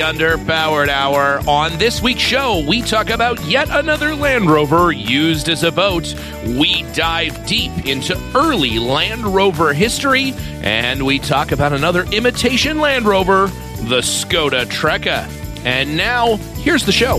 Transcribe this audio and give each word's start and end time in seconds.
Underpowered 0.00 0.88
Hour. 0.88 1.40
On 1.46 1.76
this 1.78 2.02
week's 2.02 2.20
show, 2.20 2.64
we 2.66 2.82
talk 2.82 3.10
about 3.10 3.40
yet 3.44 3.68
another 3.70 4.14
Land 4.14 4.50
Rover 4.50 4.92
used 4.92 5.48
as 5.48 5.62
a 5.62 5.70
boat. 5.70 6.14
We 6.44 6.82
dive 6.92 7.46
deep 7.46 7.86
into 7.86 8.20
early 8.34 8.78
Land 8.78 9.24
Rover 9.24 9.72
history, 9.72 10.32
and 10.62 11.04
we 11.04 11.18
talk 11.18 11.52
about 11.52 11.72
another 11.72 12.04
imitation 12.12 12.78
Land 12.78 13.06
Rover, 13.06 13.46
the 13.88 14.00
Skoda 14.00 14.66
Trekka. 14.66 15.28
And 15.64 15.96
now, 15.96 16.36
here's 16.36 16.84
the 16.84 16.92
show. 16.92 17.18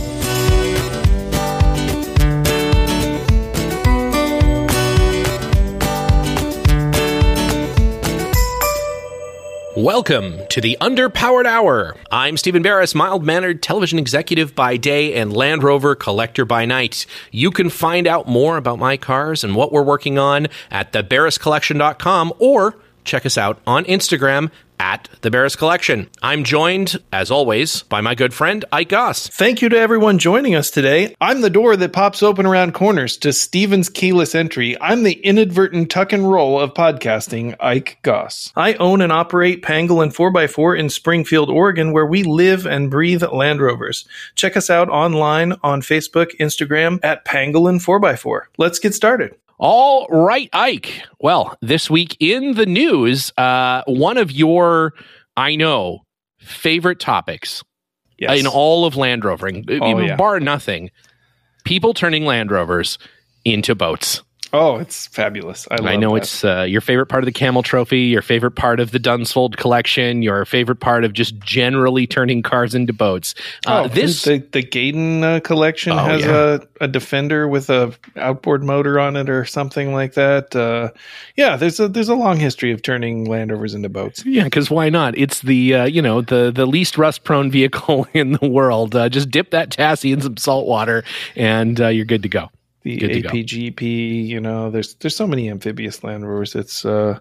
Welcome 9.81 10.45
to 10.49 10.61
the 10.61 10.77
Underpowered 10.79 11.47
Hour. 11.47 11.95
I'm 12.11 12.37
Stephen 12.37 12.61
Barris, 12.61 12.93
mild 12.93 13.25
mannered 13.25 13.63
television 13.63 13.97
executive 13.97 14.53
by 14.53 14.77
day 14.77 15.15
and 15.15 15.33
Land 15.33 15.63
Rover 15.63 15.95
collector 15.95 16.45
by 16.45 16.65
night. 16.65 17.07
You 17.31 17.49
can 17.49 17.71
find 17.71 18.05
out 18.05 18.27
more 18.27 18.57
about 18.57 18.77
my 18.77 18.95
cars 18.95 19.43
and 19.43 19.55
what 19.55 19.71
we're 19.71 19.81
working 19.81 20.19
on 20.19 20.49
at 20.69 20.91
thebarriscollection.com 20.91 22.31
or 22.37 22.75
check 23.05 23.25
us 23.25 23.39
out 23.39 23.59
on 23.65 23.83
Instagram 23.85 24.51
at 24.81 25.07
the 25.21 25.29
Barris 25.29 25.55
Collection. 25.55 26.09
I'm 26.23 26.43
joined, 26.43 26.97
as 27.13 27.29
always, 27.29 27.83
by 27.83 28.01
my 28.01 28.15
good 28.15 28.33
friend 28.33 28.65
Ike 28.71 28.89
Goss. 28.89 29.27
Thank 29.27 29.61
you 29.61 29.69
to 29.69 29.77
everyone 29.77 30.17
joining 30.17 30.55
us 30.55 30.71
today. 30.71 31.15
I'm 31.21 31.41
the 31.41 31.51
door 31.51 31.77
that 31.77 31.93
pops 31.93 32.23
open 32.23 32.47
around 32.47 32.73
corners 32.73 33.15
to 33.17 33.31
Steven's 33.31 33.89
keyless 33.89 34.33
entry. 34.33 34.75
I'm 34.81 35.03
the 35.03 35.21
inadvertent 35.21 35.91
tuck 35.91 36.13
and 36.13 36.29
roll 36.29 36.59
of 36.59 36.73
podcasting, 36.73 37.55
Ike 37.59 37.99
Goss. 38.01 38.51
I 38.55 38.73
own 38.75 39.01
and 39.01 39.11
operate 39.11 39.61
Pangolin 39.61 40.11
4x4 40.11 40.79
in 40.79 40.89
Springfield, 40.89 41.51
Oregon, 41.51 41.93
where 41.93 42.07
we 42.07 42.23
live 42.23 42.65
and 42.65 42.89
breathe 42.89 43.21
Land 43.21 43.61
Rovers. 43.61 44.07
Check 44.33 44.57
us 44.57 44.71
out 44.71 44.89
online 44.89 45.53
on 45.61 45.81
Facebook, 45.81 46.35
Instagram 46.39 46.99
at 47.03 47.23
Pangolin 47.23 47.79
4x4. 47.79 48.41
Let's 48.57 48.79
get 48.79 48.95
started. 48.95 49.35
All 49.63 50.07
right, 50.07 50.49
Ike. 50.53 51.03
Well, 51.19 51.55
this 51.61 51.87
week 51.87 52.17
in 52.19 52.55
the 52.55 52.65
news, 52.65 53.31
uh, 53.37 53.83
one 53.85 54.17
of 54.17 54.31
your, 54.31 54.93
I 55.37 55.55
know, 55.55 55.99
favorite 56.39 56.99
topics 56.99 57.63
Yes. 58.17 58.39
in 58.39 58.47
all 58.47 58.85
of 58.85 58.95
Land 58.95 59.21
Rovering, 59.23 59.63
Oh, 59.69 59.87
even 59.87 60.05
yeah. 60.05 60.15
bar 60.15 60.39
nothing, 60.39 60.89
people 61.63 61.93
turning 61.93 62.25
Land 62.25 62.49
Rovers 62.49 62.97
into 63.45 63.75
boats. 63.75 64.23
Oh, 64.53 64.77
it's 64.77 65.07
fabulous. 65.07 65.67
I, 65.71 65.75
love 65.75 65.85
I 65.85 65.95
know 65.95 66.11
that. 66.15 66.23
it's 66.23 66.43
uh, 66.43 66.63
your 66.63 66.81
favorite 66.81 67.07
part 67.07 67.23
of 67.23 67.25
the 67.25 67.31
Camel 67.31 67.63
Trophy, 67.63 68.01
your 68.01 68.21
favorite 68.21 68.51
part 68.51 68.79
of 68.79 68.91
the 68.91 68.99
Dunsfold 68.99 69.57
collection, 69.57 70.21
your 70.21 70.45
favorite 70.45 70.79
part 70.79 71.03
of 71.03 71.13
just 71.13 71.37
generally 71.39 72.05
turning 72.07 72.41
cars 72.41 72.75
into 72.75 72.93
boats. 72.93 73.33
Uh, 73.65 73.83
Oh, 73.83 73.87
this, 73.87 74.23
the 74.23 74.37
the 74.51 74.61
Gaydon 74.61 75.23
uh, 75.23 75.39
collection 75.41 75.93
Oh, 75.93 75.97
has 75.97 76.21
yeah. 76.23 76.57
a, 76.79 76.85
a 76.85 76.87
defender 76.87 77.47
with 77.47 77.69
a 77.69 77.93
outboard 78.17 78.63
motor 78.63 78.99
on 78.99 79.15
it 79.15 79.29
or 79.29 79.45
something 79.45 79.93
like 79.93 80.13
that. 80.13 80.55
Uh, 80.55 80.89
yeah, 81.35 81.55
there's 81.55 81.79
a 81.79 81.87
there's 81.87 82.09
a 82.09 82.15
long 82.15 82.37
history 82.37 82.71
of 82.71 82.81
turning 82.81 83.25
Land 83.25 83.51
Rovers 83.51 83.73
into 83.73 83.89
boats. 83.89 84.25
Yeah, 84.25 84.43
because 84.45 84.69
why 84.69 84.89
not? 84.89 85.17
It's 85.17 85.41
the 85.41 85.73
uh, 85.75 85.85
you 85.85 86.01
know 86.01 86.21
the 86.21 86.51
the 86.53 86.65
least 86.65 86.97
rust 86.97 87.23
prone 87.23 87.49
vehicle 87.51 88.07
in 88.13 88.33
the 88.33 88.47
world. 88.49 88.95
Uh, 88.95 89.09
just 89.09 89.29
dip 89.31 89.51
that 89.51 89.71
chassis 89.71 90.11
in 90.11 90.21
some 90.21 90.37
salt 90.37 90.67
water, 90.67 91.03
and 91.35 91.79
uh, 91.79 91.87
you're 91.87 92.05
good 92.05 92.23
to 92.23 92.29
go. 92.29 92.49
The 92.83 92.97
Good. 92.97 93.11
APGP, 93.25 94.25
you 94.25 94.39
know, 94.39 94.71
there's 94.71 94.95
there's 94.95 95.15
so 95.15 95.27
many 95.27 95.49
amphibious 95.49 96.03
Land 96.03 96.27
Rovers. 96.27 96.55
It's 96.55 96.83
uh, 96.83 97.19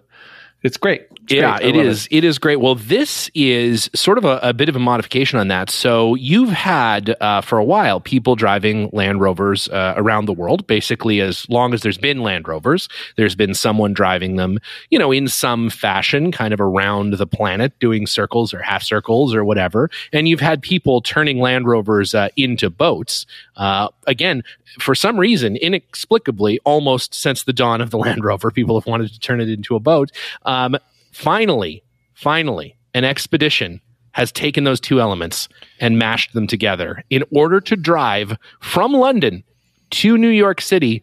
it's 0.63 0.77
great. 0.77 1.07
It's 1.23 1.33
yeah, 1.33 1.57
great. 1.57 1.75
It 1.75 1.85
is. 1.87 2.07
It. 2.11 2.23
is 2.23 2.37
great. 2.37 2.57
Well, 2.57 2.75
this 2.75 3.31
is 3.33 3.89
sort 3.95 4.19
of 4.19 4.25
a, 4.25 4.39
a 4.43 4.53
bit 4.53 4.69
of 4.69 4.75
a 4.75 4.79
modification 4.79 5.39
on 5.39 5.47
that. 5.47 5.71
So 5.71 6.13
you've 6.15 6.51
had 6.51 7.15
uh, 7.19 7.41
for 7.41 7.57
a 7.57 7.63
while 7.63 7.99
people 7.99 8.35
driving 8.35 8.89
Land 8.93 9.21
Rovers 9.21 9.67
uh, 9.69 9.95
around 9.97 10.25
the 10.25 10.33
world. 10.33 10.67
Basically, 10.67 11.19
as 11.19 11.49
long 11.49 11.73
as 11.73 11.81
there's 11.81 11.97
been 11.97 12.21
Land 12.21 12.47
Rovers, 12.47 12.89
there's 13.17 13.35
been 13.35 13.55
someone 13.55 13.93
driving 13.93 14.35
them. 14.35 14.59
You 14.91 14.99
know, 14.99 15.11
in 15.11 15.27
some 15.27 15.71
fashion, 15.71 16.31
kind 16.31 16.53
of 16.53 16.61
around 16.61 17.13
the 17.13 17.27
planet, 17.27 17.77
doing 17.79 18.05
circles 18.05 18.53
or 18.53 18.61
half 18.61 18.83
circles 18.83 19.33
or 19.33 19.43
whatever. 19.43 19.89
And 20.13 20.27
you've 20.27 20.41
had 20.41 20.61
people 20.61 21.01
turning 21.01 21.39
Land 21.39 21.65
Rovers 21.65 22.13
uh, 22.13 22.29
into 22.35 22.69
boats. 22.69 23.25
Uh, 23.55 23.89
again, 24.07 24.43
for 24.79 24.95
some 24.95 25.17
reason, 25.17 25.55
inexplicably, 25.57 26.59
almost 26.63 27.13
since 27.13 27.43
the 27.43 27.53
dawn 27.53 27.81
of 27.81 27.89
the 27.89 27.97
Land 27.99 28.23
Rover, 28.23 28.51
people 28.51 28.79
have 28.79 28.87
wanted 28.87 29.11
to 29.11 29.19
turn 29.19 29.41
it 29.41 29.49
into 29.49 29.75
a 29.75 29.79
boat. 29.79 30.11
Um, 30.43 30.77
finally, 31.11 31.83
finally, 32.13 32.77
an 32.93 33.03
expedition 33.03 33.81
has 34.13 34.31
taken 34.31 34.63
those 34.63 34.79
two 34.79 34.99
elements 34.99 35.47
and 35.79 35.97
mashed 35.97 36.33
them 36.33 36.47
together 36.47 37.03
in 37.09 37.23
order 37.33 37.61
to 37.61 37.75
drive 37.75 38.37
from 38.59 38.91
London 38.91 39.43
to 39.91 40.17
New 40.17 40.29
York 40.29 40.61
City 40.61 41.01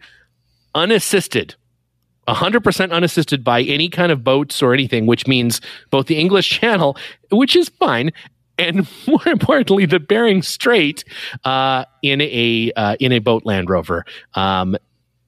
unassisted. 0.74 1.54
100% 2.26 2.92
unassisted 2.92 3.42
by 3.42 3.62
any 3.62 3.88
kind 3.88 4.12
of 4.12 4.22
boats 4.22 4.62
or 4.62 4.74
anything, 4.74 5.06
which 5.06 5.26
means 5.26 5.62
both 5.90 6.06
the 6.06 6.18
English 6.18 6.48
Channel, 6.60 6.96
which 7.30 7.56
is 7.56 7.70
fine, 7.70 8.10
and 8.58 8.88
more 9.06 9.26
importantly, 9.26 9.86
the 9.86 10.00
Bering 10.00 10.42
Strait 10.42 11.04
uh, 11.44 11.84
in 12.02 12.20
a 12.20 12.72
uh, 12.76 12.96
in 13.00 13.12
a 13.12 13.18
boat 13.18 13.44
Land 13.44 13.70
Rover. 13.70 14.04
Um, 14.34 14.76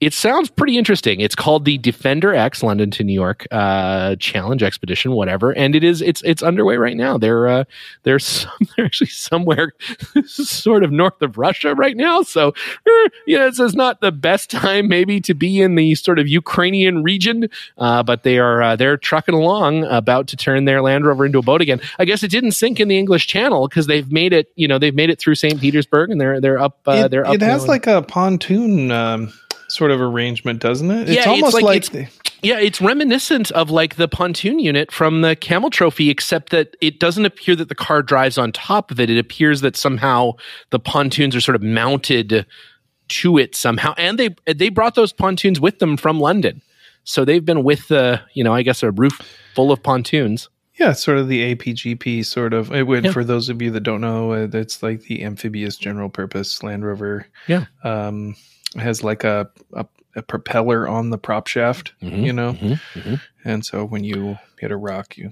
it 0.01 0.15
sounds 0.15 0.49
pretty 0.49 0.79
interesting. 0.79 1.21
It's 1.21 1.35
called 1.35 1.63
the 1.63 1.77
Defender 1.77 2.33
X 2.33 2.63
London 2.63 2.89
to 2.89 3.03
New 3.03 3.13
York 3.13 3.45
uh, 3.51 4.15
Challenge 4.15 4.63
Expedition, 4.63 5.11
whatever, 5.11 5.51
and 5.51 5.75
it 5.75 5.83
is 5.83 6.01
it's 6.01 6.23
it's 6.23 6.41
underway 6.41 6.77
right 6.77 6.97
now. 6.97 7.19
They're 7.19 7.47
uh, 7.47 7.63
they're 8.01 8.17
some, 8.19 8.51
they're 8.75 8.85
actually 8.85 9.11
somewhere 9.11 9.73
sort 10.25 10.83
of 10.83 10.91
north 10.91 11.21
of 11.21 11.37
Russia 11.37 11.75
right 11.75 11.95
now. 11.95 12.23
So 12.23 12.49
eh, 12.87 13.09
yeah, 13.27 13.45
this 13.45 13.59
is 13.59 13.75
not 13.75 14.01
the 14.01 14.11
best 14.11 14.49
time 14.49 14.87
maybe 14.87 15.21
to 15.21 15.35
be 15.35 15.61
in 15.61 15.75
the 15.75 15.93
sort 15.93 16.17
of 16.17 16.27
Ukrainian 16.27 17.03
region, 17.03 17.47
uh, 17.77 18.01
but 18.01 18.23
they 18.23 18.39
are 18.39 18.59
uh, 18.63 18.75
they're 18.75 18.97
trucking 18.97 19.35
along, 19.35 19.83
about 19.83 20.27
to 20.29 20.35
turn 20.35 20.65
their 20.65 20.81
Land 20.81 21.05
Rover 21.05 21.27
into 21.27 21.37
a 21.37 21.43
boat 21.43 21.61
again. 21.61 21.79
I 21.99 22.05
guess 22.05 22.23
it 22.23 22.31
didn't 22.31 22.53
sink 22.53 22.79
in 22.79 22.87
the 22.87 22.97
English 22.97 23.27
Channel 23.27 23.67
because 23.67 23.85
they've 23.85 24.11
made 24.11 24.33
it. 24.33 24.51
You 24.55 24.67
know, 24.67 24.79
they've 24.79 24.95
made 24.95 25.11
it 25.11 25.19
through 25.19 25.35
St. 25.35 25.61
Petersburg 25.61 26.09
and 26.09 26.19
they're 26.19 26.41
they're 26.41 26.59
up. 26.59 26.79
Uh, 26.87 27.03
it, 27.05 27.11
they're 27.11 27.27
up. 27.27 27.35
it 27.35 27.41
has 27.41 27.67
like 27.67 27.85
a 27.85 28.01
pontoon 28.01 28.89
um, 28.89 29.31
sort 29.71 29.91
of 29.91 30.01
arrangement, 30.01 30.59
doesn't 30.59 30.89
it? 30.91 31.01
It's 31.03 31.11
Yeah, 31.11 31.19
it's 31.21 31.27
almost 31.27 31.53
like- 31.55 31.63
like, 31.63 31.83
it's- 31.95 32.17
Yeah, 32.43 32.57
it's 32.59 32.81
reminiscent 32.81 33.51
of 33.51 33.69
like 33.69 33.95
the 33.97 34.07
pontoon 34.07 34.57
unit 34.59 34.91
from 34.91 35.21
the 35.21 35.35
Camel 35.35 35.69
Trophy, 35.69 36.09
except 36.09 36.49
that 36.51 36.75
it 36.81 36.99
doesn't 36.99 37.25
appear 37.25 37.55
that 37.55 37.69
the 37.69 37.75
car 37.75 38.01
drives 38.01 38.37
on 38.39 38.51
top 38.51 38.89
of 38.91 38.99
it. 38.99 39.09
It 39.11 39.17
appears 39.19 39.61
that 39.61 39.77
somehow 39.77 40.33
the 40.71 40.79
pontoons 40.79 41.35
are 41.35 41.41
sort 41.41 41.55
of 41.55 41.61
mounted 41.61 42.45
to 43.09 43.37
it 43.37 43.55
somehow, 43.55 43.93
and 43.97 44.17
they 44.17 44.29
they 44.51 44.69
brought 44.69 44.95
those 44.95 45.13
pontoons 45.13 45.59
with 45.59 45.79
them 45.79 45.97
from 45.97 46.19
London, 46.19 46.61
so 47.03 47.23
they've 47.25 47.45
been 47.45 47.61
with 47.63 47.87
the 47.89 48.21
you 48.33 48.43
know 48.43 48.53
I 48.53 48.63
guess 48.63 48.81
a 48.83 48.91
roof 48.91 49.19
full 49.53 49.71
of 49.71 49.83
pontoons. 49.83 50.49
Yeah, 50.79 50.93
sort 50.93 51.17
of 51.19 51.27
the 51.27 51.53
APGP 51.53 52.25
sort 52.25 52.53
of. 52.53 52.73
It 52.73 52.87
would, 52.87 53.03
Yeah. 53.05 53.11
For 53.11 53.23
those 53.23 53.49
of 53.49 53.61
you 53.61 53.69
that 53.71 53.81
don't 53.81 54.01
know, 54.01 54.31
uh, 54.31 54.47
it's 54.53 54.81
like 54.81 55.01
the 55.03 55.23
amphibious 55.23 55.75
general 55.77 56.09
purpose 56.09 56.63
Land 56.63 56.83
Rover. 56.85 57.27
Yeah. 57.47 57.65
um, 57.83 58.35
has 58.77 59.03
like 59.03 59.23
a, 59.23 59.49
a 59.73 59.85
a 60.15 60.21
propeller 60.21 60.87
on 60.89 61.09
the 61.09 61.17
prop 61.17 61.47
shaft, 61.47 61.93
Mhm, 62.01 62.25
you 62.25 62.33
know, 62.33 62.53
mhm, 62.53 62.79
mhm. 62.95 63.21
and 63.45 63.65
so 63.65 63.85
when 63.85 64.03
you 64.03 64.37
hit 64.59 64.69
a 64.71 64.75
rock, 64.77 65.17
you 65.17 65.31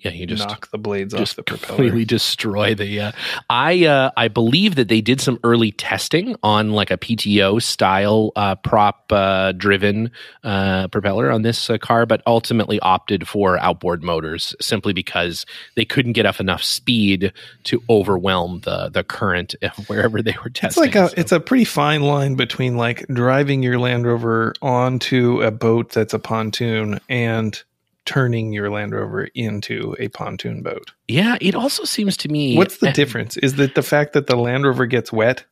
Yeah, 0.00 0.12
you 0.12 0.26
just 0.26 0.46
knock 0.46 0.70
the 0.70 0.78
blades 0.78 1.12
off 1.12 1.18
just 1.20 1.34
the 1.36 1.42
propeller. 1.42 1.66
completely 1.76 2.04
destroy 2.04 2.72
the 2.74 3.00
uh, 3.00 3.12
i 3.50 3.84
uh 3.84 4.10
i 4.16 4.28
believe 4.28 4.76
that 4.76 4.86
they 4.86 5.00
did 5.00 5.20
some 5.20 5.40
early 5.42 5.72
testing 5.72 6.36
on 6.44 6.70
like 6.70 6.92
a 6.92 6.96
pto 6.96 7.60
style 7.60 8.30
uh 8.36 8.54
prop 8.54 9.06
uh 9.10 9.50
driven 9.52 10.12
uh 10.44 10.86
propeller 10.88 11.32
on 11.32 11.42
this 11.42 11.68
uh, 11.68 11.78
car 11.78 12.06
but 12.06 12.22
ultimately 12.28 12.78
opted 12.80 13.26
for 13.26 13.58
outboard 13.58 14.04
motors 14.04 14.54
simply 14.60 14.92
because 14.92 15.44
they 15.74 15.84
couldn't 15.84 16.12
get 16.12 16.26
up 16.26 16.38
enough 16.38 16.62
speed 16.62 17.32
to 17.64 17.82
overwhelm 17.90 18.60
the 18.60 18.88
the 18.90 19.02
current 19.02 19.56
wherever 19.88 20.22
they 20.22 20.34
were 20.44 20.50
testing. 20.50 20.84
It's 20.84 20.94
like 20.94 20.94
a 20.94 21.08
So- 21.08 21.14
it's 21.16 21.32
a 21.32 21.40
pretty 21.40 21.64
fine 21.64 22.02
line 22.02 22.36
between 22.36 22.76
like 22.76 23.04
driving 23.08 23.62
your 23.64 23.78
Land 23.80 24.06
Rover 24.06 24.54
onto 24.62 25.42
a 25.42 25.50
boat 25.50 25.90
that's 25.90 26.14
a 26.14 26.18
pontoon 26.20 27.00
and 27.08 27.60
turning 28.08 28.52
your 28.54 28.70
Land 28.70 28.92
Rover 28.92 29.24
into 29.34 29.94
a 29.98 30.08
pontoon 30.08 30.62
boat. 30.62 30.92
yeah 31.08 31.36
it 31.42 31.54
also 31.54 31.84
seems 31.84 32.16
to 32.16 32.28
me 32.30 32.56
What's 32.56 32.78
the 32.78 32.90
difference? 32.90 33.36
Is 33.36 33.58
it 33.60 33.74
the 33.74 33.82
fact 33.82 34.14
that 34.14 34.26
the 34.26 34.36
Land 34.36 34.64
Rover 34.64 34.86
gets 34.86 35.12
wet? 35.12 35.44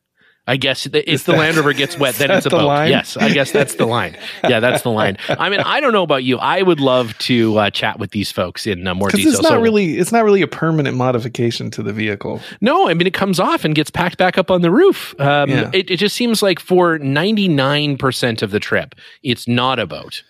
I 0.49 0.55
guess 0.55 0.85
if 0.85 0.95
Is 0.95 1.25
the 1.25 1.33
that- 1.33 1.37
Land 1.39 1.57
Rover 1.57 1.73
gets 1.73 1.99
wet, 1.99 2.15
then 2.19 2.31
it's 2.31 2.45
a 2.45 2.49
the 2.49 2.55
boat. 2.55 2.65
line? 2.67 2.89
Yes, 2.89 3.15
I 3.17 3.29
guess 3.33 3.51
that's 3.51 3.75
the 3.75 3.85
line. 3.85 4.17
Yeah, 4.47 4.61
that's 4.61 4.81
the 4.81 4.89
line. 4.89 5.17
I 5.27 5.49
mean, 5.49 5.59
I 5.59 5.81
don't 5.81 5.91
know 5.91 6.03
about 6.03 6.23
you. 6.23 6.37
I 6.39 6.61
would 6.61 6.79
love 6.79 7.17
to 7.29 7.57
uh, 7.59 7.69
chat 7.69 7.99
with 7.99 8.11
these 8.11 8.31
folks 8.31 8.65
in 8.65 8.87
uh, 8.87 8.95
more 8.95 9.09
detail. 9.09 9.33
it's 9.33 9.41
not 9.43 9.49
So- 9.49 9.61
really 9.61 9.97
it's 9.99 10.11
not 10.13 10.23
really 10.23 10.41
a 10.41 10.47
permanent 10.47 10.95
modification 10.97 11.69
to 11.71 11.83
the 11.83 11.91
vehicle. 11.93 12.39
No, 12.61 12.87
I 12.89 12.93
mean 12.95 13.05
it 13.07 13.13
comes 13.13 13.39
off 13.41 13.65
and 13.65 13.75
gets 13.75 13.91
packed 13.91 14.17
back 14.17 14.37
up 14.37 14.49
on 14.49 14.61
the 14.61 14.71
roof. 14.71 15.13
Um, 15.19 15.49
Yeah. 15.49 15.69
it, 15.73 15.91
it 15.91 15.97
just 15.97 16.15
seems 16.15 16.41
like 16.41 16.59
for 16.61 16.97
ninety 16.97 17.49
nine 17.49 17.97
percent 17.97 18.41
of 18.41 18.49
the 18.51 18.59
trip, 18.61 18.95
it's 19.21 19.47
not 19.49 19.79
a 19.79 19.85
boat, 19.85 20.23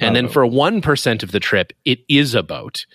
and 0.00 0.14
then 0.14 0.28
for 0.28 0.44
one 0.46 0.80
percent 0.80 1.22
of 1.22 1.32
the 1.32 1.40
trip, 1.40 1.72
it 1.84 2.00
is 2.08 2.34
a 2.34 2.42
boat. 2.42 2.86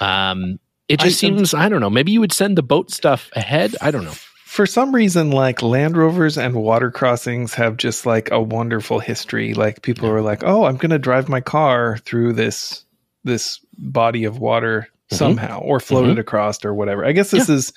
Um, 0.00 0.58
It 0.88 1.00
just 1.00 1.16
I- 1.16 1.28
seems 1.28 1.54
I 1.54 1.68
don't 1.68 1.80
know. 1.80 1.90
Maybe 1.90 2.12
you 2.12 2.20
would 2.20 2.32
send 2.32 2.56
the 2.56 2.62
boat 2.62 2.90
stuff 2.90 3.30
ahead. 3.34 3.74
I 3.80 3.90
don't 3.90 4.04
know. 4.04 4.14
For 4.44 4.64
some 4.66 4.94
reason, 4.94 5.32
like 5.32 5.60
Land 5.62 5.96
Rovers 5.96 6.38
and 6.38 6.54
water 6.54 6.90
crossings 6.90 7.52
have 7.54 7.76
just 7.76 8.06
like 8.06 8.30
a 8.30 8.40
wonderful 8.40 9.00
history. 9.00 9.52
Like 9.52 9.82
people 9.82 10.08
are 10.08 10.22
like, 10.22 10.42
"Oh, 10.44 10.64
I'm 10.64 10.76
going 10.76 10.90
to 10.92 10.98
drive 10.98 11.28
my 11.28 11.40
car 11.40 11.98
through 11.98 12.32
this 12.34 12.84
this 13.24 13.60
body 13.76 14.24
of 14.24 14.38
water 14.38 14.88
Mhm. 15.12 15.16
somehow, 15.16 15.60
or 15.60 15.78
float 15.80 16.08
it 16.08 16.18
across, 16.18 16.64
or 16.64 16.74
whatever." 16.74 17.04
I 17.04 17.12
guess 17.12 17.30
this 17.30 17.48
is 17.48 17.72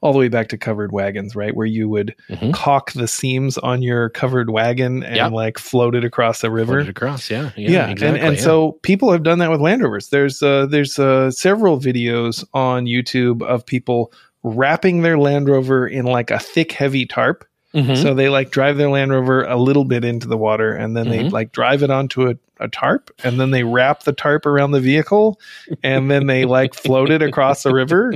all 0.00 0.12
the 0.12 0.18
way 0.18 0.28
back 0.28 0.48
to 0.48 0.56
covered 0.58 0.92
wagons, 0.92 1.36
right? 1.36 1.54
Where 1.54 1.66
you 1.66 1.88
would 1.88 2.14
Mhm. 2.30 2.52
caulk 2.54 2.92
the 2.92 3.06
seams 3.06 3.58
on 3.58 3.82
your 3.82 4.08
covered 4.08 4.50
wagon 4.50 5.02
and 5.02 5.16
Yep. 5.16 5.32
like 5.32 5.58
float 5.58 5.94
it 5.94 6.04
across 6.04 6.42
a 6.42 6.50
river. 6.50 6.72
Float 6.74 6.86
it 6.86 6.88
across. 6.90 7.30
Yeah, 7.30 7.50
yeah, 7.56 7.70
yeah, 7.70 7.88
exactly, 7.90 8.06
and, 8.08 8.16
and 8.28 8.36
yeah. 8.36 8.42
so 8.42 8.78
people 8.82 9.12
have 9.12 9.22
done 9.22 9.40
that 9.40 9.50
with 9.50 9.60
Land 9.60 9.82
Rovers. 9.82 10.08
There's 10.08 10.42
uh, 10.42 10.66
there's 10.66 10.98
uh, 10.98 11.30
several 11.30 11.78
videos 11.78 12.44
on 12.54 12.86
YouTube 12.86 13.42
of 13.42 13.66
people 13.66 14.12
wrapping 14.42 15.02
their 15.02 15.18
Land 15.18 15.48
Rover 15.50 15.86
in 15.86 16.06
like 16.06 16.30
a 16.30 16.38
thick, 16.38 16.72
heavy 16.72 17.04
tarp. 17.04 17.44
Mhm. 17.74 17.96
So 17.96 18.14
they 18.14 18.28
like 18.30 18.50
drive 18.50 18.78
their 18.78 18.88
Land 18.88 19.12
Rover 19.12 19.42
a 19.42 19.56
little 19.56 19.84
bit 19.84 20.04
into 20.04 20.26
the 20.26 20.38
water, 20.38 20.72
and 20.72 20.96
then 20.96 21.08
they 21.10 21.20
Mhm. 21.24 21.30
like 21.32 21.52
drive 21.52 21.82
it 21.82 21.90
onto 21.90 22.28
a, 22.30 22.34
a 22.60 22.68
tarp, 22.68 23.10
and 23.24 23.40
then 23.40 23.50
they 23.50 23.64
wrap 23.64 24.04
the 24.04 24.12
tarp 24.12 24.46
around 24.46 24.70
the 24.70 24.80
vehicle, 24.80 25.40
and 25.82 26.10
then 26.10 26.26
they 26.26 26.44
like 26.44 26.74
float 26.74 27.10
it 27.10 27.22
across 27.22 27.62
the 27.62 27.72
river. 27.72 28.14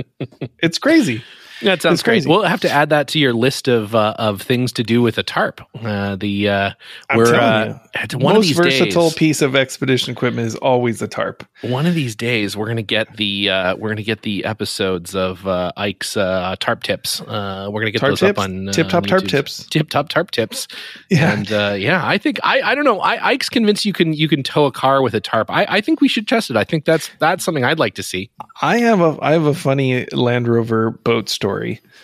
It's 0.59 0.77
crazy. 0.77 1.23
That 1.65 1.81
sounds 1.81 1.95
It's 1.95 2.03
crazy. 2.03 2.29
We'll 2.29 2.43
have 2.43 2.61
to 2.61 2.69
add 2.69 2.89
that 2.89 3.07
to 3.09 3.19
your 3.19 3.33
list 3.33 3.67
of 3.67 3.93
uh, 3.95 4.15
of 4.17 4.41
things 4.41 4.71
to 4.73 4.83
do 4.83 5.01
with 5.01 5.17
a 5.17 5.23
tarp. 5.23 5.61
Uh, 5.83 6.15
the 6.15 6.47
uh, 6.49 6.71
we're 7.15 7.35
uh, 7.35 7.79
you. 8.11 8.17
one 8.19 8.35
Most 8.35 8.37
of 8.37 8.41
these 8.43 8.57
versatile 8.57 9.09
days. 9.09 9.15
piece 9.15 9.41
of 9.41 9.55
expedition 9.55 10.11
equipment 10.11 10.47
is 10.47 10.55
always 10.55 11.01
a 11.01 11.07
tarp. 11.07 11.43
One 11.61 11.85
of 11.85 11.95
these 11.95 12.15
days, 12.15 12.55
we're 12.55 12.67
gonna 12.67 12.81
get 12.83 13.17
the 13.17 13.49
uh, 13.49 13.75
we're 13.75 13.89
gonna 13.89 14.03
get 14.03 14.21
the 14.21 14.45
episodes 14.45 15.15
of 15.15 15.45
uh, 15.47 15.71
Ike's 15.77 16.15
uh, 16.17 16.55
tarp 16.59 16.83
tips. 16.83 17.21
Uh, 17.21 17.69
we're 17.71 17.81
gonna 17.81 17.91
get 17.91 17.99
Tarp 17.99 18.11
those 18.11 18.19
tips? 18.19 18.37
up 18.39 18.43
on 18.43 18.69
uh, 18.69 18.71
Tip 18.71 18.89
top 18.89 19.03
on 19.03 19.09
tarp 19.09 19.27
tips. 19.27 19.65
Tip 19.67 19.89
top 19.89 20.09
tarp 20.09 20.31
tips. 20.31 20.67
Yeah. 21.09 21.33
And 21.33 21.51
uh, 21.51 21.75
yeah, 21.77 22.05
I 22.05 22.17
think 22.17 22.39
I 22.43 22.61
I 22.61 22.75
don't 22.75 22.85
know. 22.85 22.99
I, 22.99 23.29
Ike's 23.31 23.49
convinced 23.49 23.85
you 23.85 23.93
can 23.93 24.13
you 24.13 24.27
can 24.27 24.43
tow 24.43 24.65
a 24.65 24.71
car 24.71 25.01
with 25.01 25.13
a 25.15 25.21
tarp. 25.21 25.49
I, 25.49 25.65
I 25.69 25.81
think 25.81 26.01
we 26.01 26.07
should 26.07 26.27
test 26.27 26.49
it. 26.49 26.57
I 26.57 26.63
think 26.63 26.85
that's 26.85 27.09
that's 27.19 27.43
something 27.43 27.63
I'd 27.63 27.79
like 27.79 27.95
to 27.95 28.03
see. 28.03 28.29
I 28.61 28.77
have 28.79 29.01
a 29.01 29.17
I 29.21 29.31
have 29.31 29.45
a 29.45 29.53
funny 29.53 30.05
Land 30.11 30.47
Rover 30.47 30.91
boat 30.91 31.29
story. 31.29 31.54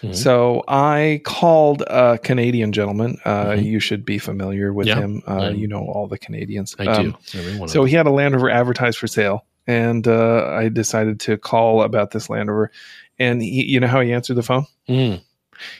Mhm. 0.02 0.16
So 0.16 0.64
I 0.68 1.22
called 1.24 1.82
a 1.88 2.18
Canadian 2.18 2.72
gentleman. 2.72 3.18
Uh, 3.26 3.46
Mhm. 3.52 3.64
You 3.66 3.80
should 3.80 4.06
be 4.06 4.18
familiar 4.18 4.74
with 4.74 4.88
Yeah, 4.88 5.00
him. 5.00 5.24
Uh, 5.28 5.52
you 5.56 5.68
know 5.68 5.80
all 5.86 6.08
the 6.08 6.18
Canadians. 6.18 6.76
I 6.80 6.86
Um, 6.86 7.12
do. 7.12 7.40
Every 7.40 7.54
one 7.54 7.64
of 7.64 7.70
So 7.70 7.84
he 7.84 7.96
had 7.96 8.08
a 8.08 8.12
Land 8.12 8.34
Rover 8.36 8.50
advertised 8.50 8.98
for 8.98 9.08
sale, 9.08 9.46
and 9.68 10.08
uh, 10.08 10.46
I 10.48 10.70
decided 10.70 11.20
to 11.22 11.38
call 11.38 11.82
about 11.84 12.12
this 12.12 12.30
Land 12.30 12.50
Rover. 12.50 12.72
And 13.20 13.42
he, 13.42 13.66
you 13.66 13.80
know 13.80 13.88
how 13.88 14.02
he 14.02 14.12
answered 14.14 14.36
the 14.36 14.44
phone? 14.44 14.66
Mm. 14.90 15.22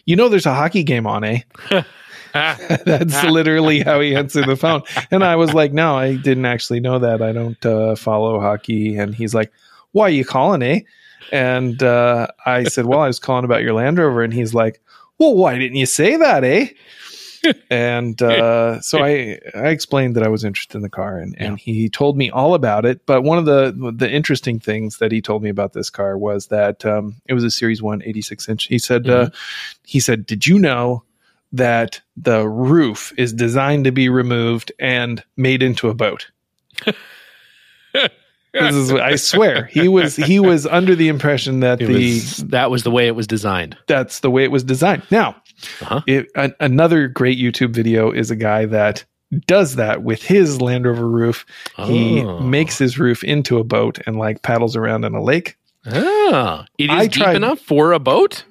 You 0.06 0.16
know, 0.16 0.30
there's 0.30 0.46
a 0.46 0.54
hockey 0.54 0.84
game 0.84 1.08
on, 1.08 1.24
eh? 1.24 1.40
That's 2.34 3.24
literally 3.26 3.82
how 3.82 4.00
he 4.00 4.16
answered 4.16 4.48
the 4.48 4.56
phone. 4.56 4.84
And 5.10 5.24
I 5.24 5.36
was 5.36 5.54
like, 5.54 5.74
no, 5.74 5.98
I 5.98 6.16
didn't 6.16 6.46
actually 6.46 6.80
know 6.80 7.00
that. 7.00 7.22
I 7.22 7.32
don't 7.32 7.64
uh, 7.66 7.96
follow 7.96 8.40
hockey. 8.40 8.96
And 8.98 9.14
he's 9.14 9.34
like, 9.34 9.52
why 9.92 10.06
are 10.06 10.10
you 10.12 10.24
calling, 10.26 10.62
eh? 10.62 10.82
And 11.32 11.82
uh, 11.82 12.28
I 12.46 12.64
said, 12.66 12.86
well, 12.86 13.00
I 13.00 13.08
was 13.08 13.20
calling 13.20 13.46
about 13.46 13.64
your 13.64 13.74
Land 13.74 13.98
Rover. 13.98 14.24
And 14.24 14.34
he's 14.34 14.54
like, 14.54 14.82
well, 15.18 15.36
why 15.36 15.58
didn't 15.58 15.78
you 15.78 15.86
say 15.86 16.16
that, 16.16 16.44
eh? 16.44 16.70
and 17.70 18.22
uh, 18.22 18.80
so 18.82 19.04
I, 19.04 19.40
I 19.56 19.70
explained 19.70 20.16
that 20.16 20.24
I 20.24 20.28
was 20.28 20.44
interested 20.44 20.78
in 20.78 20.84
the 20.84 20.90
car, 20.90 21.18
and, 21.18 21.36
and 21.40 21.60
he 21.60 21.90
told 21.90 22.18
me 22.18 22.30
all 22.30 22.54
about 22.54 22.86
it. 22.86 23.06
But 23.06 23.24
one 23.24 23.38
of 23.38 23.46
the 23.46 23.94
the 23.96 24.10
interesting 24.10 24.60
things 24.60 24.98
that 24.98 25.12
he 25.12 25.22
told 25.22 25.42
me 25.44 25.50
about 25.50 25.74
this 25.74 25.90
car 25.90 26.18
was 26.18 26.48
that 26.48 26.86
um, 26.86 27.16
it 27.26 27.34
was 27.34 27.44
a 27.44 27.52
Series 27.52 27.82
One 27.82 28.02
86 28.04 28.50
inch. 28.50 28.66
He 28.66 28.78
said, 28.78 29.10
uh, 29.10 29.30
he 29.86 30.00
said, 30.00 30.26
did 30.26 30.46
you 30.46 30.60
know 30.60 31.04
that 31.52 32.02
the 32.16 32.48
roof 32.48 33.14
is 33.18 33.34
designed 33.34 33.86
to 33.86 33.92
be 33.92 34.10
removed 34.10 34.72
and 34.80 35.24
made 35.36 35.64
into 35.64 35.90
a 35.90 35.94
boat? 35.94 36.30
this 38.54 38.76
is, 38.76 38.92
I 38.92 39.16
swear, 39.16 39.66
he 39.72 39.88
was 39.88 40.16
he 40.16 40.40
was 40.40 40.66
under 40.68 40.96
the 40.96 41.08
impression 41.08 41.62
that 41.62 41.82
It 41.82 41.88
the 41.88 41.94
was, 42.16 42.38
that 42.50 42.70
was 42.72 42.84
the 42.84 42.92
way 42.92 43.08
it 43.08 43.16
was 43.16 43.28
designed. 43.28 43.78
that's 43.88 44.20
the 44.20 44.30
way 44.32 44.44
it 44.44 44.52
was 44.52 44.64
designed. 44.64 45.04
Now, 45.12 45.36
Uh-huh. 45.82 46.02
it, 46.08 46.28
an, 46.36 46.54
another 46.60 47.08
great 47.08 47.38
YouTube 47.38 47.72
video 47.74 48.12
is 48.12 48.32
a 48.32 48.36
guy 48.36 48.66
that 48.66 49.06
does 49.48 49.76
that 49.78 50.04
with 50.04 50.22
his 50.22 50.60
Land 50.60 50.86
Rover 50.86 51.08
roof. 51.08 51.46
He 51.78 52.22
Oh. 52.22 52.40
makes 52.40 52.78
his 52.78 53.00
roof 53.00 53.24
into 53.24 53.58
a 53.60 53.64
boat 53.64 54.00
and 54.06 54.18
like 54.18 54.42
paddles 54.42 54.76
around 54.76 55.06
in 55.06 55.14
a 55.16 55.22
lake. 55.24 55.56
Ah, 55.86 56.66
it 56.78 56.86
is 56.86 56.90
I 56.92 57.04
deep 57.08 57.14
tried- 57.24 57.36
enough 57.38 57.60
for 57.60 57.94
a 57.94 58.00
boat. 58.00 58.44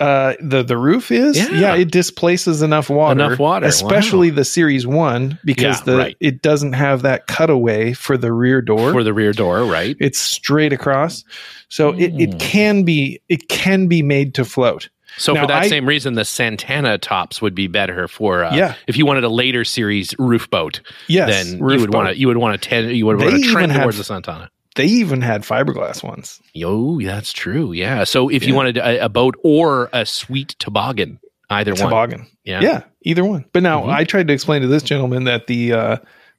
Uh, 0.00 0.34
the 0.40 0.62
the 0.62 0.76
roof 0.78 1.10
is 1.12 1.36
Yeah. 1.36 1.50
yeah. 1.50 1.74
it 1.76 1.90
displaces 1.90 2.62
enough 2.62 2.88
water, 2.88 3.12
Enough 3.24 3.38
water, 3.38 3.66
especially 3.66 4.30
the 4.30 4.44
Series 4.44 4.86
One 4.86 5.38
because 5.44 5.78
Yeah, 5.80 5.84
the 5.84 5.96
right. 5.98 6.16
it 6.20 6.40
doesn't 6.40 6.72
have 6.72 7.02
that 7.02 7.26
cutaway 7.26 7.92
for 7.92 8.16
the 8.16 8.32
rear 8.32 8.62
door. 8.62 8.92
for 8.92 9.04
the 9.04 9.12
rear 9.12 9.32
door, 9.32 9.64
right? 9.64 9.94
it's 10.00 10.18
straight 10.18 10.72
across, 10.72 11.24
so 11.68 11.90
it, 11.90 12.14
Mm. 12.14 12.20
it 12.22 12.38
can 12.40 12.84
be 12.84 13.20
it 13.28 13.48
can 13.50 13.86
be 13.86 14.02
made 14.02 14.34
to 14.36 14.44
float. 14.46 14.88
So 15.18 15.34
Now, 15.34 15.42
for 15.42 15.46
that 15.48 15.64
I- 15.64 15.68
same 15.68 15.84
reason, 15.84 16.14
the 16.14 16.24
Santana 16.24 16.96
tops 16.96 17.42
would 17.42 17.54
be 17.54 17.66
better 17.66 18.08
for 18.08 18.44
uh, 18.44 18.54
Yeah. 18.56 18.74
If 18.86 18.96
you 18.96 19.04
wanted 19.04 19.24
a 19.24 19.28
later 19.28 19.62
series 19.62 20.14
roof 20.18 20.48
boat, 20.48 20.80
Yes, 21.06 21.28
then 21.28 21.60
roof 21.60 21.74
you 21.74 21.80
would 21.82 21.92
want 21.94 22.08
to 22.08 22.18
you 22.18 22.28
would 22.28 22.38
want 22.38 22.60
to 22.60 22.66
ten 22.68 22.88
you 22.94 23.04
would 23.04 23.20
want 23.20 23.32
to 23.42 23.42
trend 23.52 23.72
have- 23.72 23.82
towards 23.82 23.98
the 23.98 24.04
Santana. 24.04 24.48
They 24.74 24.86
even 24.86 25.20
had 25.20 25.42
fiberglass 25.42 26.02
ones. 26.02 26.40
Yo, 26.54 26.98
that's 27.00 27.32
true. 27.32 27.72
Yeah. 27.72 28.04
So 28.04 28.28
if 28.28 28.46
you 28.46 28.54
wanted 28.54 28.78
a, 28.78 29.04
a 29.04 29.08
boat 29.08 29.36
or 29.44 29.90
a 29.92 30.06
sweet 30.06 30.56
toboggan, 30.58 31.20
either 31.50 31.72
one. 31.72 31.80
toboggan. 31.80 32.26
Yeah. 32.44 32.60
Yeah. 32.62 32.82
either 33.02 33.24
one. 33.24 33.44
But 33.52 33.62
now 33.62 33.82
Mhm. 33.82 33.90
I 33.92 34.04
tried 34.04 34.28
to 34.28 34.34
explain 34.34 34.62
to 34.62 34.68
this 34.68 34.82
gentleman 34.82 35.24
that 35.24 35.46
the 35.46 35.72
uh, 35.72 35.96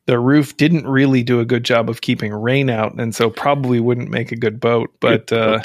the 0.08 0.20
roof 0.20 0.58
didn't 0.58 0.88
really 0.88 1.24
do 1.24 1.40
a 1.40 1.46
good 1.46 1.64
job 1.64 1.90
of 1.90 2.02
keeping 2.02 2.34
rain 2.34 2.70
out, 2.70 2.94
and 3.00 3.14
so 3.16 3.30
probably 3.30 3.80
wouldn't 3.80 4.10
make 4.10 4.32
a 4.32 4.36
good 4.36 4.60
boat. 4.60 4.90
But 5.00 5.28
Good 5.28 5.38
uh. 5.40 5.64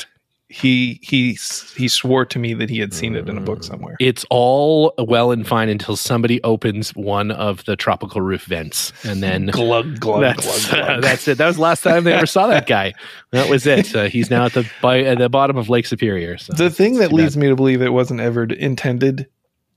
He 0.49 0.99
he 1.03 1.33
he 1.77 1.89
swore 1.89 2.25
to 2.25 2.39
me 2.39 2.55
that 2.55 2.71
he 2.71 2.79
had 2.79 2.95
seen 2.95 3.15
it 3.15 3.29
in 3.29 3.37
a 3.37 3.41
book 3.41 3.62
somewhere. 3.62 3.97
It's 4.00 4.25
all 4.31 4.95
well 4.99 5.31
and 5.31 5.47
fine 5.47 5.69
until 5.69 5.95
somebody 5.95 6.43
opens 6.43 6.91
one 6.95 7.31
of 7.31 7.65
the 7.67 7.77
tropical 7.77 8.23
roof 8.23 8.45
vents, 8.45 8.93
and 9.05 9.23
then 9.23 9.47
glug 9.53 10.00
glug 10.00 10.23
that's, 10.23 10.69
glug 10.71 10.87
glug. 10.87 11.02
that's 11.02 11.28
it. 11.28 11.37
That 11.38 11.47
was 11.49 11.57
the 11.57 11.62
last 11.62 11.83
time 11.83 12.05
they 12.05 12.14
ever 12.14 12.26
saw 12.26 12.47
that 12.47 12.67
guy. 12.67 12.95
That 13.33 13.50
was 13.50 13.67
it. 13.67 13.95
Uh, 13.95 14.05
he's 14.05 14.31
now 14.31 14.47
at 14.47 14.55
the 14.55 14.69
by, 14.81 15.00
at 15.00 15.19
the 15.19 15.28
bottom 15.28 15.59
of 15.59 15.69
Lake 15.69 15.85
Superior. 15.87 16.38
So 16.38 16.55
the 16.55 16.71
thing 16.71 16.95
that 16.95 17.11
too 17.11 17.17
leads 17.17 17.37
me 17.37 17.49
to 17.49 17.57
believe 17.57 17.83
it 17.83 17.93
wasn't 17.93 18.21
ever 18.21 18.45
intended 18.45 19.28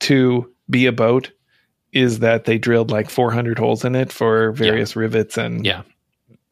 to 0.01 0.49
be 0.69 0.85
a 0.85 0.91
boat 0.93 1.31
is 1.91 2.19
that 2.19 2.45
they 2.45 2.57
drilled 2.57 2.89
like 2.89 3.09
400 3.09 3.59
holes 3.59 3.83
in 3.83 3.95
it 3.95 4.11
for 4.11 4.53
various 4.53 4.95
rivets 4.95 5.37
and 5.37 5.65
Yeah. 5.65 5.81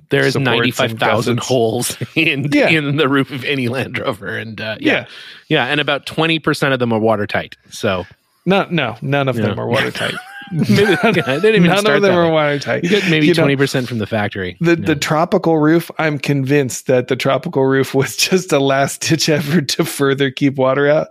There's 0.09 0.33
supports 0.33 0.45
ninety 0.45 0.71
five 0.71 0.93
thousand 0.93 1.39
holes 1.39 1.97
in 2.15 2.49
Yeah. 2.51 2.69
in 2.69 2.95
the 2.97 3.07
roof 3.09 3.31
of 3.31 3.43
any 3.45 3.67
Land 3.67 3.97
Rover, 3.99 4.37
and 4.37 4.59
uh, 4.59 4.77
yeah, 4.79 4.91
yeah. 4.93 5.05
yeah, 5.47 5.65
and 5.65 5.79
about 5.79 6.05
twenty 6.05 6.39
percent 6.39 6.73
of 6.73 6.79
them 6.79 6.91
are 6.93 6.99
watertight. 6.99 7.55
So 7.69 8.05
No, 8.45 8.67
no, 8.69 8.97
none 9.01 9.27
of 9.27 9.35
them 9.35 9.59
are 9.59 9.67
watertight. 9.67 10.13
maybe 10.51 10.73
yeah, 10.73 11.11
they 11.11 11.39
didn't 11.39 11.55
even 11.63 11.69
none 11.69 11.85
of 11.85 12.01
them 12.01 12.15
are 12.17 12.31
watertight. 12.31 12.83
You 12.83 12.89
get 12.89 13.07
maybe 13.09 13.31
twenty 13.33 13.55
percent 13.55 13.87
from 13.87 13.99
the 13.99 14.07
factory. 14.07 14.57
The 14.59 14.75
the 14.75 14.95
tropical 14.95 15.59
roof, 15.59 15.91
I'm 15.99 16.17
convinced 16.17 16.87
that 16.87 17.07
the 17.07 17.15
tropical 17.15 17.63
roof 17.65 17.93
was 17.93 18.15
just 18.29 18.51
a 18.51 18.59
last 18.59 19.01
ditch 19.01 19.29
effort 19.29 19.67
to 19.69 19.85
further 19.85 20.31
keep 20.31 20.55
water 20.55 20.87
out. 20.89 21.07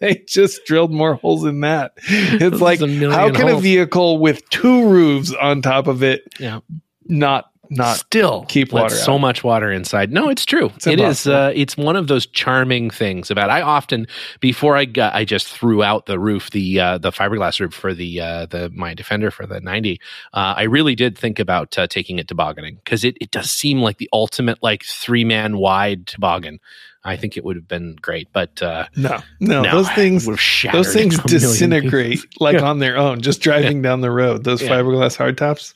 they 0.00 0.22
just 0.28 0.64
drilled 0.66 0.92
more 0.92 1.14
holes 1.14 1.44
in 1.44 1.60
that. 1.60 1.92
It's 2.06 2.52
This 2.52 2.60
like 2.60 2.80
is 2.82 3.12
how 3.12 3.32
can 3.32 3.48
a 3.48 3.58
vehicle 3.58 4.18
with 4.18 4.46
two 4.50 4.86
roofs 4.88 5.32
on 5.40 5.62
top 5.62 5.86
of 5.86 6.02
it 6.02 6.22
Yeah. 6.38 6.60
Not 7.06 7.52
not 7.76 7.96
still 7.96 8.44
keep 8.48 8.72
water 8.72 8.94
so 8.94 9.18
much 9.18 9.42
water 9.42 9.72
inside. 9.72 10.12
No, 10.12 10.28
it's 10.28 10.44
true. 10.44 10.70
It's 10.76 10.86
It 10.86 11.00
is. 11.00 11.26
Uh, 11.26 11.52
it's 11.54 11.76
one 11.76 11.96
of 11.96 12.06
those 12.06 12.26
charming 12.26 12.90
things 12.90 13.30
about. 13.30 13.50
I 13.50 13.62
often 13.62 14.06
before 14.40 14.76
I 14.76 14.84
got, 14.84 15.14
I 15.14 15.24
just 15.24 15.48
threw 15.48 15.82
out 15.82 16.06
the 16.06 16.18
roof, 16.18 16.50
the 16.50 16.80
uh, 16.80 16.98
the 16.98 17.10
fiberglass 17.10 17.60
roof 17.60 17.72
for 17.72 17.94
the 17.94 18.20
uh, 18.20 18.46
the 18.46 18.70
my 18.74 18.94
Defender 18.94 19.30
for 19.30 19.46
the 19.46 19.60
ninety. 19.60 20.00
Uh, 20.34 20.54
I 20.56 20.64
really 20.64 20.94
did 20.94 21.16
think 21.16 21.38
about 21.38 21.76
uh, 21.78 21.86
taking 21.86 22.18
it 22.18 22.28
tobogganing 22.28 22.76
because 22.76 23.04
it 23.04 23.16
it 23.20 23.30
does 23.30 23.50
seem 23.50 23.80
like 23.80 23.98
the 23.98 24.08
ultimate 24.12 24.62
like 24.62 24.84
three 24.84 25.24
man 25.24 25.56
wide 25.56 26.06
toboggan. 26.06 26.60
I 27.04 27.16
think 27.16 27.36
it 27.36 27.44
would 27.44 27.56
have 27.56 27.66
been 27.66 27.96
great, 28.00 28.28
but 28.32 28.62
uh, 28.62 28.86
no 28.96 29.18
no, 29.40 29.62
no, 29.62 29.72
those 29.72 29.90
things 29.90 30.26
would 30.26 30.38
shattered 30.38 30.84
those 30.84 30.92
things 30.94 31.18
a 31.18 31.22
disintegrate 31.22 32.20
like 32.40 32.54
Yeah. 32.58 32.64
on 32.64 32.78
their 32.78 32.96
own 32.96 33.20
just 33.20 33.40
driving 33.42 33.82
down 33.82 34.02
the 34.02 34.10
road 34.10 34.44
those 34.44 34.62
Yeah. 34.62 34.68
fiberglass 34.70 35.16
hardtops 35.16 35.74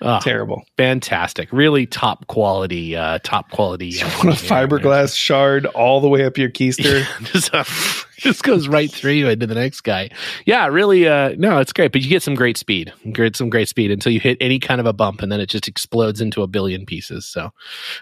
Oh, 0.00 0.20
terrible 0.22 0.64
fantastic, 0.76 1.48
really 1.52 1.86
top 1.86 2.26
quality, 2.28 2.94
uh, 2.96 3.18
top 3.24 3.50
quality. 3.50 3.88
you 3.88 4.00
uh, 4.06 4.10
want 4.24 4.28
a 4.28 4.44
fiberglass 4.44 5.16
shard 5.16 5.66
all 5.66 6.00
the 6.00 6.08
way 6.08 6.24
up 6.24 6.38
your 6.38 6.48
keister 6.50 7.04
Just, 7.32 7.52
uh, 7.52 7.64
just 8.22 8.42
goes 8.42 8.68
right 8.68 8.90
through 8.90 9.12
you 9.12 9.28
into 9.28 9.46
the 9.46 9.54
next 9.54 9.82
guy. 9.82 10.10
Yeah, 10.44 10.66
really. 10.66 11.06
Uh, 11.06 11.34
no, 11.38 11.58
it's 11.58 11.72
great, 11.72 11.92
but 11.92 12.02
you 12.02 12.08
get 12.08 12.22
some 12.22 12.34
great 12.34 12.56
speed. 12.56 12.92
You 13.04 13.12
get 13.12 13.36
some 13.36 13.48
great 13.48 13.68
speed 13.68 13.90
until 13.90 14.12
you 14.12 14.20
hit 14.20 14.36
any 14.40 14.58
kind 14.58 14.80
of 14.80 14.86
a 14.86 14.92
bump, 14.92 15.22
and 15.22 15.30
then 15.30 15.40
it 15.40 15.48
just 15.48 15.68
explodes 15.68 16.20
into 16.20 16.42
a 16.42 16.46
billion 16.46 16.84
pieces. 16.84 17.26
So 17.26 17.50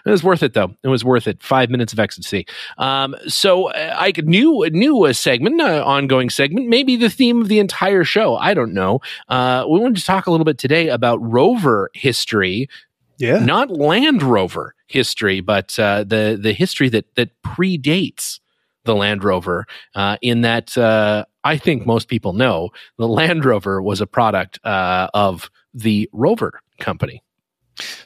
it 0.05 0.09
was 0.09 0.23
worth 0.23 0.43
it, 0.43 0.53
though. 0.53 0.75
It 0.83 0.87
was 0.87 1.05
worth 1.05 1.27
it. 1.27 1.41
Five 1.41 1.69
minutes 1.69 1.93
of 1.93 1.99
ecstasy. 1.99 2.45
Um, 2.77 3.15
so 3.27 3.69
uh, 3.69 3.95
I 3.97 4.11
could 4.11 4.27
new 4.27 4.67
new 4.71 5.05
a 5.05 5.13
segment, 5.13 5.61
uh, 5.61 5.83
ongoing 5.85 6.29
segment, 6.29 6.67
maybe 6.67 6.95
the 6.95 7.09
theme 7.09 7.41
of 7.41 7.47
the 7.47 7.59
entire 7.59 8.03
show. 8.03 8.35
I 8.35 8.53
don't 8.53 8.73
know. 8.73 8.99
Uh, 9.29 9.65
we 9.69 9.79
wanted 9.79 9.97
to 9.97 10.05
talk 10.05 10.27
a 10.27 10.31
little 10.31 10.45
bit 10.45 10.57
today 10.57 10.89
about 10.89 11.17
rover 11.21 11.89
history 11.93 12.69
Yeah. 13.17 13.39
not 13.39 13.69
Land 13.69 14.23
Rover 14.23 14.73
history, 14.87 15.41
but 15.41 15.77
uh, 15.79 16.03
the 16.03 16.37
the 16.41 16.53
history 16.53 16.89
that 16.89 17.13
that 17.15 17.29
predates 17.43 18.39
the 18.87 18.95
Land 18.95 19.23
Rover. 19.23 19.67
Uh, 19.93 20.17
in 20.23 20.41
that, 20.41 20.75
uh, 20.77 21.25
I 21.43 21.57
think 21.57 21.85
most 21.85 22.07
people 22.07 22.33
know 22.33 22.71
the 22.97 23.07
Land 23.07 23.45
Rover 23.45 23.79
was 23.81 24.01
a 24.01 24.07
product 24.07 24.59
uh, 24.63 25.07
of 25.13 25.51
the 25.75 26.09
Rover 26.11 26.59
company. 26.79 27.21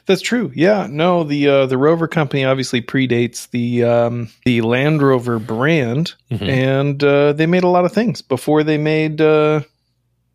That's 0.04 0.20
true. 0.20 0.52
Yeah, 0.54 0.86
no, 0.90 1.24
the 1.24 1.48
uh, 1.48 1.66
the 1.66 1.78
Rover 1.78 2.06
company 2.06 2.44
obviously 2.44 2.82
predates 2.82 3.48
the 3.50 3.84
um, 3.84 4.28
the 4.44 4.60
Land 4.60 5.00
Rover 5.00 5.38
brand, 5.38 6.12
Mhm. 6.30 6.48
and 6.48 7.02
uh, 7.02 7.32
they 7.32 7.46
made 7.46 7.64
a 7.64 7.68
lot 7.68 7.86
of 7.86 7.92
things 7.92 8.20
before 8.20 8.62
they 8.64 8.76
made 8.76 9.22
uh, 9.22 9.62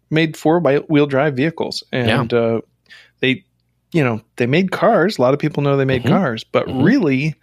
made 0.10 0.36
four 0.36 0.60
wheel 0.60 1.06
drive 1.06 1.36
vehicles, 1.36 1.84
and 1.92 2.34
uh, 2.34 2.62
they 3.20 3.44
you 3.94 4.04
know 4.04 4.22
they 4.38 4.48
made 4.48 4.72
cars. 4.72 5.20
A 5.20 5.22
lot 5.22 5.36
of 5.36 5.40
people 5.40 5.62
know 5.62 5.78
they 5.78 5.86
made 5.86 6.04
Mhm. 6.04 6.10
cars, 6.10 6.44
but 6.44 6.66
Mhm. 6.68 6.84
really, 6.84 7.36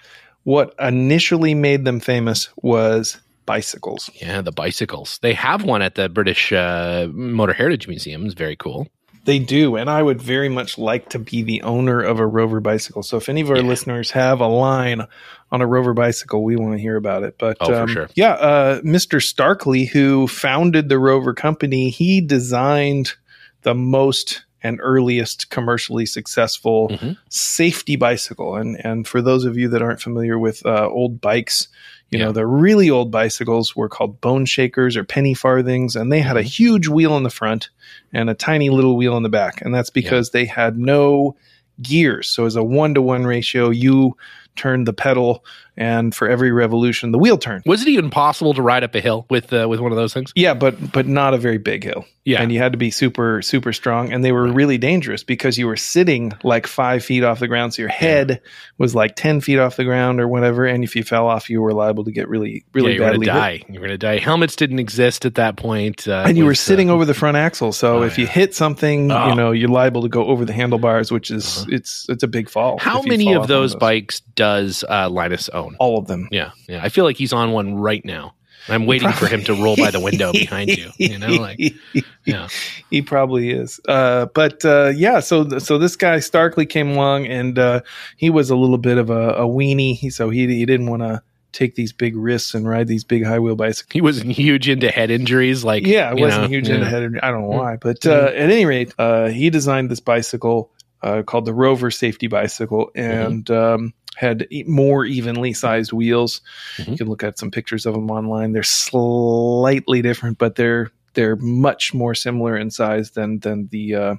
what 0.44 0.74
initially 0.80 1.54
made 1.54 1.84
them 1.84 2.00
famous 2.00 2.48
was 2.62 3.18
bicycles. 3.46 4.08
Yeah, 4.14 4.40
the 4.40 4.52
bicycles. 4.52 5.18
They 5.22 5.34
have 5.34 5.64
one 5.64 5.82
at 5.82 5.96
the 5.96 6.08
British 6.08 6.52
uh, 6.52 7.08
Motor 7.12 7.52
Heritage 7.52 7.88
Museum. 7.88 8.24
It's 8.24 8.34
very 8.34 8.56
cool. 8.56 8.88
They 9.26 9.38
do, 9.38 9.76
and 9.76 9.88
I 9.88 10.02
would 10.02 10.20
very 10.20 10.50
much 10.50 10.76
like 10.76 11.08
to 11.10 11.18
be 11.18 11.42
the 11.42 11.62
owner 11.62 12.00
of 12.02 12.20
a 12.20 12.26
Rover 12.26 12.60
bicycle. 12.60 13.02
So 13.02 13.16
if 13.16 13.30
any 13.30 13.40
of 13.40 13.50
our 13.50 13.56
Yeah. 13.56 13.62
listeners 13.62 14.10
have 14.10 14.40
a 14.40 14.46
line 14.46 15.02
on 15.50 15.62
a 15.62 15.66
Rover 15.66 15.94
bicycle, 15.94 16.44
we 16.44 16.56
want 16.56 16.74
to 16.74 16.78
hear 16.78 16.96
about 16.96 17.22
it. 17.22 17.36
But 17.38 17.56
Oh, 17.60 17.68
for 17.68 17.74
um, 17.74 17.88
sure. 17.88 18.08
yeah, 18.14 18.32
uh, 18.32 18.80
Mr. 18.82 19.22
Starkley, 19.22 19.86
who 19.86 20.26
founded 20.28 20.90
the 20.90 20.98
Rover 20.98 21.32
company, 21.32 21.88
he 21.88 22.20
designed 22.20 23.14
the 23.62 23.74
most 23.74 24.44
and 24.64 24.80
earliest 24.82 25.50
commercially 25.50 26.06
successful 26.06 26.88
Mhm. 26.88 27.16
safety 27.28 27.94
bicycle. 27.96 28.56
And 28.56 28.76
and 28.84 29.06
for 29.06 29.22
those 29.22 29.44
of 29.44 29.56
you 29.56 29.68
that 29.68 29.82
aren't 29.82 30.00
familiar 30.00 30.38
with 30.38 30.64
uh, 30.66 30.88
old 30.88 31.20
bikes, 31.20 31.68
you 32.10 32.18
Yeah. 32.18 32.24
know 32.26 32.32
the 32.32 32.46
really 32.46 32.90
old 32.90 33.10
bicycles 33.12 33.76
were 33.76 33.88
called 33.88 34.20
bone 34.20 34.46
shakers 34.46 34.96
or 34.96 35.04
penny 35.04 35.34
farthings, 35.34 35.94
and 35.94 36.10
they 36.10 36.20
had 36.20 36.36
a 36.36 36.42
Mhm. 36.42 36.58
huge 36.58 36.88
wheel 36.88 37.16
in 37.16 37.22
the 37.22 37.30
front 37.30 37.68
and 38.12 38.28
a 38.30 38.34
tiny 38.34 38.70
little 38.70 38.96
wheel 38.96 39.16
in 39.16 39.22
the 39.22 39.28
back, 39.28 39.60
and 39.60 39.72
that's 39.74 39.90
because 39.90 40.30
they 40.30 40.46
had 40.46 40.78
no 40.78 41.36
gears. 41.82 42.28
So 42.28 42.46
as 42.46 42.56
a 42.56 42.62
one 42.64 42.94
to 42.94 43.02
one 43.02 43.24
ratio, 43.24 43.70
you 43.70 44.16
turned 44.56 44.86
the 44.86 44.92
pedal, 44.92 45.44
and 45.76 46.14
for 46.14 46.28
every 46.28 46.52
revolution, 46.52 47.12
the 47.12 47.18
wheel 47.18 47.38
turned. 47.38 47.64
Was 47.66 47.82
it 47.82 47.88
even 47.88 48.10
possible 48.10 48.54
to 48.54 48.62
ride 48.62 48.84
up 48.84 48.94
a 48.94 49.00
hill 49.00 49.26
with 49.30 49.52
uh, 49.52 49.66
with 49.68 49.80
one 49.80 49.92
of 49.92 49.96
those 49.96 50.14
things? 50.14 50.32
Yeah, 50.34 50.54
but 50.54 50.92
but 50.92 51.06
not 51.06 51.34
a 51.34 51.38
very 51.38 51.58
big 51.58 51.84
hill. 51.84 52.04
Yeah. 52.26 52.40
and 52.40 52.50
you 52.50 52.58
had 52.58 52.72
to 52.72 52.78
be 52.78 52.90
super 52.90 53.42
super 53.42 53.72
strong, 53.74 54.10
and 54.10 54.24
they 54.24 54.32
were 54.32 54.44
Right. 54.44 54.54
really 54.54 54.78
dangerous 54.78 55.22
because 55.22 55.58
you 55.58 55.66
were 55.66 55.76
sitting 55.76 56.32
like 56.42 56.66
five 56.66 57.04
feet 57.04 57.22
off 57.22 57.38
the 57.38 57.48
ground, 57.48 57.74
so 57.74 57.82
your 57.82 57.90
head 57.90 58.40
was 58.78 58.94
like 58.94 59.14
ten 59.14 59.42
feet 59.42 59.58
off 59.58 59.76
the 59.76 59.84
ground 59.84 60.20
or 60.20 60.26
whatever, 60.28 60.64
and 60.64 60.82
if 60.84 60.96
you 60.96 61.02
fell 61.04 61.26
off, 61.26 61.50
you 61.50 61.60
were 61.60 61.74
liable 61.74 62.04
to 62.04 62.12
get 62.12 62.26
really 62.30 62.64
really 62.72 62.92
yeah, 62.92 62.96
you 62.96 63.02
were 63.02 63.10
badly 63.10 63.26
gonna 63.26 63.38
die. 63.40 63.62
You 63.68 63.78
were 63.78 63.86
gonna 63.88 63.98
die. 63.98 64.18
Helmets 64.20 64.56
didn't 64.56 64.78
exist 64.78 65.26
at 65.26 65.34
that 65.34 65.56
point, 65.56 66.08
uh, 66.08 66.24
And 66.26 66.38
you 66.38 66.46
were 66.46 66.54
sitting 66.54 66.88
uh, 66.88 66.94
over 66.94 67.04
the 67.04 67.12
front 67.12 67.36
axle, 67.36 67.72
so 67.72 67.98
Oh, 67.98 68.02
if 68.04 68.16
you 68.16 68.26
hit 68.26 68.54
something, 68.54 69.12
Oh. 69.12 69.28
you 69.28 69.34
know 69.34 69.50
you're 69.50 69.68
liable 69.68 70.00
to 70.02 70.08
go 70.08 70.24
over 70.24 70.46
the 70.46 70.54
handlebars, 70.54 71.12
which 71.12 71.30
is 71.30 71.58
Uh-huh. 71.58 71.66
it's 71.72 72.06
it's 72.08 72.22
a 72.22 72.28
big 72.28 72.48
fall. 72.48 72.78
How 72.78 73.02
many 73.02 73.34
of 73.34 73.42
off 73.42 73.48
those 73.48 73.74
bikes 73.74 74.20
does 74.20 74.82
uh, 74.88 75.10
Linus 75.10 75.50
own? 75.50 75.63
All 75.78 75.98
of 75.98 76.06
them. 76.06 76.28
Yeah, 76.30 76.50
yeah. 76.68 76.80
I 76.82 76.88
feel 76.88 77.04
like 77.04 77.16
he's 77.16 77.32
on 77.32 77.52
one 77.52 77.74
right 77.76 78.04
now. 78.04 78.34
I'm 78.66 78.86
waiting 78.86 79.12
for 79.12 79.26
him 79.26 79.44
to 79.44 79.52
roll 79.52 79.76
by 79.76 79.90
the 79.90 80.00
window 80.00 80.32
behind 80.44 80.70
you. 80.70 80.90
You 80.96 81.18
know, 81.18 81.28
like 81.34 81.60
yeah, 82.24 82.48
he 82.90 83.02
probably 83.02 83.50
is. 83.50 83.78
Uh, 83.86 84.26
but 84.34 84.64
uh, 84.64 84.92
yeah, 84.94 85.20
so 85.20 85.58
so 85.58 85.76
this 85.78 85.96
guy 85.96 86.18
Starkley 86.20 86.64
came 86.66 86.92
along, 86.92 87.26
and 87.26 87.58
uh, 87.58 87.80
he 88.16 88.30
was 88.30 88.48
a 88.50 88.56
little 88.56 88.78
bit 88.78 88.96
of 88.96 89.10
a, 89.10 89.30
a 89.30 89.46
weenie, 89.46 89.94
he, 89.96 90.08
so 90.10 90.30
he 90.30 90.46
he 90.46 90.64
didn't 90.64 90.86
want 90.88 91.02
to 91.02 91.22
take 91.52 91.74
these 91.74 91.92
big 91.92 92.16
risks 92.16 92.54
and 92.54 92.66
ride 92.66 92.88
these 92.88 93.04
big 93.04 93.24
high 93.24 93.38
wheel 93.38 93.54
bicycles. 93.54 93.92
he 93.92 94.00
wasn't 94.00 94.32
huge 94.32 94.68
into 94.68 94.90
head 94.90 95.10
injuries. 95.10 95.62
Like 95.62 95.86
yeah, 95.86 96.14
you 96.14 96.22
wasn't 96.22 96.44
know, 96.44 96.48
huge 96.48 96.68
yeah. 96.68 96.76
into 96.76 96.86
head. 96.86 97.02
I 97.22 97.30
don't 97.30 97.42
know 97.42 97.50
Mm. 97.54 97.58
why, 97.58 97.76
but 97.76 98.06
uh, 98.06 98.28
at 98.34 98.50
any 98.50 98.64
rate, 98.64 98.94
uh, 98.98 99.28
he 99.28 99.50
designed 99.50 99.90
this 99.90 100.00
bicycle 100.00 100.70
uh, 101.02 101.22
called 101.22 101.44
the 101.44 101.52
Rover 101.52 101.90
Safety 101.90 102.28
Bicycle, 102.28 102.90
Mm-hmm. 102.96 102.98
and 103.34 103.50
um, 103.50 103.94
had 104.16 104.46
more 104.66 105.04
evenly 105.04 105.52
sized 105.52 105.92
wheels. 105.92 106.40
You 106.78 106.84
Mhm. 106.84 106.98
can 106.98 107.08
look 107.08 107.22
at 107.24 107.38
some 107.38 107.50
pictures 107.50 107.86
of 107.86 107.94
them 107.94 108.10
online. 108.10 108.52
They're 108.52 108.62
slightly 108.62 110.02
different, 110.02 110.38
but 110.38 110.54
they're 110.56 110.90
they're 111.14 111.36
much 111.36 111.94
more 111.94 112.14
similar 112.14 112.56
in 112.56 112.70
size 112.70 113.12
than 113.12 113.38
than 113.40 113.68
the 113.70 113.94
uh, 113.94 114.14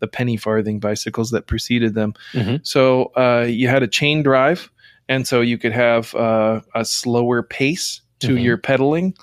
the 0.00 0.08
penny 0.08 0.36
farthing 0.36 0.80
bicycles 0.80 1.30
that 1.30 1.46
preceded 1.46 1.94
them. 1.94 2.14
Mhm. 2.32 2.60
So 2.66 3.12
uh, 3.16 3.46
you 3.48 3.68
had 3.68 3.82
a 3.82 3.88
chain 3.88 4.22
drive, 4.22 4.70
and 5.08 5.26
so 5.26 5.40
you 5.40 5.58
could 5.58 5.72
have 5.72 6.14
uh, 6.14 6.60
a 6.74 6.84
slower 6.84 7.42
pace 7.42 8.00
to 8.20 8.34
Mhm. 8.34 8.42
your 8.42 8.56
pedaling, 8.58 9.14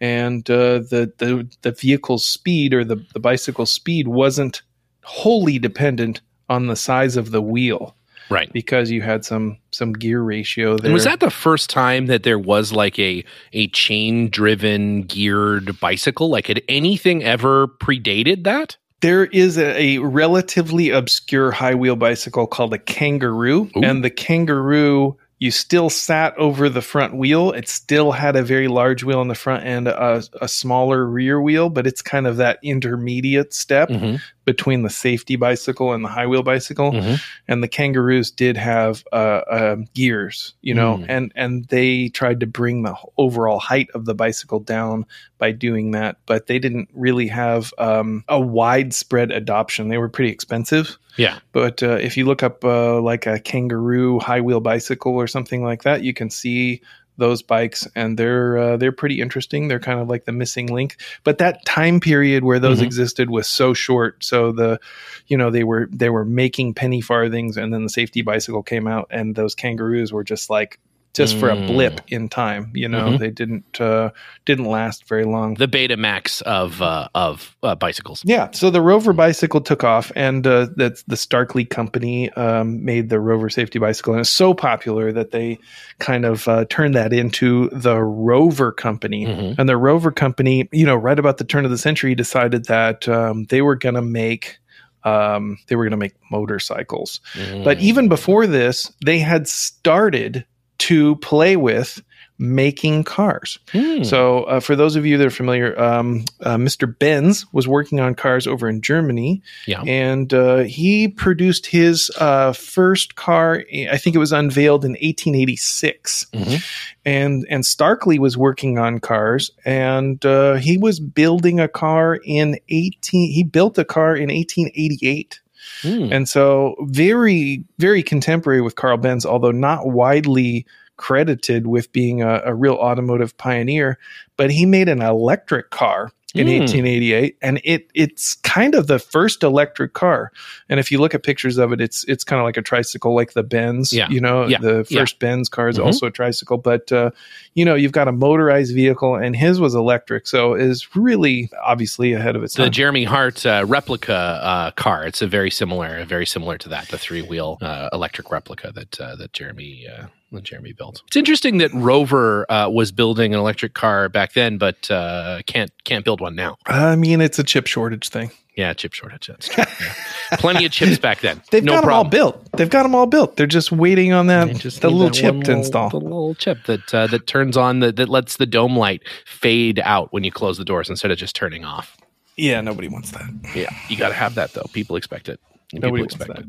and 0.00 0.48
uh, 0.50 0.78
the 0.90 1.12
the 1.18 1.46
the 1.62 1.72
vehicle's 1.72 2.26
speed 2.26 2.72
or 2.72 2.84
the 2.84 2.96
the 3.12 3.20
bicycle 3.20 3.66
speed 3.66 4.08
wasn't 4.08 4.62
wholly 5.02 5.58
dependent 5.58 6.22
on 6.48 6.66
the 6.66 6.76
size 6.76 7.16
of 7.16 7.30
the 7.30 7.42
wheel 7.42 7.94
right. 8.30 8.52
because 8.52 8.90
you 8.90 9.02
had 9.02 9.24
some 9.24 9.58
some 9.70 9.92
gear 9.92 10.22
ratio 10.22 10.76
there. 10.76 10.86
And 10.86 10.94
was 10.94 11.04
that 11.04 11.20
the 11.20 11.30
first 11.30 11.70
time 11.70 12.06
that 12.06 12.22
there 12.22 12.38
was 12.38 12.72
like 12.72 12.98
a 12.98 13.24
a 13.52 13.68
chain 13.68 14.28
driven 14.30 15.02
geared 15.02 15.78
bicycle? 15.80 16.28
Like 16.28 16.46
had 16.46 16.62
anything 16.68 17.22
ever 17.22 17.68
predated 17.68 18.44
that? 18.44 18.76
There 19.00 19.26
is 19.26 19.58
a, 19.58 19.96
a 19.96 19.98
relatively 19.98 20.90
obscure 20.90 21.50
high 21.50 21.74
wheel 21.74 21.96
bicycle 21.96 22.46
called 22.46 22.72
a 22.72 22.78
kangaroo, 22.78 23.70
Ooh. 23.76 23.82
and 23.82 24.02
the 24.02 24.10
kangaroo 24.10 25.18
you 25.38 25.50
still 25.50 25.90
sat 25.90 26.36
over 26.38 26.68
the 26.68 26.80
front 26.80 27.14
wheel. 27.16 27.50
It 27.52 27.68
still 27.68 28.12
had 28.12 28.36
a 28.36 28.42
very 28.42 28.68
large 28.68 29.02
wheel 29.04 29.20
in 29.20 29.28
the 29.28 29.34
front 29.34 29.64
and 29.64 29.88
a, 29.88 30.22
a 30.40 30.48
smaller 30.48 31.04
rear 31.06 31.40
wheel, 31.40 31.68
but 31.70 31.86
it's 31.86 32.00
kind 32.02 32.26
of 32.26 32.36
that 32.36 32.58
intermediate 32.62 33.52
step 33.52 33.88
Mm-hmm. 33.90 34.16
between 34.44 34.82
the 34.82 34.90
safety 34.90 35.36
bicycle 35.36 35.92
and 35.92 36.04
the 36.04 36.08
high 36.08 36.26
wheel 36.26 36.42
bicycle. 36.42 36.92
Mhm. 36.92 37.20
And 37.48 37.62
the 37.62 37.68
kangaroos 37.68 38.30
did 38.30 38.56
have 38.56 39.02
uh, 39.12 39.16
uh, 39.50 39.76
gears, 39.94 40.54
you 40.62 40.72
know, 40.74 40.98
Mm. 40.98 41.06
and 41.08 41.32
and 41.34 41.64
they 41.66 42.08
tried 42.10 42.40
to 42.40 42.46
bring 42.46 42.82
the 42.82 42.94
overall 43.18 43.58
height 43.58 43.88
of 43.94 44.04
the 44.04 44.14
bicycle 44.14 44.60
down 44.60 45.04
by 45.38 45.50
doing 45.52 45.90
that, 45.92 46.16
but 46.26 46.46
they 46.46 46.58
didn't 46.58 46.88
really 46.94 47.26
have 47.28 47.72
um, 47.78 48.22
a 48.28 48.40
widespread 48.40 49.30
adoption. 49.32 49.88
They 49.88 49.98
were 49.98 50.08
pretty 50.08 50.30
expensive. 50.30 50.96
Yeah. 51.16 51.38
But 51.52 51.82
uh, 51.82 51.98
if 52.00 52.16
you 52.16 52.24
look 52.24 52.42
up 52.42 52.64
uh, 52.64 53.00
like 53.00 53.26
a 53.26 53.38
kangaroo 53.38 54.18
high 54.18 54.40
wheel 54.40 54.60
bicycle 54.60 55.12
or 55.14 55.26
something 55.26 55.62
like 55.62 55.82
that, 55.84 56.02
you 56.02 56.12
can 56.14 56.30
see 56.30 56.82
those 57.16 57.42
bikes, 57.42 57.86
and 57.94 58.18
they're 58.18 58.58
uh, 58.58 58.76
they're 58.76 58.90
pretty 58.90 59.20
interesting. 59.20 59.68
They're 59.68 59.78
kind 59.78 60.00
of 60.00 60.08
like 60.08 60.24
the 60.24 60.32
missing 60.32 60.66
link. 60.66 60.96
But 61.22 61.38
that 61.38 61.64
time 61.64 62.00
period 62.00 62.42
where 62.42 62.58
those 62.58 62.80
Mhm. 62.80 62.86
existed 62.86 63.30
was 63.30 63.46
so 63.46 63.72
short. 63.72 64.24
So 64.24 64.50
the, 64.50 64.80
you 65.28 65.36
know, 65.36 65.50
they 65.50 65.62
were 65.62 65.88
they 65.92 66.10
were 66.10 66.24
making 66.24 66.74
penny 66.74 67.00
farthings, 67.00 67.56
and 67.56 67.72
then 67.72 67.84
the 67.84 67.88
safety 67.88 68.22
bicycle 68.22 68.64
came 68.64 68.88
out, 68.88 69.06
and 69.10 69.36
those 69.36 69.54
kangaroos 69.54 70.12
were 70.12 70.24
just 70.24 70.50
like 70.50 70.80
just 71.14 71.36
for 71.38 71.48
a 71.48 71.54
Mm. 71.56 71.66
blip 71.68 72.00
in 72.08 72.28
time. 72.28 72.70
You 72.74 72.88
know, 72.88 73.10
Mhm. 73.10 73.18
they 73.20 73.30
didn't 73.30 73.80
uh, 73.80 74.10
didn't 74.44 74.64
last 74.66 75.08
very 75.08 75.24
long. 75.24 75.54
The 75.54 75.68
Betamax 75.68 76.42
of 76.42 76.82
uh, 76.82 77.08
of 77.14 77.56
uh, 77.62 77.74
bicycles. 77.76 78.22
Yeah, 78.24 78.48
so 78.52 78.68
the 78.70 78.80
Rover 78.80 79.12
bicycle 79.12 79.60
took 79.60 79.84
off, 79.84 80.10
and 80.16 80.46
uh, 80.46 80.66
that's 80.76 81.02
the 81.04 81.16
Starkley 81.16 81.64
company 81.64 82.30
um, 82.32 82.84
made 82.84 83.08
the 83.08 83.20
Rover 83.20 83.48
safety 83.48 83.78
bicycle, 83.78 84.12
and 84.14 84.20
it's 84.20 84.30
so 84.30 84.52
popular 84.54 85.12
that 85.12 85.30
they 85.30 85.58
kind 86.00 86.24
of 86.24 86.46
uh, 86.48 86.64
turned 86.68 86.94
that 86.94 87.12
into 87.12 87.68
the 87.72 88.02
Rover 88.02 88.72
company. 88.72 89.26
Mhm. 89.26 89.54
And 89.58 89.68
the 89.68 89.76
Rover 89.76 90.10
company, 90.10 90.68
you 90.72 90.84
know, 90.84 90.96
right 90.96 91.18
about 91.18 91.38
the 91.38 91.44
turn 91.44 91.64
of 91.64 91.70
the 91.70 91.78
century, 91.78 92.14
decided 92.14 92.66
that 92.66 93.08
um, 93.08 93.44
they 93.50 93.62
were 93.62 93.76
going 93.76 93.94
to 93.94 94.02
make 94.02 94.58
um, 95.06 95.58
they 95.68 95.76
were 95.76 95.84
going 95.84 95.90
to 95.90 95.98
make 95.98 96.14
motorcycles. 96.30 97.20
But 97.62 97.76
Mm. 97.76 97.82
even 97.82 98.08
before 98.08 98.46
this, 98.46 98.90
they 99.04 99.18
had 99.18 99.46
started 99.46 100.46
to 100.78 101.16
play 101.16 101.56
with 101.56 102.02
making 102.36 103.04
cars. 103.04 103.60
Hmm. 103.70 104.02
So, 104.02 104.42
uh, 104.44 104.58
for 104.58 104.74
those 104.74 104.96
of 104.96 105.06
you 105.06 105.16
that 105.18 105.26
are 105.26 105.30
familiar, 105.30 105.80
um, 105.80 106.24
uh, 106.40 106.56
Mr. 106.56 106.92
Benz 106.98 107.46
was 107.52 107.68
working 107.68 108.00
on 108.00 108.16
cars 108.16 108.48
over 108.48 108.68
in 108.68 108.80
Germany, 108.80 109.40
Yeah. 109.68 109.82
and 109.86 110.34
uh, 110.34 110.58
he 110.64 111.06
produced 111.06 111.66
his 111.66 112.10
uh, 112.18 112.52
first 112.52 113.14
car. 113.14 113.62
I 113.88 113.96
think 113.98 114.16
it 114.16 114.18
was 114.18 114.32
unveiled 114.32 114.84
in 114.84 114.96
1886, 115.00 116.26
Mhm. 116.34 116.64
and 117.04 117.46
and 117.48 117.64
Starkley 117.64 118.18
was 118.18 118.36
working 118.36 118.78
on 118.78 118.98
cars, 118.98 119.52
and 119.64 120.24
uh, 120.26 120.54
he 120.54 120.76
was 120.76 120.98
building 120.98 121.60
a 121.60 121.68
car 121.68 122.18
in 122.24 122.58
18. 122.68 123.30
He 123.32 123.44
built 123.44 123.78
a 123.78 123.84
car 123.84 124.16
in 124.16 124.28
1888. 124.28 125.38
Hmm. 125.82 126.12
And 126.12 126.28
so, 126.28 126.76
very, 126.80 127.64
very 127.78 128.02
contemporary 128.02 128.60
with 128.60 128.76
Carl 128.76 128.96
Benz, 128.96 129.26
although 129.26 129.50
not 129.50 129.88
widely 129.88 130.66
credited 130.96 131.66
with 131.66 131.92
being 131.92 132.22
a, 132.22 132.40
a 132.44 132.54
real 132.54 132.74
automotive 132.74 133.36
pioneer. 133.36 133.98
But 134.36 134.50
he 134.50 134.66
made 134.66 134.88
an 134.88 135.02
electric 135.02 135.70
car 135.70 136.12
in 136.34 136.46
Hmm. 136.48 136.52
1888, 136.54 137.36
and 137.42 137.60
it 137.64 137.88
it's 137.94 138.34
kind 138.36 138.74
of 138.74 138.86
the 138.88 138.98
first 138.98 139.42
electric 139.42 139.92
car. 139.92 140.32
And 140.68 140.80
if 140.80 140.90
you 140.90 140.98
look 140.98 141.14
at 141.14 141.22
pictures 141.22 141.58
of 141.58 141.72
it, 141.72 141.80
it's 141.80 142.04
it's 142.08 142.24
kind 142.24 142.40
of 142.40 142.44
like 142.44 142.56
a 142.56 142.62
tricycle, 142.62 143.14
like 143.14 143.34
the 143.34 143.42
Benz. 143.44 143.92
Yeah. 143.92 144.08
You 144.10 144.20
know, 144.20 144.46
Yeah. 144.46 144.58
the 144.58 144.84
Yeah. 144.88 145.00
first 145.00 145.18
Benz 145.20 145.48
car 145.48 145.68
is 145.68 145.78
Mhm. 145.78 145.84
also 145.86 146.06
a 146.06 146.10
tricycle, 146.10 146.56
but 146.58 146.90
uh, 146.92 147.10
you 147.54 147.64
know, 147.64 147.74
you've 147.76 147.92
got 147.92 148.08
a 148.08 148.12
motorized 148.12 148.74
vehicle, 148.74 149.14
and 149.14 149.36
his 149.36 149.60
was 149.60 149.74
electric, 149.74 150.26
so 150.26 150.54
is 150.54 150.88
really 150.96 151.48
obviously 151.64 152.12
ahead 152.14 152.34
of 152.36 152.42
its 152.42 152.54
time. 152.54 152.64
the 152.64 152.66
time. 152.70 152.72
Jeremy 152.72 153.04
Hart 153.04 153.46
uh, 153.46 153.64
replica 153.66 154.14
uh, 154.42 154.70
car. 154.72 155.06
It's 155.06 155.22
a 155.22 155.26
very 155.28 155.50
similar, 155.50 156.04
very 156.04 156.26
similar 156.26 156.58
to 156.58 156.68
that, 156.70 156.88
the 156.88 156.98
three 156.98 157.22
wheel 157.22 157.58
uh, 157.62 157.88
electric 157.92 158.30
replica 158.32 158.72
that 158.74 159.00
uh, 159.00 159.14
that 159.16 159.32
Jeremy 159.32 159.86
uh, 159.86 160.06
that 160.34 160.44
Jeremy 160.44 160.72
built. 160.72 161.02
It's 161.06 161.16
interesting 161.16 161.58
that 161.58 161.72
Rover 161.74 162.50
uh, 162.50 162.68
was 162.68 162.92
building 162.92 163.32
an 163.34 163.40
electric 163.40 163.74
car 163.74 164.08
back 164.08 164.32
then, 164.34 164.58
but 164.58 164.90
uh, 164.90 165.40
can't 165.46 165.70
can't 165.84 166.04
build 166.04 166.20
one 166.20 166.34
now. 166.34 166.56
I 166.66 166.96
mean, 166.96 167.20
it's 167.20 167.38
a 167.38 167.44
chip 167.44 167.66
shortage 167.66 168.08
thing. 168.08 168.30
Yeah, 168.56 168.72
chip 168.72 168.92
shortage. 168.92 169.26
That's 169.26 169.48
true. 169.48 169.64
Yeah. 169.80 170.36
Plenty 170.38 170.64
of 170.64 170.70
chips 170.70 170.96
back 170.98 171.20
then. 171.20 171.42
They've 171.50 171.64
no 171.64 171.72
got 171.72 171.80
them 171.80 171.92
all 171.92 172.04
built. 172.04 172.52
They've 172.52 172.70
got 172.70 172.84
them 172.84 172.94
all 172.94 173.06
built. 173.06 173.36
They're 173.36 173.48
just 173.48 173.72
waiting 173.72 174.12
on 174.12 174.28
that 174.28 174.46
the 174.80 174.90
little 174.90 175.06
that 175.08 175.14
chip 175.14 175.32
to 175.32 175.38
little- 175.38 175.54
install. 175.56 175.90
The 175.90 175.96
little 175.98 176.34
chip 176.36 176.58
that 176.66 176.94
uh, 176.94 177.06
that 177.08 177.26
turns 177.26 177.56
on 177.56 177.80
the, 177.80 177.90
that 177.92 178.08
lets 178.08 178.36
the 178.36 178.46
dome 178.46 178.76
light 178.76 179.02
fade 179.26 179.80
out 179.84 180.12
when 180.12 180.22
you 180.22 180.30
close 180.30 180.56
the 180.56 180.64
doors 180.64 180.88
instead 180.88 181.10
of 181.10 181.18
just 181.18 181.34
turning 181.34 181.64
off. 181.64 181.96
Yeah, 182.36 182.60
nobody 182.60 182.88
wants 182.88 183.10
that. 183.12 183.28
Yeah, 183.54 183.70
you 183.88 183.96
got 183.96 184.08
to 184.08 184.14
have 184.14 184.34
that 184.36 184.52
though. 184.54 184.66
People 184.72 184.96
expect 184.96 185.28
it. 185.28 185.40
Nobody 185.82 186.02
wants 186.02 186.14
expect 186.16 186.36
that. 186.40 186.46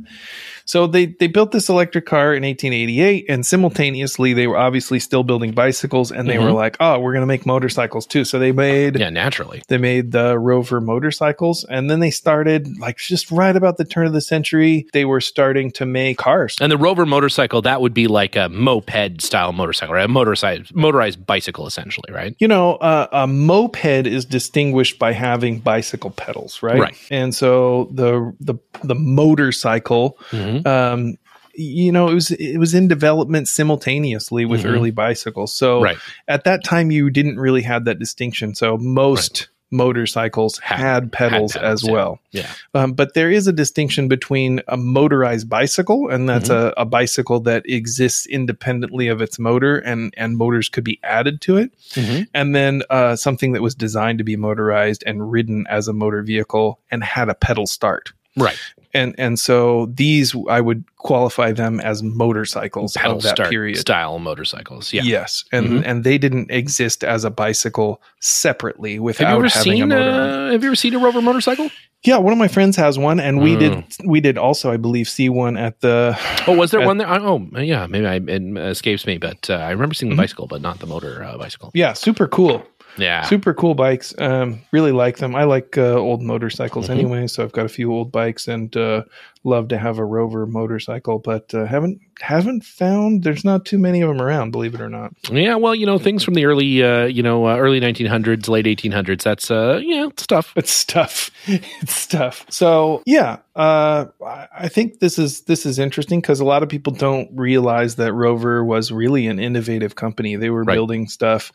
So 0.67 0.87
they 0.87 1.05
they 1.05 1.27
built 1.27 1.51
this 1.51 1.69
electric 1.69 2.07
car 2.07 2.33
in 2.33 2.43
1888, 2.43 3.25
and 3.29 3.45
simultaneously 3.45 4.33
they 4.33 4.47
were 4.47 4.57
obviously 4.57 4.99
still 4.99 5.23
building 5.23 5.51
bicycles, 5.51 6.11
and 6.11 6.27
they 6.27 6.39
were 6.39 6.49
Mhm. 6.49 6.55
like, 6.55 6.77
"Oh, 6.79 6.97
we're 6.99 7.11
going 7.13 7.21
to 7.21 7.27
make 7.27 7.45
motorcycles 7.45 8.07
too." 8.07 8.25
So 8.25 8.39
they 8.39 8.51
made 8.51 8.97
Yeah, 8.99 9.11
naturally. 9.11 9.61
they 9.67 9.77
made 9.77 10.11
the 10.11 10.39
Rover 10.39 10.81
motorcycles, 10.81 11.65
and 11.69 11.87
then 11.89 11.99
they 11.99 12.09
started 12.09 12.79
like 12.79 12.97
just 12.97 13.29
right 13.29 13.55
about 13.55 13.77
the 13.77 13.85
turn 13.85 14.07
of 14.07 14.13
the 14.13 14.21
century. 14.21 14.87
They 14.91 15.05
were 15.05 15.21
starting 15.21 15.69
to 15.71 15.85
make 15.85 16.17
cars. 16.17 16.55
And 16.59 16.71
the 16.71 16.77
Rover 16.77 17.05
motorcycle, 17.05 17.61
that 17.61 17.79
would 17.81 17.93
be 17.93 18.07
like 18.07 18.35
a 18.35 18.49
moped 18.49 19.21
style 19.21 19.51
motorcycle, 19.53 19.93
right? 19.93 20.05
A 20.05 20.07
motorized 20.07 20.73
motorized 20.75 21.25
bicycle, 21.27 21.67
essentially, 21.67 22.11
right? 22.11 22.35
You 22.39 22.47
know, 22.47 22.75
uh, 22.77 23.05
a 23.11 23.27
moped 23.27 24.07
is 24.07 24.25
distinguished 24.25 24.97
by 24.97 25.11
having 25.11 25.59
bicycle 25.59 26.09
pedals, 26.09 26.63
right? 26.63 26.79
Right. 26.79 26.95
And 27.11 27.35
so 27.35 27.89
the 27.93 28.33
the 28.39 28.55
the 28.83 28.95
motorcycle, 29.15 30.17
Mm-hmm. 30.31 30.67
um, 30.67 31.17
you 31.57 31.89
know, 31.91 32.09
it 32.09 32.13
was 32.13 32.31
it 32.31 32.57
was 32.57 32.73
in 32.73 32.87
development 32.89 33.47
simultaneously 33.47 34.43
with 34.45 34.63
Mhm. 34.63 34.73
early 34.73 34.91
bicycles. 34.91 35.53
So 35.53 35.81
Right. 35.81 35.97
at 36.27 36.43
that 36.43 36.65
time, 36.65 36.91
you 36.91 37.09
didn't 37.09 37.39
really 37.39 37.61
have 37.61 37.85
that 37.85 37.97
distinction. 37.97 38.55
So 38.55 38.77
most 38.77 39.47
motorcycles 39.71 40.57
Had- 40.59 40.79
had, 40.79 41.11
pedals 41.11 41.53
had 41.53 41.61
pedals, 41.61 41.81
as 41.83 41.87
yeah. 41.87 41.91
well. 41.93 42.19
Yeah. 42.31 42.47
Um, 42.73 42.93
but 42.93 43.13
there 43.13 43.31
is 43.31 43.47
a 43.47 43.51
distinction 43.53 44.07
between 44.07 44.61
a 44.67 44.77
motorized 44.77 45.49
bicycle, 45.49 46.09
and 46.09 46.27
that's 46.29 46.49
Mm-hmm. 46.49 46.77
a, 46.77 46.81
a 46.81 46.85
bicycle 46.85 47.39
that 47.41 47.63
exists 47.65 48.25
independently 48.27 49.07
of 49.07 49.21
its 49.21 49.39
motor, 49.39 49.77
and 49.77 50.13
and 50.17 50.37
motors 50.37 50.67
could 50.69 50.83
be 50.83 50.99
added 51.03 51.39
to 51.41 51.57
it 51.57 51.71
Mm-hmm. 51.93 52.23
and 52.33 52.53
then 52.55 52.83
uh, 52.89 53.15
something 53.15 53.53
that 53.53 53.61
was 53.61 53.75
designed 53.75 54.17
to 54.17 54.23
be 54.25 54.35
motorized 54.35 55.03
and 55.05 55.31
ridden 55.31 55.65
as 55.69 55.87
a 55.87 55.93
motor 55.93 56.21
vehicle 56.21 56.79
and 56.91 57.01
had 57.03 57.29
a 57.29 57.33
pedal 57.35 57.65
start. 57.65 58.11
Right. 58.37 58.57
And 58.95 59.13
and 59.19 59.37
so 59.37 59.87
these 59.93 60.33
I 60.49 60.61
would 60.61 60.83
qualify 60.97 61.51
them 61.51 61.79
as 61.79 62.01
motorcycles 62.01 62.93
Pedal 62.93 63.17
of 63.17 63.23
that 63.23 63.37
period. 63.49 63.77
style 63.77 64.17
motorcycles. 64.19 64.91
Yeah. 64.93 65.03
Yes, 65.03 65.43
and 65.51 65.67
Mhm. 65.67 65.83
and 65.85 66.03
they 66.03 66.17
didn't 66.17 66.49
exist 66.49 67.03
as 67.03 67.23
a 67.25 67.29
bicycle 67.29 68.01
separately 68.21 68.93
Have 68.95 69.03
without 69.03 69.29
you 69.31 69.35
ever 69.45 69.47
having 69.49 69.73
a 69.73 69.75
seen 69.77 69.89
motor. 69.89 70.09
uh, 70.09 70.51
Have 70.51 70.63
you 70.63 70.69
ever 70.69 70.75
seen 70.75 70.93
a 70.95 70.99
Rover 70.99 71.21
motorcycle? 71.21 71.69
yeah, 72.03 72.17
one 72.17 72.33
of 72.33 72.39
my 72.39 72.47
friends 72.47 72.75
has 72.77 72.97
one, 72.97 73.19
and 73.19 73.41
we 73.41 73.55
Mm. 73.55 73.59
did 73.59 73.73
we 74.05 74.19
did 74.21 74.37
also 74.37 74.71
I 74.71 74.77
believe 74.77 75.07
see 75.09 75.29
one 75.29 75.57
at 75.57 75.81
the. 75.81 76.17
Oh, 76.47 76.55
was 76.55 76.71
there 76.71 76.81
Uh, 76.81 76.87
one 76.87 76.97
there? 76.97 77.07
Oh, 77.09 77.45
yeah. 77.59 77.85
Maybe 77.87 78.05
I, 78.07 78.15
it 78.15 78.41
escapes 78.57 79.05
me, 79.05 79.17
but 79.17 79.49
uh, 79.49 79.55
I 79.55 79.71
remember 79.71 79.93
seeing 79.93 80.09
the 80.09 80.15
Mhm. 80.15 80.23
bicycle, 80.25 80.47
but 80.47 80.61
not 80.61 80.79
the 80.79 80.87
motor 80.87 81.23
uh, 81.23 81.37
bicycle. 81.37 81.69
Yeah, 81.73 81.93
super 81.93 82.27
cool. 82.27 82.65
Yeah. 82.97 83.23
Super 83.23 83.53
cool 83.53 83.75
bikes. 83.75 84.13
Um, 84.17 84.61
really 84.71 84.91
like 84.91 85.17
them. 85.17 85.35
I 85.35 85.43
like 85.43 85.77
uh, 85.77 85.93
old 85.95 86.21
motorcycles 86.21 86.87
Mhm. 86.87 86.91
anyway, 86.91 87.27
so 87.27 87.43
I've 87.43 87.51
got 87.51 87.65
a 87.65 87.69
few 87.69 87.91
old 87.91 88.11
bikes 88.11 88.47
and 88.47 88.75
uh, 88.77 89.03
love 89.43 89.67
to 89.69 89.77
have 89.77 89.97
a 89.99 90.05
Rover 90.05 90.45
motorcycle, 90.45 91.19
but 91.19 91.53
uh, 91.53 91.65
haven't 91.65 91.99
haven't 92.21 92.63
found. 92.63 93.23
There's 93.23 93.43
not 93.43 93.65
too 93.65 93.77
many 93.77 93.99
of 94.01 94.07
them 94.07 94.21
around, 94.21 94.51
believe 94.51 94.73
it 94.73 94.79
or 94.79 94.89
not. 94.89 95.11
Yeah, 95.29 95.55
well, 95.55 95.75
you 95.75 95.85
know, 95.85 95.97
things 95.97 96.23
from 96.23 96.33
the 96.35 96.45
early, 96.45 96.81
uh, 96.81 97.05
you 97.05 97.21
know, 97.21 97.45
uh, 97.45 97.57
early 97.57 97.81
1900s, 97.81 98.47
late 98.47 98.65
1800s. 98.65 99.21
That's, 99.23 99.51
uh, 99.51 99.81
yeah, 99.83 100.07
stuff. 100.15 100.53
It's 100.55 100.71
stuff. 100.71 101.29
it's 101.47 101.93
stuff. 101.93 102.45
So 102.49 103.03
yeah, 103.05 103.39
uh, 103.57 104.05
I 104.25 104.47
I 104.57 104.67
think 104.69 104.99
this 104.99 105.19
is 105.19 105.41
this 105.41 105.65
is 105.65 105.77
interesting 105.77 106.21
because 106.21 106.39
a 106.39 106.45
lot 106.45 106.63
of 106.63 106.69
people 106.69 106.93
don't 106.93 107.29
realize 107.33 107.95
that 107.95 108.13
Rover 108.13 108.63
was 108.63 108.91
really 108.93 109.27
an 109.27 109.39
innovative 109.39 109.95
company. 109.95 110.37
They 110.37 110.49
were 110.49 110.63
Right. 110.63 110.75
building 110.75 111.07
stuff 111.09 111.51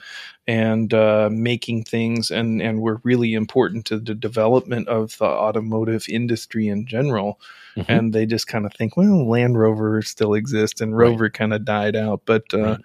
and 0.51 0.93
uh, 0.93 1.29
making 1.33 1.85
things, 1.85 2.31
and 2.31 2.61
and 2.63 2.81
were 2.81 3.01
really 3.05 3.35
important 3.35 3.85
to 3.87 3.99
the 3.99 4.15
development 4.15 4.89
of 4.89 5.17
the 5.19 5.25
automotive 5.47 6.05
industry 6.09 6.67
in 6.69 6.87
general. 6.87 7.39
Mhm. 7.77 7.85
And 7.89 8.13
they 8.13 8.27
just 8.27 8.49
kind 8.49 8.67
of 8.67 8.73
think, 8.75 8.97
well, 8.97 9.29
Land 9.29 9.57
Rover 9.59 10.03
still 10.03 10.35
exists, 10.35 10.81
and 10.81 10.97
Right. 10.97 11.09
Rover 11.11 11.31
kind 11.31 11.53
of 11.55 11.65
died 11.65 11.97
out, 11.97 12.23
but. 12.27 12.45
Uh, 12.53 12.59
Right. 12.59 12.81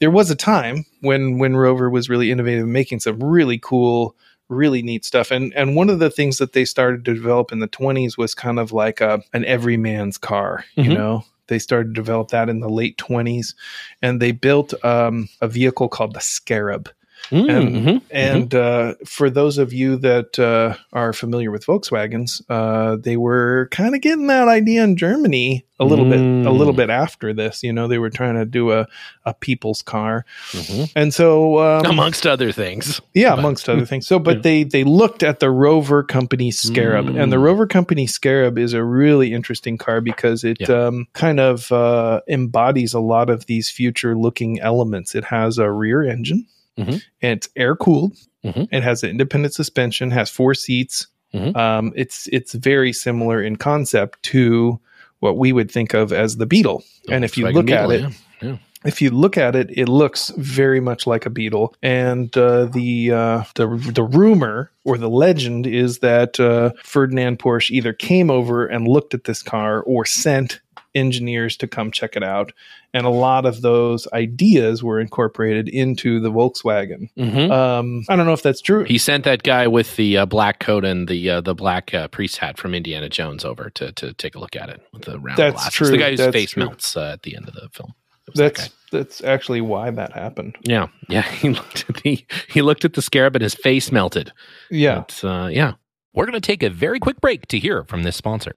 There 0.00 0.12
was 0.12 0.30
a 0.30 0.36
time 0.36 0.84
when 1.00 1.38
when 1.40 1.56
Rover 1.56 1.90
was 1.90 2.08
really 2.08 2.30
innovative, 2.30 2.68
making 2.68 3.00
some 3.00 3.18
really 3.20 3.58
cool 3.58 4.14
really 4.48 4.80
neat 4.80 5.04
stuff. 5.04 5.32
And 5.32 5.52
and 5.56 5.74
one 5.74 5.90
of 5.90 5.98
the 5.98 6.08
things 6.08 6.38
that 6.38 6.52
they 6.52 6.64
started 6.64 7.04
to 7.04 7.14
develop 7.14 7.50
in 7.50 7.58
the 7.58 7.66
20s 7.66 8.16
was 8.16 8.32
kind 8.32 8.60
of 8.60 8.70
like 8.70 9.00
a 9.00 9.20
an 9.32 9.44
everyman's 9.44 10.16
car, 10.16 10.64
you 10.76 10.84
Mhm. 10.92 10.94
know. 10.94 11.24
They 11.48 11.58
started 11.58 11.88
to 11.88 12.00
develop 12.00 12.28
that 12.28 12.48
in 12.48 12.60
the 12.60 12.68
late 12.80 12.96
20s 12.96 13.54
and 14.00 14.20
they 14.22 14.30
built 14.30 14.72
um, 14.84 15.28
a 15.40 15.48
vehicle 15.48 15.88
called 15.88 16.14
the 16.14 16.20
Scarab. 16.20 16.88
Mm, 17.30 17.50
And, 17.50 17.68
mhm, 17.86 18.02
and 18.10 18.54
uh, 18.54 18.94
for 19.04 19.28
those 19.30 19.58
of 19.58 19.72
you 19.72 19.96
that 19.98 20.38
uh, 20.38 20.74
are 20.92 21.12
familiar 21.12 21.50
with 21.50 21.66
Volkswagens, 21.66 22.40
uh, 22.48 22.96
they 22.96 23.16
were 23.16 23.68
kind 23.70 23.94
of 23.94 24.00
getting 24.00 24.26
that 24.28 24.48
idea 24.48 24.82
in 24.84 24.96
Germany 24.96 25.64
a 25.80 25.84
little 25.84 26.06
bit, 26.06 26.18
a 26.18 26.22
Mm. 26.22 26.58
little 26.58 26.72
bit 26.72 26.90
after 26.90 27.32
this. 27.32 27.62
You 27.62 27.72
know, 27.72 27.86
they 27.86 27.98
were 27.98 28.10
trying 28.10 28.34
to 28.34 28.44
do 28.44 28.72
a, 28.72 28.88
a 29.24 29.32
people's 29.34 29.80
car, 29.80 30.24
mhm. 30.52 30.90
and 30.96 31.14
so 31.14 31.58
um, 31.60 31.86
amongst 31.86 32.26
other 32.26 32.50
things. 32.50 33.00
yeah, 33.14 33.30
But- 33.30 33.38
amongst 33.38 33.68
other 33.68 33.86
things. 33.86 34.06
So, 34.06 34.18
but 34.28 34.36
Yeah. 34.38 34.42
they 34.42 34.64
they 34.64 34.84
looked 34.84 35.22
at 35.22 35.38
the 35.38 35.50
Rover 35.50 36.02
Company 36.02 36.50
Scarab, 36.50 37.06
and 37.16 37.30
the 37.32 37.36
Mm. 37.36 37.42
Rover 37.44 37.66
Company 37.68 38.06
Scarab 38.08 38.58
is 38.58 38.72
a 38.72 38.82
really 38.82 39.32
interesting 39.32 39.78
car 39.78 40.00
because 40.00 40.42
it 40.42 40.56
Yeah. 40.60 40.86
um, 40.86 41.06
kind 41.12 41.38
of 41.38 41.70
uh, 41.70 42.22
embodies 42.28 42.92
a 42.94 43.00
lot 43.00 43.30
of 43.30 43.46
these 43.46 43.70
future-looking 43.70 44.58
elements. 44.60 45.14
It 45.14 45.24
has 45.26 45.58
a 45.58 45.70
rear 45.70 46.02
engine, 46.02 46.46
Mhm. 46.78 47.02
and 47.22 47.36
it's 47.36 47.48
air 47.56 47.74
cooled. 47.76 48.14
Mhm. 48.44 48.68
It 48.70 48.82
has 48.82 49.02
an 49.02 49.10
independent 49.10 49.52
suspension, 49.54 50.10
has 50.12 50.30
four 50.30 50.54
seats. 50.54 51.08
Mhm. 51.34 51.56
Um, 51.56 51.92
it's 51.96 52.28
it's 52.32 52.54
very 52.54 52.92
similar 52.92 53.42
in 53.42 53.56
concept 53.56 54.22
to 54.24 54.80
what 55.20 55.36
we 55.36 55.52
would 55.52 55.70
think 55.70 55.92
of 55.94 56.12
as 56.12 56.36
the 56.36 56.46
Beetle. 56.46 56.84
and 57.10 57.24
if 57.24 57.36
you 57.36 57.48
look 57.48 57.70
at 57.70 57.88
Beetle, 57.88 58.06
it, 58.10 58.14
yeah. 58.40 58.56
if 58.84 59.02
you 59.02 59.10
look 59.10 59.36
at 59.36 59.56
it, 59.56 59.68
it 59.76 59.88
looks 59.88 60.32
very 60.38 60.78
much 60.80 61.06
like 61.06 61.26
a 61.26 61.30
beetle. 61.30 61.74
And 61.82 62.34
uh, 62.36 62.66
the 62.66 63.10
uh, 63.12 63.42
the 63.56 63.66
the 63.92 64.04
rumor 64.04 64.70
or 64.84 64.96
the 64.96 65.10
legend 65.10 65.66
is 65.66 65.98
that 65.98 66.38
uh, 66.38 66.70
Ferdinand 66.84 67.40
Porsche 67.40 67.70
either 67.72 67.92
came 67.92 68.30
over 68.30 68.64
and 68.66 68.86
looked 68.86 69.12
at 69.14 69.24
this 69.24 69.42
car 69.42 69.82
or 69.82 70.04
sent 70.06 70.60
engineers 70.94 71.56
to 71.58 71.66
come 71.68 71.90
check 71.90 72.16
it 72.16 72.22
out. 72.22 72.52
And 72.94 73.06
a 73.06 73.10
lot 73.10 73.44
of 73.44 73.60
those 73.60 74.08
ideas 74.14 74.82
were 74.82 74.98
incorporated 75.00 75.68
into 75.68 76.20
the 76.20 76.30
Volkswagen. 76.32 77.10
Mhm. 77.18 77.50
Um, 77.50 78.04
I 78.08 78.16
don't 78.16 78.24
know 78.26 78.32
if 78.32 78.42
that's 78.42 78.60
true. 78.62 78.84
He 78.84 78.96
sent 78.98 79.24
that 79.24 79.42
guy 79.42 79.66
with 79.66 79.96
the 79.96 80.16
uh, 80.18 80.26
black 80.26 80.58
coat 80.60 80.84
and 80.84 81.06
the 81.06 81.28
uh, 81.30 81.40
the 81.42 81.54
black 81.54 81.92
uh, 81.92 82.08
priest 82.08 82.38
hat 82.38 82.56
from 82.58 82.74
Indiana 82.74 83.08
Jones 83.08 83.44
over 83.44 83.68
to 83.70 83.92
to 83.92 84.14
take 84.14 84.34
a 84.34 84.38
look 84.38 84.56
at 84.56 84.70
it 84.70 84.80
with 84.92 85.02
the 85.02 85.18
round 85.18 85.38
That's 85.38 85.54
glasses. 85.54 85.74
true. 85.74 85.88
The 85.88 85.98
guy 85.98 86.10
whose 86.10 86.18
That's 86.20 86.32
face 86.32 86.50
true. 86.52 86.64
melts 86.64 86.96
uh, 86.96 87.10
at 87.12 87.22
the 87.22 87.36
end 87.36 87.46
of 87.48 87.54
the 87.54 87.68
film. 87.72 87.92
Was 88.26 88.34
that 88.36 88.54
That's 88.56 88.70
that's 88.90 89.24
actually 89.24 89.60
why 89.60 89.90
that 89.90 90.12
happened. 90.12 90.56
yeah, 90.62 90.88
yeah. 91.10 91.22
He 91.30 91.50
looked 91.50 91.84
at 91.90 91.96
the 91.96 92.24
he 92.48 92.62
looked 92.62 92.84
at 92.86 92.94
the 92.94 93.02
scarab 93.02 93.36
and 93.36 93.42
his 93.42 93.54
face 93.54 93.92
melted. 93.92 94.32
Yeah. 94.70 95.04
But, 95.06 95.24
uh, 95.24 95.46
yeah. 95.48 95.74
We're 96.14 96.24
going 96.24 96.40
to 96.40 96.40
take 96.40 96.62
a 96.64 96.70
very 96.70 96.98
quick 96.98 97.20
break 97.20 97.46
to 97.48 97.58
hear 97.58 97.84
from 97.84 98.02
this 98.02 98.16
sponsor. 98.16 98.56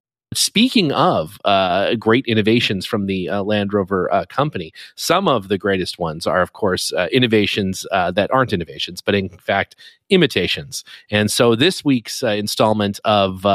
Speaking 0.33 0.93
of 0.93 1.37
uh, 1.43 1.95
great 1.95 2.25
innovations 2.25 2.85
from 2.85 3.05
the 3.05 3.27
uh, 3.27 3.43
Land 3.43 3.73
Rover 3.73 4.11
uh, 4.13 4.23
company, 4.29 4.71
some 4.95 5.27
of 5.27 5.49
the 5.49 5.57
greatest 5.57 5.99
ones 5.99 6.25
are, 6.25 6.41
of 6.41 6.53
course, 6.53 6.93
uh, 6.93 7.07
innovations 7.11 7.85
uh, 7.91 8.11
that 8.11 8.31
aren't 8.31 8.53
innovations, 8.53 9.01
but 9.01 9.13
in 9.13 9.27
fact, 9.27 9.75
imitations. 10.09 10.85
And 11.09 11.29
so 11.29 11.53
this 11.53 11.83
week's 11.83 12.23
uh, 12.23 12.29
installment 12.29 13.01
of 13.03 13.45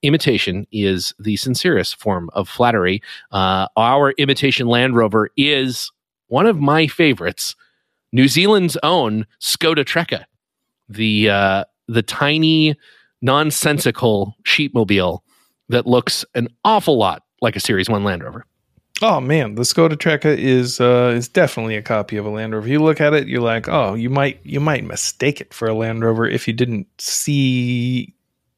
imitation 0.00 0.66
is 0.72 1.12
the 1.18 1.36
sincerest 1.36 1.96
form 1.96 2.30
of 2.32 2.48
flattery. 2.48 3.02
Our 3.32 4.12
imitation 4.12 4.66
Land 4.66 4.96
Rover 4.96 5.28
is 5.36 5.92
one 6.28 6.46
of 6.46 6.58
my 6.58 6.86
favorites, 6.86 7.54
New 8.12 8.28
Zealand's 8.28 8.78
own 8.82 9.26
Skoda 9.42 9.84
Trekka, 9.84 10.24
the 10.88 11.66
the 11.86 12.02
tiny, 12.02 12.76
nonsensical 13.20 14.36
sheepmobile 14.44 15.20
that 15.68 15.86
looks 15.86 16.24
an 16.34 16.48
awful 16.64 16.96
lot 16.96 17.22
like 17.40 17.56
a 17.56 17.60
Series 17.60 17.88
One 17.88 18.04
Land 18.04 18.22
Rover. 18.24 18.44
Oh 19.02 19.20
man, 19.20 19.56
the 19.56 19.62
Skoda 19.62 19.94
Trekka 19.96 20.36
is 20.38 20.80
uh, 20.80 21.12
is 21.16 21.26
definitely 21.28 21.76
a 21.76 21.82
copy 21.82 22.16
of 22.16 22.24
a 22.26 22.30
Land 22.30 22.54
Rover. 22.54 22.68
You 22.68 22.80
look 22.80 23.00
at 23.00 23.12
it, 23.12 23.26
you're 23.26 23.40
like, 23.42 23.68
oh, 23.68 23.94
you 23.94 24.08
might 24.08 24.38
you 24.44 24.60
might 24.60 24.84
mistake 24.84 25.40
it 25.40 25.52
for 25.52 25.66
a 25.68 25.74
Land 25.74 26.04
Rover 26.04 26.26
if 26.28 26.46
you 26.46 26.54
didn't 26.54 26.86
see 27.00 28.14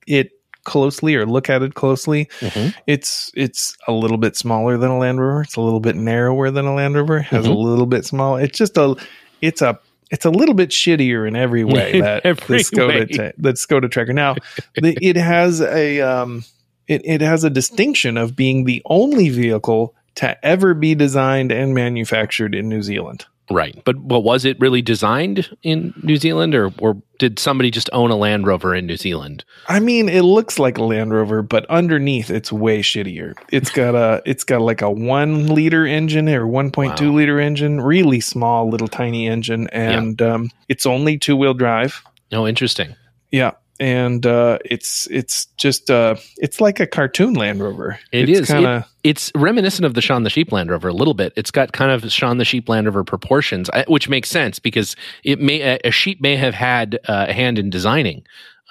it 0.07 0.33
closely 0.65 1.15
or 1.15 1.25
look 1.25 1.49
at 1.49 1.63
it 1.63 1.75
closely. 1.75 2.27
Mhm. 2.41 2.75
It's 2.87 3.31
it's 3.35 3.77
a 3.89 3.93
little 3.93 4.19
bit 4.19 4.37
smaller 4.37 4.77
than 4.77 4.91
a 4.91 4.99
Land 4.99 5.21
Rover. 5.21 5.43
It's 5.43 5.57
a 5.57 5.61
little 5.61 5.81
bit 5.81 5.97
narrower 5.97 6.51
than 6.51 6.67
a 6.67 6.75
Land 6.75 6.97
Rover. 6.97 7.21
Has 7.21 7.47
a 7.47 7.51
Mhm. 7.51 7.65
little 7.65 7.87
bit 7.87 8.05
small. 8.05 8.37
It's 8.37 8.59
just 8.59 8.77
a 8.77 8.95
it's 9.41 9.63
a 9.63 9.79
it's 10.11 10.25
a 10.25 10.31
little 10.31 10.55
bit 10.55 10.69
shittier 10.71 11.27
in 11.27 11.35
every 11.35 11.65
way 11.75 12.01
that 12.01 12.27
every 12.27 12.59
the 12.59 12.65
Skoda 12.65 12.89
way. 13.19 13.33
That 13.39 13.55
Skoda 13.57 13.85
Trekka. 13.89 14.13
Now, 14.15 14.35
the, 14.75 14.97
it 15.01 15.17
has 15.17 15.61
a 15.63 16.01
um, 16.03 16.45
it, 16.89 17.03
it 17.05 17.21
has 17.21 17.45
a 17.45 17.51
distinction 17.51 18.17
of 18.17 18.37
being 18.37 18.65
the 18.65 18.83
only 18.87 19.29
vehicle 19.29 19.95
to 20.17 20.45
ever 20.45 20.75
be 20.75 20.95
designed 20.95 21.53
and 21.53 21.75
manufactured 21.75 22.55
in 22.55 22.69
New 22.69 22.83
Zealand. 22.83 23.27
Right. 23.49 23.81
But 23.85 24.01
well, 24.01 24.23
was 24.25 24.45
it 24.45 24.59
really 24.59 24.83
designed 24.83 25.57
in 25.63 25.95
New 26.03 26.17
Zealand 26.17 26.53
or, 26.55 26.73
or 26.81 27.01
did 27.21 27.39
somebody 27.39 27.71
just 27.71 27.89
own 27.93 28.11
a 28.11 28.17
Land 28.17 28.45
Rover 28.45 28.75
in 28.75 28.87
New 28.87 28.97
Zealand? 28.97 29.45
I 29.69 29.79
mean, 29.79 30.09
it 30.09 30.23
looks 30.23 30.59
like 30.59 30.79
a 30.79 30.83
Land 30.83 31.13
Rover, 31.13 31.43
but 31.43 31.65
underneath 31.67 32.29
it's 32.29 32.51
way 32.51 32.81
shittier. 32.81 33.35
It's 33.53 33.71
got 33.71 33.95
a 33.95 34.21
it's 34.27 34.43
got 34.43 34.63
like 34.63 34.83
a 34.83 34.91
one 34.91 35.47
liter 35.47 35.87
engine 35.87 36.29
or 36.29 36.45
one 36.45 36.73
point 36.73 36.97
two 36.97 37.11
Wow. 37.13 37.19
liter 37.19 37.39
engine, 37.39 37.81
really 37.81 38.19
small, 38.21 38.69
little 38.69 38.89
tiny 38.89 39.29
engine, 39.29 39.69
and 39.69 40.21
um, 40.21 40.51
it's 40.69 40.85
only 40.85 41.17
two 41.17 41.37
wheel 41.37 41.55
drive. 41.55 42.03
Oh, 42.33 42.49
interesting. 42.49 42.97
Yeah, 43.31 43.53
and 43.79 44.25
uh, 44.27 44.59
it's 44.65 45.07
it's 45.11 45.47
just 45.57 45.91
uh, 45.91 46.17
it's 46.37 46.61
like 46.61 46.81
a 46.81 46.87
cartoon 46.87 47.35
Land 47.35 47.61
Rover. 47.61 47.99
It 48.13 48.29
it's 48.29 48.41
is. 48.41 48.49
kind 48.49 48.67
of 48.67 48.85
It's 49.05 49.31
reminiscent 49.35 49.85
of 49.85 49.95
the 49.95 50.01
Shaun 50.01 50.23
the 50.23 50.31
Sheep 50.31 50.53
Land 50.53 50.71
Rover 50.71 50.89
a 50.89 50.93
little 50.93 51.15
bit. 51.15 51.33
It's 51.37 51.51
got 51.51 51.73
kind 51.73 51.91
of 51.91 52.11
Shaun 52.11 52.39
the 52.39 52.45
Sheep 52.45 52.69
Land 52.69 52.87
Rover 52.87 53.05
proportions, 53.05 53.71
which 53.89 54.09
makes 54.09 54.31
sense 54.31 54.59
because 54.59 54.97
it 55.25 55.41
may 55.41 55.79
a, 55.83 55.91
sheep 55.91 56.21
may 56.21 56.37
have 56.37 56.55
had 56.55 56.99
uh, 57.09 57.27
a 57.29 57.33
hand 57.33 57.59
in 57.59 57.71
designing 57.71 58.25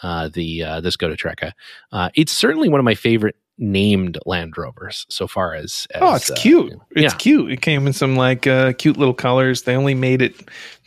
uh, 0.04 0.30
the 0.34 0.64
uh, 0.64 0.82
the 0.82 0.90
Skoda 0.90 1.16
Trekka. 1.16 1.54
Uh, 1.92 2.10
it's 2.16 2.32
certainly 2.32 2.70
one 2.70 2.80
of 2.80 2.86
my 2.86 2.96
favorite 2.96 3.36
named 3.58 4.18
Land 4.26 4.58
Rovers 4.58 5.06
so 5.10 5.28
far 5.28 5.54
as, 5.54 5.88
as 5.92 6.02
Oh, 6.02 6.16
it's 6.16 6.32
uh, 6.32 6.36
cute. 6.36 6.74
It's 6.92 7.14
yeah. 7.14 7.18
cute. 7.18 7.52
It 7.52 7.62
came 7.62 7.88
in 7.88 7.94
some 7.94 8.16
like 8.16 8.48
uh, 8.48 8.74
cute 8.74 8.98
little 8.98 9.14
colors. 9.14 9.64
They 9.64 9.76
only 9.76 9.94
made 9.94 10.22
it, 10.22 10.36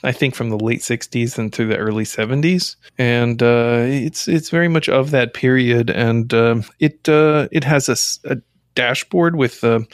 I 0.02 0.12
think, 0.12 0.34
from 0.34 0.50
the 0.50 0.58
late 0.58 0.80
'60s 0.80 1.38
and 1.38 1.52
through 1.52 1.68
the 1.68 1.78
early 1.78 2.04
'70s, 2.04 2.76
and 2.98 3.42
uh, 3.42 3.84
it's 3.86 4.28
it's 4.28 4.50
very 4.50 4.68
much 4.68 4.88
of 4.88 5.10
that 5.12 5.34
period. 5.34 5.90
And 5.90 6.32
um, 6.34 6.64
it 6.78 7.08
uh, 7.08 7.48
it 7.50 7.64
has 7.64 7.88
a, 7.88 8.32
a 8.32 8.36
dashboard 8.74 9.36
with 9.36 9.60
the, 9.60 9.84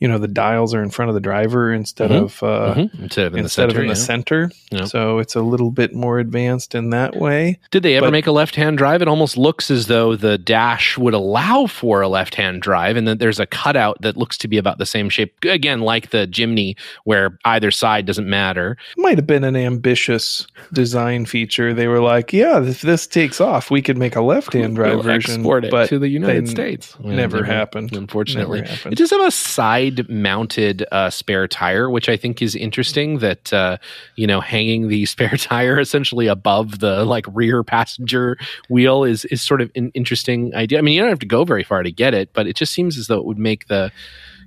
you 0.00 0.08
know, 0.08 0.18
the 0.18 0.28
dials 0.28 0.74
are 0.74 0.82
in 0.82 0.90
front 0.90 1.08
of 1.08 1.14
the 1.14 1.20
driver 1.20 1.72
instead 1.72 2.10
Mhm. 2.10 2.22
of 2.24 2.42
uh, 2.42 2.74
Mhm. 2.74 3.02
instead 3.02 3.26
of 3.26 3.32
in 3.34 3.40
instead 3.40 3.68
the 3.70 3.72
center. 3.74 3.78
of 3.78 3.82
in 3.84 3.88
the 3.88 3.94
yeah. 4.00 4.04
center. 4.06 4.50
Yeah. 4.72 4.84
So 4.86 5.18
it's 5.18 5.34
a 5.36 5.40
little 5.40 5.70
bit 5.70 5.94
more 5.94 6.18
advanced 6.18 6.74
in 6.74 6.90
that 6.90 7.16
way. 7.16 7.58
Did 7.70 7.82
they 7.84 7.94
ever 7.96 8.06
But- 8.06 8.12
make 8.12 8.26
a 8.26 8.32
left-hand 8.32 8.76
drive? 8.76 9.02
It 9.02 9.08
almost 9.08 9.36
looks 9.36 9.70
as 9.70 9.86
though 9.86 10.16
the 10.16 10.36
dash 10.36 10.98
would 10.98 11.14
allow 11.14 11.66
for 11.66 12.02
a 12.02 12.08
left-hand 12.08 12.60
drive, 12.60 12.96
and 12.96 13.06
then 13.06 13.18
there's 13.18 13.38
a 13.38 13.46
cutout 13.46 14.02
that 14.02 14.16
looks 14.16 14.36
to 14.38 14.48
be 14.48 14.58
about 14.58 14.78
the 14.78 14.86
same 14.86 15.08
shape. 15.08 15.32
Again, 15.44 15.80
like 15.80 16.10
the 16.10 16.26
Jimny, 16.26 16.76
where 17.04 17.38
either 17.44 17.70
side 17.70 18.04
doesn't 18.04 18.28
matter. 18.28 18.76
Might 18.96 19.16
have 19.18 19.26
been 19.28 19.44
an 19.44 19.56
ambitious 19.56 20.46
design 20.72 21.24
feature. 21.24 21.72
They 21.72 21.86
were 21.86 22.00
like, 22.00 22.32
"Yeah, 22.32 22.62
if 22.62 22.82
this 22.82 23.06
takes 23.06 23.40
off, 23.40 23.70
we 23.70 23.80
could 23.80 23.96
make 23.96 24.16
a 24.16 24.20
left-hand 24.22 24.74
drive 24.76 24.94
We'll 24.94 25.02
version." 25.02 25.34
export 25.36 25.64
it 25.64 25.70
but 25.70 25.88
to 25.88 25.98
the 26.00 26.08
United 26.08 26.48
States. 26.48 26.96
Never 27.02 27.44
happened. 27.44 27.92
Unfortunately, 28.14 28.60
it 28.92 28.96
does 28.96 29.10
have 29.10 29.20
a 29.24 29.30
side-mounted 29.30 30.86
uh, 30.92 31.10
spare 31.10 31.48
tire, 31.48 31.90
which 31.90 32.08
I 32.08 32.16
think 32.16 32.40
is 32.40 32.54
interesting. 32.54 33.18
That 33.18 33.52
uh, 33.52 33.78
you 34.16 34.26
know, 34.26 34.40
hanging 34.40 34.86
the 34.88 35.04
spare 35.14 35.36
tire 35.36 35.80
essentially 35.80 36.26
above 36.28 36.78
the 36.78 37.04
like 37.04 37.26
rear 37.32 37.62
passenger 37.64 38.36
wheel 38.68 39.04
is 39.04 39.24
is 39.26 39.42
sort 39.42 39.60
of 39.60 39.70
an 39.74 39.90
interesting 39.94 40.54
idea. 40.54 40.78
I 40.78 40.82
mean, 40.82 40.94
you 40.94 41.00
don't 41.00 41.10
have 41.10 41.18
to 41.20 41.26
go 41.26 41.44
very 41.44 41.64
far 41.64 41.82
to 41.82 41.90
get 41.90 42.14
it, 42.14 42.30
but 42.32 42.46
it 42.46 42.56
just 42.56 42.72
seems 42.72 42.96
as 42.98 43.08
though 43.08 43.18
it 43.18 43.24
would 43.24 43.38
make 43.38 43.66
the 43.66 43.90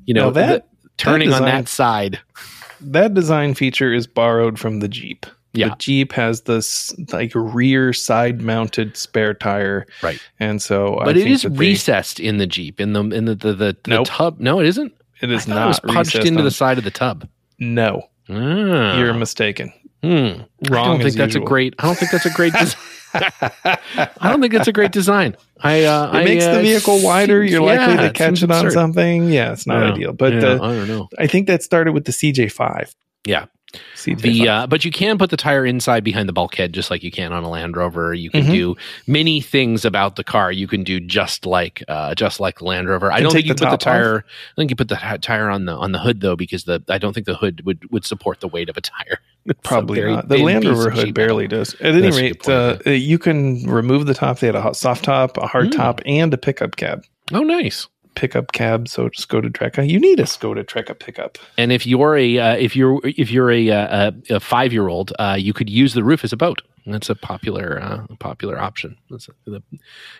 you 0.05 0.13
know 0.13 0.25
Now 0.25 0.31
that- 0.31 0.69
the- 0.71 0.89
turning 0.97 1.27
on 1.31 1.41
design- 1.41 1.45
that 1.63 1.67
side. 1.67 2.19
that 2.81 3.13
design 3.13 3.53
feature 3.53 3.93
is 3.93 4.07
borrowed 4.07 4.57
from 4.57 4.79
the 4.79 4.87
Jeep. 4.87 5.25
Yeah. 5.57 5.69
The 5.69 5.75
Jeep 5.79 6.13
has 6.13 6.41
this 6.41 6.93
like 7.11 7.31
rear 7.35 7.91
side 7.93 8.41
mounted 8.41 8.95
spare 8.95 9.33
tire. 9.33 9.85
Right. 10.03 10.19
And 10.39 10.61
so 10.61 10.95
But 11.03 11.09
I 11.09 11.11
it 11.19 11.23
think 11.23 11.29
is 11.35 11.41
that 11.41 11.49
they- 11.53 11.57
recessed 11.59 12.19
in 12.19 12.37
the 12.37 12.47
Jeep 12.47 12.79
in 12.79 12.93
the 12.93 13.01
in 13.03 13.25
the 13.25 13.35
the, 13.35 13.53
the, 13.53 13.77
the 13.83 13.89
Nope. 13.89 14.07
tub. 14.07 14.39
No, 14.39 14.59
it 14.59 14.67
isn't. 14.67 14.93
It 15.21 15.31
is 15.31 15.47
not 15.47 15.63
it 15.65 15.67
was 15.67 15.79
punched 15.79 16.15
into 16.15 16.39
on- 16.39 16.45
the 16.45 16.51
side 16.51 16.77
of 16.77 16.83
the 16.83 16.91
tub. 16.91 17.27
No, 17.59 18.03
Ah. 18.29 18.97
you're 18.99 19.13
mistaken. 19.15 19.73
Hmm. 20.03 20.41
I 20.65 20.69
don't 20.69 21.01
think 21.01 21.15
that's 21.15 21.33
a 21.35 21.39
great. 21.39 21.73
I 21.79 21.87
don't 21.87 21.97
think 21.97 22.11
that's 22.11 22.25
a 22.27 22.29
great. 22.29 22.53
Des- 22.53 22.75
I 23.13 24.29
don't 24.29 24.41
think 24.41 24.53
that's 24.53 24.67
a 24.67 24.71
great 24.73 24.91
design. 24.91 25.35
I. 25.61 25.85
Uh, 25.85 26.11
It 26.11 26.15
I, 26.17 26.23
makes 26.23 26.45
uh, 26.45 26.53
the 26.55 26.61
vehicle 26.61 27.01
wider. 27.03 27.43
You're 27.43 27.61
likely 27.61 27.95
yeah, 27.95 28.01
to 28.07 28.13
catch 28.13 28.43
it 28.43 28.51
on 28.51 28.57
absurd. 28.65 28.73
something. 28.73 29.29
Yeah, 29.29 29.53
it's 29.53 29.65
not 29.65 29.81
Yeah. 29.87 29.93
ideal. 29.93 30.13
But 30.13 30.33
Yeah, 30.33 30.39
uh, 30.39 30.53
I 30.55 30.75
don't 30.75 30.87
know. 30.87 31.09
I 31.17 31.25
think 31.27 31.47
that 31.47 31.63
started 31.63 31.93
with 31.93 32.05
the 32.05 32.11
CJ5. 32.11 32.93
Yeah. 33.25 33.45
CJ5. 33.95 34.21
The 34.21 34.47
uh, 34.49 34.67
but 34.67 34.85
you 34.85 34.91
can 34.91 35.17
put 35.17 35.29
the 35.29 35.37
tire 35.37 35.65
inside 35.65 36.03
behind 36.03 36.29
the 36.29 36.33
bulkhead 36.33 36.73
just 36.73 36.89
like 36.89 37.03
you 37.03 37.11
can 37.11 37.33
on 37.33 37.43
a 37.43 37.49
Land 37.49 37.75
Rover. 37.75 38.13
You 38.13 38.29
can 38.29 38.43
Mhm. 38.45 38.51
do 38.51 38.75
many 39.07 39.41
things 39.41 39.83
about 39.83 40.15
the 40.15 40.23
car. 40.23 40.51
You 40.51 40.67
can 40.67 40.83
do 40.83 40.99
just 41.01 41.45
like 41.45 41.83
uh, 41.89 42.15
just 42.15 42.39
like 42.39 42.59
the 42.59 42.65
Land 42.65 42.87
Rover. 42.87 43.11
I 43.11 43.19
don't 43.19 43.31
think 43.33 43.45
you 43.45 43.51
put 43.53 43.59
the 43.59 43.65
top 43.65 43.73
off? 43.73 43.79
tire. 43.79 44.25
I 44.25 44.55
think 44.55 44.69
you 44.69 44.75
put 44.77 44.87
the 44.87 45.17
tire 45.21 45.49
on 45.49 45.65
the 45.65 45.73
on 45.73 45.91
the 45.91 45.99
hood 45.99 46.21
though 46.21 46.35
because 46.37 46.63
the 46.63 46.81
I 46.87 46.97
don't 46.97 47.13
think 47.13 47.25
the 47.25 47.35
hood 47.35 47.63
would 47.65 47.91
would 47.91 48.05
support 48.05 48.39
the 48.39 48.47
weight 48.47 48.69
of 48.69 48.77
a 48.77 48.81
tire. 48.81 49.19
Probably 49.63 50.01
not. 50.01 50.29
The 50.29 50.37
Land 50.37 50.63
Rover 50.65 50.89
hood 50.89 51.13
barely 51.13 51.47
does. 51.47 51.73
At 51.75 51.93
any 51.93 52.01
That's 52.01 52.17
rate, 52.17 52.49
uh, 52.49 52.77
you 52.89 53.19
can 53.19 53.63
remove 53.69 54.05
the 54.05 54.13
top. 54.13 54.39
They 54.39 54.47
had 54.47 54.55
a 54.55 54.61
hot- 54.61 54.75
soft 54.77 55.03
top, 55.05 55.37
a 55.37 55.47
hard 55.47 55.67
Mm. 55.67 55.75
top, 55.75 56.01
and 56.05 56.33
a 56.33 56.37
pickup 56.37 56.75
cab. 56.77 57.03
Oh, 57.33 57.43
nice. 57.43 57.87
Pickup 58.17 58.51
cab, 58.51 58.87
so 58.87 59.09
Skoda 59.09 59.51
Trekka. 59.51 59.87
You 59.87 59.99
need 59.99 60.19
a 60.19 60.23
Skoda 60.23 60.65
Trekka 60.65 60.97
pickup. 60.97 61.37
And 61.55 61.71
if 61.71 61.85
you're 61.85 62.17
a 62.17 62.39
uh, 62.39 62.55
if 62.55 62.75
you're 62.75 62.99
if 63.03 63.29
you're 63.29 63.51
a, 63.51 63.69
uh, 63.69 64.11
a, 64.29 64.35
a 64.35 64.39
five 64.39 64.73
year 64.73 64.87
old, 64.87 65.13
uh, 65.19 65.37
you 65.39 65.53
could 65.53 65.69
use 65.69 65.93
the 65.93 66.03
roof 66.03 66.23
as 66.23 66.33
a 66.33 66.37
boat. 66.37 66.63
That's 66.87 67.11
a 67.11 67.15
popular 67.15 67.79
uh, 67.79 68.07
popular 68.19 68.59
option. 68.59 68.97
That's 69.11 69.29
a, 69.29 69.31
the 69.45 69.63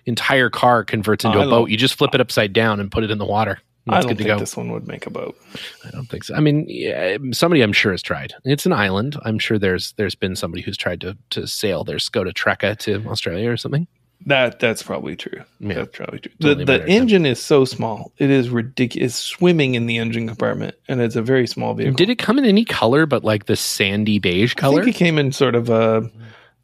entire 0.06 0.52
car 0.52 0.84
converts 0.84 1.26
into 1.26 1.42
a 1.42 1.50
boat. 1.50 1.72
You 1.72 1.78
just 1.78 1.96
flip 1.96 2.14
it 2.14 2.22
upside 2.22 2.54
down 2.54 2.80
and 2.80 2.92
put 2.92 3.04
it 3.04 3.10
in 3.10 3.18
the 3.18 3.26
water. 3.26 3.60
I 3.90 4.02
don't 4.02 4.10
good 4.10 4.18
to 4.18 4.24
think 4.26 4.36
go. 4.36 4.40
this 4.40 4.58
one 4.58 4.72
would 4.74 4.88
make 4.88 5.06
a 5.06 5.10
boat. 5.10 5.38
I 5.86 5.92
don't 5.92 6.08
think 6.08 6.26
so. 6.26 6.36
I 6.36 6.40
mean, 6.40 6.66
yeah, 6.68 7.18
somebody 7.32 7.62
I'm 7.62 7.74
sure 7.74 7.94
has 7.94 8.02
tried. 8.02 8.34
It's 8.44 8.66
an 8.66 8.74
island. 8.74 9.18
I'm 9.24 9.40
sure 9.40 9.58
there's 9.58 9.94
there's 9.94 10.16
been 10.16 10.36
somebody 10.36 10.62
who's 10.62 10.78
tried 10.78 11.02
to 11.02 11.18
to 11.32 11.48
sail 11.48 11.84
their 11.84 11.98
Skoda 11.98 12.34
Trekka 12.34 12.78
to 12.80 13.08
Australia 13.08 13.50
or 13.50 13.58
something. 13.58 13.88
That 14.26 14.60
that's 14.60 14.84
probably 14.84 15.16
true. 15.16 15.42
Yeah. 15.60 15.76
That's 15.76 15.96
probably 15.96 16.20
true. 16.20 16.32
Totally 16.42 16.66
the 16.66 16.80
the 16.80 16.88
engine 16.90 17.26
is 17.26 17.42
so 17.42 17.64
small; 17.66 18.12
it 18.18 18.30
is 18.30 18.50
ridiculous. 18.50 19.16
Swimming 19.16 19.76
in 19.76 19.86
the 19.86 19.98
engine 19.98 20.28
compartment, 20.28 20.76
and 20.88 21.00
it's 21.02 21.16
a 21.16 21.22
very 21.22 21.48
small 21.48 21.74
vehicle. 21.76 21.96
Did 21.96 22.10
it 22.10 22.18
come 22.18 22.38
in 22.38 22.44
any 22.46 22.66
color 22.66 23.06
but 23.06 23.24
like 23.24 23.46
the 23.46 23.56
sandy 23.56 24.20
beige 24.20 24.54
I 24.58 24.60
color? 24.60 24.84
think 24.84 24.96
it 24.96 25.00
came 25.00 25.18
in 25.18 25.32
sort 25.32 25.56
of 25.56 25.70
a 25.70 26.10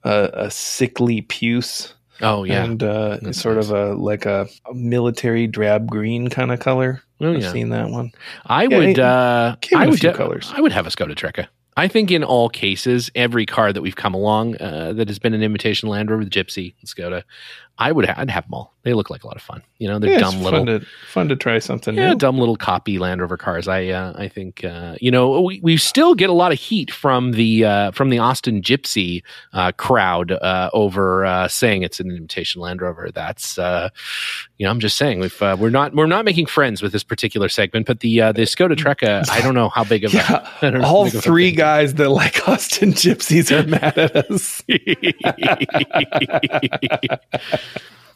a, 0.03 0.29
a 0.33 0.51
sickly 0.51 1.21
puce, 1.21 1.93
oh 2.21 2.43
yeah. 2.43 2.63
and 2.65 2.83
uh, 2.83 3.17
That's 3.21 3.39
sort 3.41 3.55
nice. 3.57 3.69
of 3.69 3.71
a 3.71 3.93
like 3.93 4.25
a, 4.25 4.47
a 4.69 4.73
military 4.73 5.47
drab 5.47 5.87
green 5.89 6.29
kind 6.29 6.51
of 6.51 6.59
color. 6.59 7.01
oh 7.21 7.33
I've 7.33 7.41
yeah. 7.43 7.51
seen 7.53 7.69
that 7.69 7.89
one. 7.91 8.11
I 8.47 8.63
Yeah, 8.63 8.77
would. 8.77 8.89
it 8.89 8.99
uh, 8.99 9.55
I 9.75 9.87
would. 9.87 9.99
de- 9.99 10.13
colors. 10.13 10.51
I 10.53 10.59
would 10.59 10.73
have 10.73 10.87
a 10.87 10.89
Skoda 10.89 11.15
Trekka. 11.15 11.47
I 11.75 11.87
think 11.87 12.11
in 12.11 12.23
all 12.23 12.49
cases, 12.49 13.09
every 13.15 13.45
car 13.45 13.73
that 13.73 13.81
we've 13.81 13.95
come 13.95 14.13
along 14.13 14.61
uh, 14.61 14.93
that 14.93 15.07
has 15.07 15.19
been 15.19 15.33
an 15.33 15.41
imitation 15.41 15.89
Land 15.89 16.11
Rover, 16.11 16.23
the 16.23 16.29
Gipsy, 16.29 16.75
Skoda, 16.85 17.23
I 17.77 17.91
would. 17.91 18.05
Ha- 18.05 18.13
I'd 18.17 18.29
have 18.29 18.45
them 18.45 18.53
all. 18.53 18.73
They 18.83 18.93
look 18.93 19.09
like 19.09 19.23
a 19.23 19.27
lot 19.27 19.37
of 19.37 19.41
fun. 19.41 19.63
You 19.79 19.87
know, 19.87 19.97
they're 19.97 20.11
yeah, 20.11 20.19
dumb 20.19 20.41
little. 20.43 20.59
fun 20.59 20.65
to 20.67 20.85
fun 21.09 21.29
to 21.29 21.35
try 21.37 21.57
something 21.59 21.95
Yeah, 21.95 22.09
new. 22.11 22.17
dumb 22.17 22.37
little 22.37 22.57
copy 22.57 22.99
Land 22.99 23.21
Rover 23.21 23.37
cars. 23.37 23.67
I 23.67 23.87
uh, 23.87 24.13
I 24.15 24.27
think 24.27 24.63
uh, 24.65 24.95
you 24.99 25.09
know 25.09 25.41
we, 25.41 25.59
we 25.61 25.77
still 25.77 26.13
get 26.15 26.29
a 26.29 26.33
lot 26.33 26.51
of 26.51 26.59
heat 26.59 26.91
from 26.91 27.31
the 27.31 27.63
uh, 27.65 27.91
from 27.91 28.09
the 28.09 28.19
Austin 28.19 28.61
Gipsy 28.61 29.23
uh, 29.53 29.71
crowd 29.71 30.33
uh, 30.33 30.69
over 30.73 31.25
uh, 31.25 31.47
saying 31.47 31.83
it's 31.83 31.99
an 32.01 32.11
imitation 32.11 32.61
Land 32.61 32.81
Rover. 32.81 33.09
That's 33.13 33.57
uh, 33.57 33.89
you 34.57 34.65
know 34.65 34.69
I'm 34.71 34.81
just 34.81 34.97
saying 34.97 35.19
we've 35.21 35.41
uh, 35.41 35.55
we're 35.57 35.69
not 35.69 35.95
we're 35.95 36.05
not 36.05 36.25
making 36.25 36.47
friends 36.47 36.81
with 36.81 36.91
this 36.91 37.03
particular 37.05 37.47
segment, 37.47 37.87
but 37.87 38.01
the 38.01 38.19
uh, 38.21 38.31
the 38.33 38.41
Skoda 38.41 38.75
Trekka 38.75 39.27
I 39.29 39.39
don't 39.41 39.55
know 39.55 39.69
how 39.69 39.85
big 39.85 40.03
of 40.03 40.13
a, 40.13 40.17
Yeah, 40.61 40.69
know 40.71 40.83
all 40.83 41.07
a 41.07 41.09
three 41.09 41.53
guys 41.53 41.93
that 41.95 42.09
like 42.09 42.47
Austin 42.49 42.91
Gipsies 42.91 43.49
are 43.49 43.65
mad 43.65 43.97
at 43.97 44.15
us. 44.29 44.61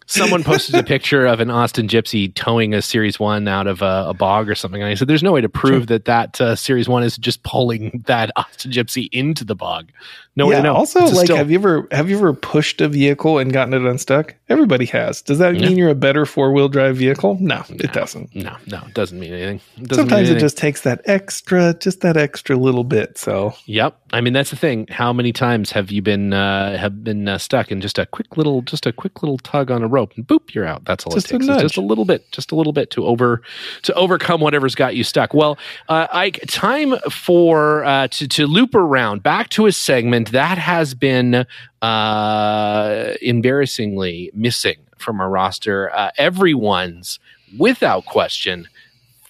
Someone 0.10 0.41
posted 0.41 0.75
a 0.75 0.83
picture 0.83 1.25
of 1.25 1.41
an 1.41 1.49
Austin 1.49 1.86
Gipsy 1.86 2.29
towing 2.29 2.73
a 2.73 2.81
Series 2.81 3.19
One 3.19 3.45
out 3.47 3.67
of 3.67 3.81
a, 3.81 4.05
a 4.07 4.13
bog 4.13 4.49
or 4.49 4.55
something, 4.55 4.81
and 4.81 4.89
I 4.89 4.93
said, 4.93 5.10
"There's 5.10 5.21
no 5.21 5.33
way 5.33 5.41
to 5.41 5.49
prove 5.49 5.88
that 5.88 6.05
that 6.05 6.39
uh, 6.39 6.55
Series 6.55 6.88
One 6.88 7.03
is 7.03 7.17
just 7.17 7.43
pulling 7.43 8.03
that 8.07 8.31
Austin 8.38 8.71
Gipsy 8.71 9.10
into 9.12 9.43
the 9.43 9.55
bog. 9.55 9.91
No 10.38 10.50
yeah. 10.50 10.58
to 10.58 10.63
know." 10.63 10.73
Also, 10.76 11.02
like, 11.02 11.26
still. 11.26 11.36
have 11.36 11.52
you 11.52 11.60
ever 11.60 11.88
have 11.91 12.10
you 12.10 12.17
ever 12.17 12.34
pushed 12.34 12.80
a 12.80 12.88
vehicle 12.88 13.38
and 13.39 13.52
gotten 13.52 13.73
it 13.73 13.82
unstuck? 13.82 14.36
Everybody 14.50 14.86
has. 14.86 15.21
Does 15.21 15.39
that 15.39 15.56
Yeah. 15.56 15.67
mean 15.67 15.78
you're 15.78 15.89
a 15.89 15.95
better 15.95 16.26
four 16.26 16.54
wheel 16.54 16.69
drive 16.69 16.95
vehicle? 16.95 17.38
No, 17.41 17.58
No. 17.69 17.76
it 17.80 17.91
doesn't. 17.91 18.34
no, 18.34 18.56
no, 18.67 18.78
it 18.88 18.93
doesn't 18.93 19.19
mean 19.19 19.34
anything. 19.34 19.60
It 19.76 19.89
doesn't 19.89 20.06
mean 20.06 20.10
Sometimes 20.10 20.30
it 20.30 20.39
just 20.39 20.58
takes 20.58 20.82
that 20.82 21.02
extra, 21.04 21.73
just 21.73 22.00
that 22.02 22.15
extra 22.15 22.56
little 22.56 22.86
bit. 22.86 23.17
So 23.17 23.54
Yep. 23.65 23.97
I 24.13 24.21
mean, 24.21 24.32
that's 24.32 24.50
the 24.52 24.56
thing. 24.56 24.88
How 24.89 25.12
many 25.12 25.34
times 25.34 25.71
have 25.71 25.91
you 25.91 26.02
been 26.02 26.32
uh, 26.32 26.78
have 26.78 27.04
been 27.04 27.28
uh, 27.28 27.38
stuck 27.38 27.71
in 27.71 27.82
just 27.82 28.00
a 28.00 28.06
quick 28.06 28.38
little, 28.38 28.62
just 28.62 28.86
a 28.86 28.93
quick 28.93 29.21
little 29.21 29.38
tug 29.39 29.69
on 29.69 29.84
a 29.84 29.88
rope, 29.88 30.13
and 30.15 30.26
boop, 30.26 30.54
you're 30.54 30.65
out. 30.65 30.86
That's 30.86 31.06
all 31.06 31.12
Just 31.12 31.28
it 31.28 31.39
takes. 31.39 31.47
It's 31.47 31.62
just 31.62 31.78
a 31.78 31.82
little 31.82 32.06
bit, 32.06 32.32
just 32.32 32.52
a 32.54 32.56
little 32.56 32.71
bit 32.71 32.89
to 32.91 33.06
over 33.06 33.41
to 33.82 33.93
overcome 33.95 34.39
whatever's 34.39 34.76
got 34.76 34.95
you 34.95 35.04
stuck. 35.04 35.34
Well, 35.34 35.58
uh, 35.89 36.08
Ike, 36.13 36.39
time 36.47 36.95
for 37.10 37.84
uh, 37.84 38.08
to 38.10 38.28
to 38.30 38.47
loop 38.47 38.76
around 38.76 39.23
back 39.23 39.50
to 39.50 39.65
a 39.65 39.71
segment 39.73 40.26
that 40.31 40.57
has 40.57 40.93
been 40.93 41.45
uh, 41.81 43.13
embarrassingly 43.21 44.31
missing 44.33 44.77
from 44.97 45.19
our 45.21 45.29
roster. 45.29 45.93
Uh, 45.95 46.11
everyone's, 46.17 47.19
without 47.57 48.05
question, 48.05 48.67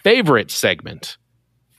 favorite 0.03 0.51
segment 0.51 1.17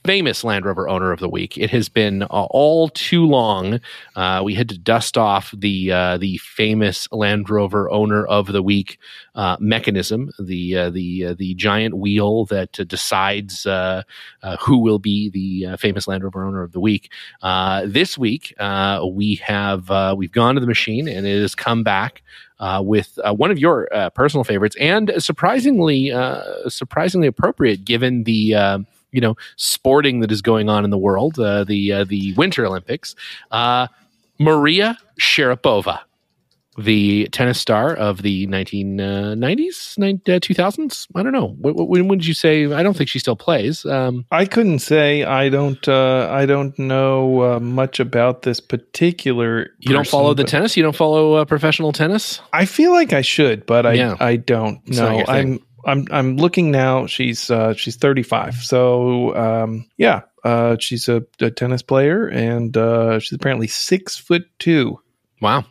famous 0.09 0.43
Land 0.43 0.65
Rover 0.65 0.89
owner 0.89 1.11
of 1.11 1.19
the 1.19 1.29
week. 1.29 1.55
It 1.55 1.69
has 1.69 1.87
been 1.87 2.23
uh, 2.23 2.25
all 2.49 2.89
too 2.89 3.27
long. 3.27 3.79
Uh, 4.15 4.41
we 4.43 4.55
had 4.55 4.67
to 4.69 4.77
dust 4.79 5.19
off 5.19 5.53
the 5.55 5.91
uh, 5.91 6.17
the 6.17 6.37
famous 6.37 7.07
Land 7.11 7.47
Rover 7.47 7.87
owner 7.91 8.25
of 8.25 8.47
the 8.47 8.63
week 8.63 8.97
uh, 9.35 9.57
mechanism, 9.59 10.31
the 10.39 10.75
uh, 10.75 10.89
the 10.89 11.25
uh, 11.25 11.35
the 11.37 11.53
giant 11.53 11.95
wheel 11.95 12.45
that 12.45 12.71
decides 12.87 13.67
who 14.61 14.79
will 14.79 14.97
be 14.97 15.29
the 15.29 15.77
famous 15.77 16.07
Land 16.07 16.23
Rover 16.23 16.43
owner 16.43 16.63
of 16.63 16.71
the 16.71 16.79
week. 16.79 17.11
This 17.85 18.17
week, 18.17 18.55
we 18.59 19.35
have 19.43 20.17
we've 20.17 20.31
gone 20.31 20.55
to 20.55 20.61
the 20.61 20.65
machine, 20.65 21.07
and 21.07 21.27
it 21.27 21.39
has 21.39 21.53
come 21.53 21.83
back. 21.83 22.23
Uh, 22.59 22.81
with 22.83 23.17
uh, 23.23 23.33
one 23.33 23.51
of 23.51 23.57
your 23.57 23.87
uh, 23.93 24.09
personal 24.09 24.43
favorites, 24.43 24.75
and 24.81 25.13
surprisingly, 25.17 26.11
surprisingly 26.67 27.25
appropriate 27.25 27.85
given 27.85 28.25
the 28.25 28.53
you 29.11 29.21
know 29.21 29.35
sporting 29.55 30.19
that 30.21 30.31
is 30.31 30.41
going 30.41 30.69
on 30.69 30.83
in 30.83 30.89
the 30.89 30.97
world, 30.97 31.39
uh, 31.39 31.63
the 31.63 31.91
uh, 31.91 32.03
the 32.03 32.33
Winter 32.33 32.65
Olympics. 32.65 33.15
Uh, 33.51 33.87
Maria 34.41 34.97
Sharapova, 35.19 35.99
the 36.77 37.27
tennis 37.33 37.59
star 37.59 37.93
of 37.93 38.21
the 38.21 38.47
1990s, 38.47 39.97
nine- 39.97 40.21
uh, 40.27 40.39
2000s. 40.39 41.07
I 41.15 41.23
don't 41.23 41.33
know. 41.33 41.55
When, 41.59 41.75
when 41.75 42.07
would 42.07 42.25
you 42.25 42.33
say? 42.33 42.71
I 42.71 42.83
don't 42.83 42.95
think 42.95 43.09
she 43.09 43.19
still 43.19 43.35
plays. 43.35 43.85
Um, 43.85 44.25
I 44.31 44.45
couldn't 44.45 44.79
say. 44.79 45.23
I 45.23 45.49
don't. 45.49 45.85
Uh, 45.87 46.29
I 46.31 46.45
don't 46.45 46.77
know 46.79 47.55
uh, 47.55 47.59
much 47.59 47.99
about 47.99 48.43
this 48.43 48.59
particular. 48.59 49.71
you 49.79 49.93
don't 49.93 50.07
follow 50.07 50.33
the 50.33 50.43
tennis. 50.43 50.77
You 50.77 50.83
don't 50.83 50.95
follow 50.95 51.33
uh, 51.33 51.45
professional 51.45 51.91
tennis. 51.91 52.41
I 52.53 52.65
feel 52.65 52.91
like 52.91 53.13
I 53.13 53.21
should, 53.21 53.65
but 53.65 53.85
I. 53.85 53.93
Yeah. 53.93 54.15
I 54.19 54.37
don't. 54.37 54.79
It's 54.85 54.97
not 54.97 55.09
No, 55.11 55.17
your 55.17 55.25
thing. 55.25 55.53
I'm. 55.53 55.65
I'm. 55.85 56.07
I'm 56.11 56.37
looking 56.37 56.71
now. 56.71 57.05
She's. 57.07 57.49
Uh, 57.49 57.73
she's 57.73 57.95
35. 57.95 58.55
So. 58.55 59.35
Um. 59.35 59.89
Yeah. 59.97 60.21
Uh. 60.43 60.77
She's 60.79 61.09
a, 61.09 61.23
a 61.39 61.51
tennis 61.51 61.81
player, 61.81 62.27
and 62.27 62.75
uh, 62.75 63.19
she's 63.19 63.33
apparently 63.33 63.67
six 63.67 64.17
foot 64.17 64.43
two. 64.59 64.99
Wow. 65.41 65.65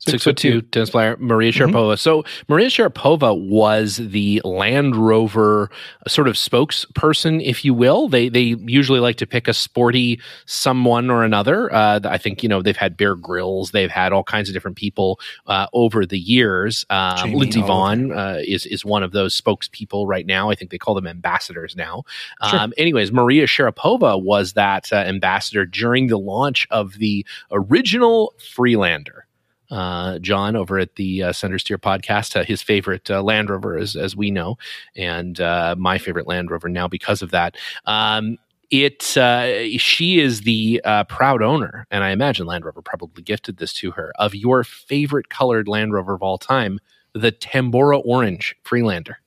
Six, 0.00 0.22
foot 0.22 0.36
two, 0.36 0.62
tennis 0.62 0.90
player 0.90 1.16
Maria 1.18 1.50
Sharapova. 1.50 1.98
So 1.98 2.24
Maria 2.48 2.68
Sharapova 2.68 3.36
was 3.48 3.96
the 3.96 4.40
Land 4.44 4.94
Rover 4.94 5.70
sort 6.06 6.28
of 6.28 6.34
spokesperson, 6.34 7.42
if 7.44 7.64
you 7.64 7.74
will. 7.74 8.08
They 8.08 8.28
they 8.28 8.54
usually 8.60 9.00
like 9.00 9.16
to 9.16 9.26
pick 9.26 9.48
a 9.48 9.54
sporty 9.54 10.20
someone 10.46 11.10
or 11.10 11.24
another. 11.24 11.72
Uh, 11.74 11.98
I 12.04 12.16
think 12.16 12.44
you 12.44 12.48
know 12.48 12.62
they've 12.62 12.76
had 12.76 12.96
Bear 12.96 13.16
Grylls, 13.16 13.72
they've 13.72 13.90
had 13.90 14.12
all 14.12 14.22
kinds 14.22 14.48
of 14.48 14.52
different 14.52 14.76
people 14.76 15.18
uh, 15.48 15.66
over 15.72 16.06
the 16.06 16.18
years. 16.18 16.86
Um, 16.90 17.16
Jamie 17.18 17.34
Lindsey 17.36 17.62
Vonn 17.62 18.16
uh, 18.16 18.40
is 18.46 18.66
is 18.66 18.84
one 18.84 19.02
of 19.02 19.10
those 19.10 19.38
spokespeople 19.38 20.06
right 20.06 20.26
now. 20.26 20.48
I 20.48 20.54
think 20.54 20.70
they 20.70 20.78
call 20.78 20.94
them 20.94 21.08
ambassadors 21.08 21.74
now. 21.74 22.04
Sure. 22.48 22.60
Um, 22.60 22.72
anyways, 22.78 23.10
Maria 23.10 23.46
Sharapova 23.46 24.22
was 24.22 24.52
that 24.52 24.92
uh, 24.92 24.96
ambassador 24.96 25.66
during 25.66 26.06
the 26.06 26.18
launch 26.18 26.68
of 26.70 26.94
the 26.98 27.26
original 27.50 28.32
Freelander 28.54 29.26
uh, 29.70 30.18
John 30.18 30.56
over 30.56 30.78
at 30.78 30.96
the 30.96 31.24
uh, 31.24 31.32
Center 31.32 31.58
Steer 31.58 31.78
podcast, 31.78 32.38
uh, 32.38 32.44
his 32.44 32.62
favorite 32.62 33.10
uh, 33.10 33.22
Land 33.22 33.50
Rover, 33.50 33.76
as, 33.76 33.96
as 33.96 34.16
we 34.16 34.30
know, 34.30 34.56
and 34.96 35.40
uh, 35.40 35.74
my 35.78 35.98
favorite 35.98 36.26
Land 36.26 36.50
Rover 36.50 36.68
now 36.68 36.88
because 36.88 37.22
of 37.22 37.30
that. 37.30 37.56
Um, 37.86 38.38
it 38.70 39.16
uh, 39.16 39.78
she 39.78 40.20
is 40.20 40.42
the 40.42 40.80
uh, 40.84 41.04
proud 41.04 41.42
owner, 41.42 41.86
and 41.90 42.04
I 42.04 42.10
imagine 42.10 42.46
Land 42.46 42.64
Rover 42.64 42.82
probably 42.82 43.22
gifted 43.22 43.56
this 43.56 43.72
to 43.74 43.92
her 43.92 44.12
of 44.18 44.34
your 44.34 44.62
favorite 44.62 45.30
colored 45.30 45.68
Land 45.68 45.92
Rover 45.92 46.14
of 46.14 46.22
all 46.22 46.38
time, 46.38 46.78
the 47.14 47.32
Tambora 47.32 48.02
Orange 48.04 48.54
Freelander. 48.64 49.18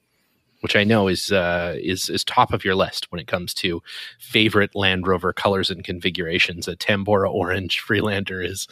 Which 0.60 0.75
I 0.75 0.84
know 0.84 1.08
is 1.08 1.32
uh, 1.32 1.75
is 1.82 2.08
is 2.08 2.23
top 2.23 2.54
of 2.54 2.63
your 2.63 2.75
list 2.75 3.12
when 3.12 3.19
it 3.19 3.25
comes 3.25 3.56
to 3.56 3.82
favorite 4.19 4.75
Land 4.75 5.08
Rover 5.08 5.34
colors 5.34 5.71
and 5.71 5.84
configurations. 5.84 6.67
A 6.67 6.75
Tambora 6.75 7.34
Orange 7.34 7.80
Freelander 7.80 8.43
is 8.43 8.67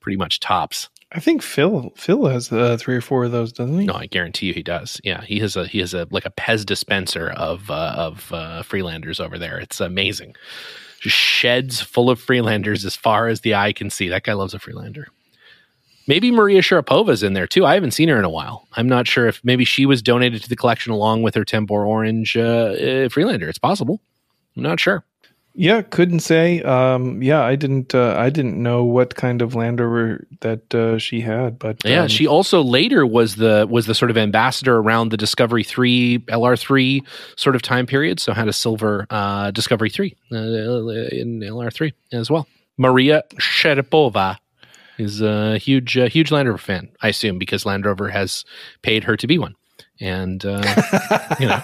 pretty 0.00 0.16
much 0.16 0.40
tops. 0.40 0.88
I 1.12 1.20
think 1.20 1.42
Phil. 1.42 1.92
Phil 1.96 2.26
has 2.26 2.50
uh, 2.50 2.76
three 2.78 2.96
or 2.96 3.00
four 3.00 3.24
of 3.24 3.32
those, 3.32 3.52
doesn't 3.52 3.78
he? 3.78 3.86
No, 3.86 3.94
I 3.94 4.06
guarantee 4.06 4.46
you 4.46 4.54
he 4.54 4.62
does. 4.62 5.00
Yeah, 5.04 5.22
he 5.22 5.38
has 5.38 5.56
a 5.56 5.66
he 5.66 5.78
has 5.78 5.94
a 5.94 6.08
like 6.10 6.26
a 6.26 6.30
Pez 6.30 6.66
dispenser 6.66 7.30
of 7.30 7.70
uh, 7.70 7.94
of 7.96 8.32
uh, 8.32 8.62
Freelanders 8.62 9.20
over 9.20 9.38
there. 9.38 9.58
It's 9.58 9.80
amazing. 9.80 10.34
Just 11.00 11.16
sheds 11.16 11.80
full 11.80 12.10
of 12.10 12.20
Freelanders 12.20 12.84
as 12.84 12.96
far 12.96 13.28
as 13.28 13.42
the 13.42 13.54
eye 13.54 13.72
can 13.72 13.88
see. 13.90 14.08
That 14.08 14.24
guy 14.24 14.32
loves 14.32 14.54
a 14.54 14.58
Freelander. 14.58 15.06
Maybe 16.08 16.30
Maria 16.30 16.60
Sharapova's 16.60 17.22
in 17.22 17.34
there 17.34 17.46
too. 17.46 17.64
I 17.64 17.74
haven't 17.74 17.90
seen 17.92 18.08
her 18.08 18.18
in 18.18 18.24
a 18.24 18.30
while. 18.30 18.66
I'm 18.72 18.88
not 18.88 19.06
sure 19.08 19.26
if 19.26 19.40
maybe 19.44 19.64
she 19.64 19.86
was 19.86 20.02
donated 20.02 20.42
to 20.42 20.48
the 20.48 20.56
collection 20.56 20.92
along 20.92 21.22
with 21.22 21.34
her 21.34 21.44
Tambora 21.44 21.86
Orange 21.86 22.36
uh, 22.36 22.40
uh, 22.40 23.08
Freelander. 23.08 23.48
It's 23.48 23.58
possible. 23.58 24.00
I'm 24.56 24.62
not 24.62 24.80
sure. 24.80 25.04
Yeah, 25.58 25.80
couldn't 25.80 26.20
say. 26.20 26.60
Um, 26.60 27.22
yeah, 27.22 27.42
I 27.42 27.56
didn't. 27.56 27.94
Uh, 27.94 28.14
I 28.18 28.28
didn't 28.28 28.62
know 28.62 28.84
what 28.84 29.14
kind 29.14 29.40
of 29.40 29.54
Land 29.54 29.80
Rover 29.80 30.26
that 30.40 30.74
uh, 30.74 30.98
she 30.98 31.22
had, 31.22 31.58
but 31.58 31.82
Yeah, 31.82 32.02
um, 32.02 32.08
she 32.08 32.26
also 32.26 32.62
later 32.62 33.06
was 33.06 33.36
the 33.36 33.66
was 33.68 33.86
the 33.86 33.94
sort 33.94 34.10
of 34.10 34.18
ambassador 34.18 34.76
around 34.76 35.08
the 35.08 35.16
Discovery 35.16 35.64
Three 35.64 36.18
LR 36.28 36.58
three 36.58 37.02
sort 37.36 37.56
of 37.56 37.62
time 37.62 37.86
period. 37.86 38.20
So 38.20 38.34
had 38.34 38.48
a 38.48 38.52
silver 38.52 39.06
uh, 39.08 39.50
Discovery 39.50 39.88
Three 39.88 40.14
uh, 40.30 40.36
in 40.36 41.40
LR 41.40 41.72
three 41.72 41.94
as 42.12 42.30
well. 42.30 42.46
Maria 42.76 43.24
Sharapova 43.36 44.36
is 44.98 45.22
a 45.22 45.56
huge 45.56 45.96
uh, 45.96 46.08
huge 46.08 46.30
Land 46.30 46.48
Rover 46.48 46.58
fan, 46.58 46.90
I 47.00 47.08
assume, 47.08 47.38
because 47.38 47.64
Land 47.64 47.86
Rover 47.86 48.10
has 48.10 48.44
paid 48.82 49.04
her 49.04 49.16
to 49.16 49.26
be 49.26 49.38
one. 49.38 49.54
And 50.00 50.44
uh, 50.44 50.62
you 51.40 51.46
know, 51.46 51.56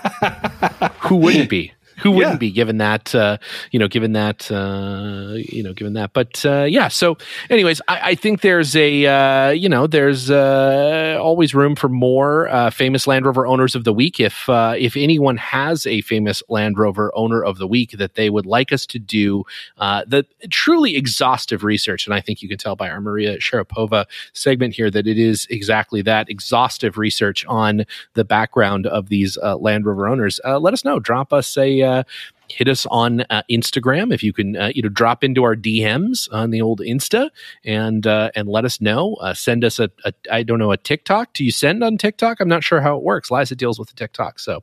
who 1.01 1.17
wouldn't 1.17 1.51
be? 1.51 1.73
Who 2.03 2.11
wouldn't 2.13 2.35
Yeah. 2.35 2.39
be 2.39 2.51
given 2.51 2.79
that 2.79 3.15
uh, 3.15 3.39
you 3.71 3.79
know 3.79 3.89
given 3.89 4.13
that 4.13 4.51
uh, 4.51 5.35
you 5.37 5.63
know 5.63 5.73
given 5.73 5.95
that? 5.95 6.13
But 6.13 6.45
uh, 6.45 6.65
yeah 6.65 6.89
so 6.89 7.17
anyways 7.51 7.81
I, 7.89 8.11
I 8.11 8.15
think 8.15 8.41
there's 8.41 8.75
a 8.77 9.07
uh, 9.07 9.51
you 9.51 9.69
know 9.69 9.87
there's 9.87 10.31
uh, 10.31 11.19
always 11.21 11.55
room 11.55 11.77
for 11.77 11.89
more 11.89 12.49
uh, 12.49 12.71
famous 12.71 13.07
Land 13.07 13.27
Rover 13.27 13.47
owners 13.47 13.75
of 13.75 13.85
the 13.85 13.93
week. 13.93 14.21
If 14.21 14.49
uh, 14.49 14.75
if 14.79 14.97
anyone 14.97 15.37
has 15.37 15.87
a 15.87 16.01
famous 16.03 16.43
Land 16.49 16.79
Rover 16.79 17.11
owner 17.15 17.43
of 17.43 17.59
the 17.59 17.67
week 17.67 17.93
that 17.93 18.15
they 18.15 18.31
would 18.31 18.47
like 18.47 18.73
us 18.73 18.87
to 18.87 18.99
do 18.99 19.45
uh, 19.79 20.05
the 20.07 20.27
truly 20.51 20.97
exhaustive 20.97 21.65
research 21.65 22.07
and 22.07 22.15
I 22.15 22.21
think 22.21 22.43
you 22.43 22.49
can 22.49 22.59
tell 22.59 22.77
by 22.77 22.89
our 22.91 23.01
Maria 23.01 23.39
Sharapova 23.39 24.07
segment 24.33 24.75
here 24.75 24.91
that 24.91 25.07
it 25.07 25.19
is 25.19 25.47
exactly 25.51 26.03
that 26.03 26.29
exhaustive 26.29 26.99
research 26.99 27.45
on 27.47 27.85
the 28.15 28.25
background 28.25 28.87
of 28.87 29.09
these 29.09 29.39
uh, 29.39 29.57
Land 29.57 29.87
Rover 29.87 30.09
owners 30.09 30.41
uh, 30.45 30.59
let 30.59 30.73
us 30.75 30.85
know. 30.85 30.99
Drop 30.99 31.33
us 31.33 31.57
a 31.57 31.83
uh, 31.93 32.03
hit 32.49 32.69
us 32.69 32.87
on 32.91 33.23
uh, 33.31 33.43
Instagram 33.51 34.13
if 34.13 34.23
you 34.23 34.33
can 34.33 34.57
uh, 34.57 34.71
you 34.75 34.83
know 34.83 34.89
drop 34.89 35.25
into 35.25 35.43
our 35.43 35.57
DMs 35.57 36.29
on 36.33 36.51
the 36.51 36.61
old 36.61 36.81
Insta 36.81 37.31
and 37.65 38.07
uh, 38.07 38.31
and 38.35 38.49
let 38.49 38.65
us 38.65 38.81
know. 38.81 39.15
Uh, 39.15 39.35
send 39.35 39.65
us 39.65 39.79
a, 39.79 39.91
a 40.05 40.13
I 40.31 40.43
don't 40.43 40.59
know 40.59 40.73
a 40.73 40.77
TikTok. 40.77 41.33
Do 41.33 41.45
you 41.45 41.51
send 41.51 41.83
on 41.83 41.99
TikTok? 41.99 42.41
I'm 42.41 42.49
not 42.49 42.65
sure 42.65 42.81
how 42.81 42.97
it 42.97 43.03
works. 43.03 43.31
Liza 43.31 43.57
deals 43.57 43.79
with 43.79 43.89
the 43.89 43.95
TikTok 43.95 44.39
so 44.39 44.63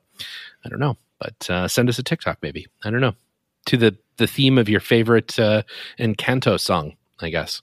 I 0.64 0.68
don't 0.68 0.80
know. 0.80 0.96
But 1.18 1.50
uh, 1.50 1.68
send 1.68 1.88
us 1.88 1.98
a 1.98 2.02
TikTok 2.02 2.38
maybe. 2.42 2.66
I 2.84 2.90
don't 2.90 3.00
know. 3.00 3.14
To 3.66 3.76
the 3.76 3.96
the 4.16 4.26
theme 4.26 4.58
of 4.58 4.68
your 4.68 4.80
favorite 4.80 5.38
uh, 5.38 5.62
Encanto 5.98 6.58
song 6.58 6.96
I 7.20 7.30
guess 7.30 7.62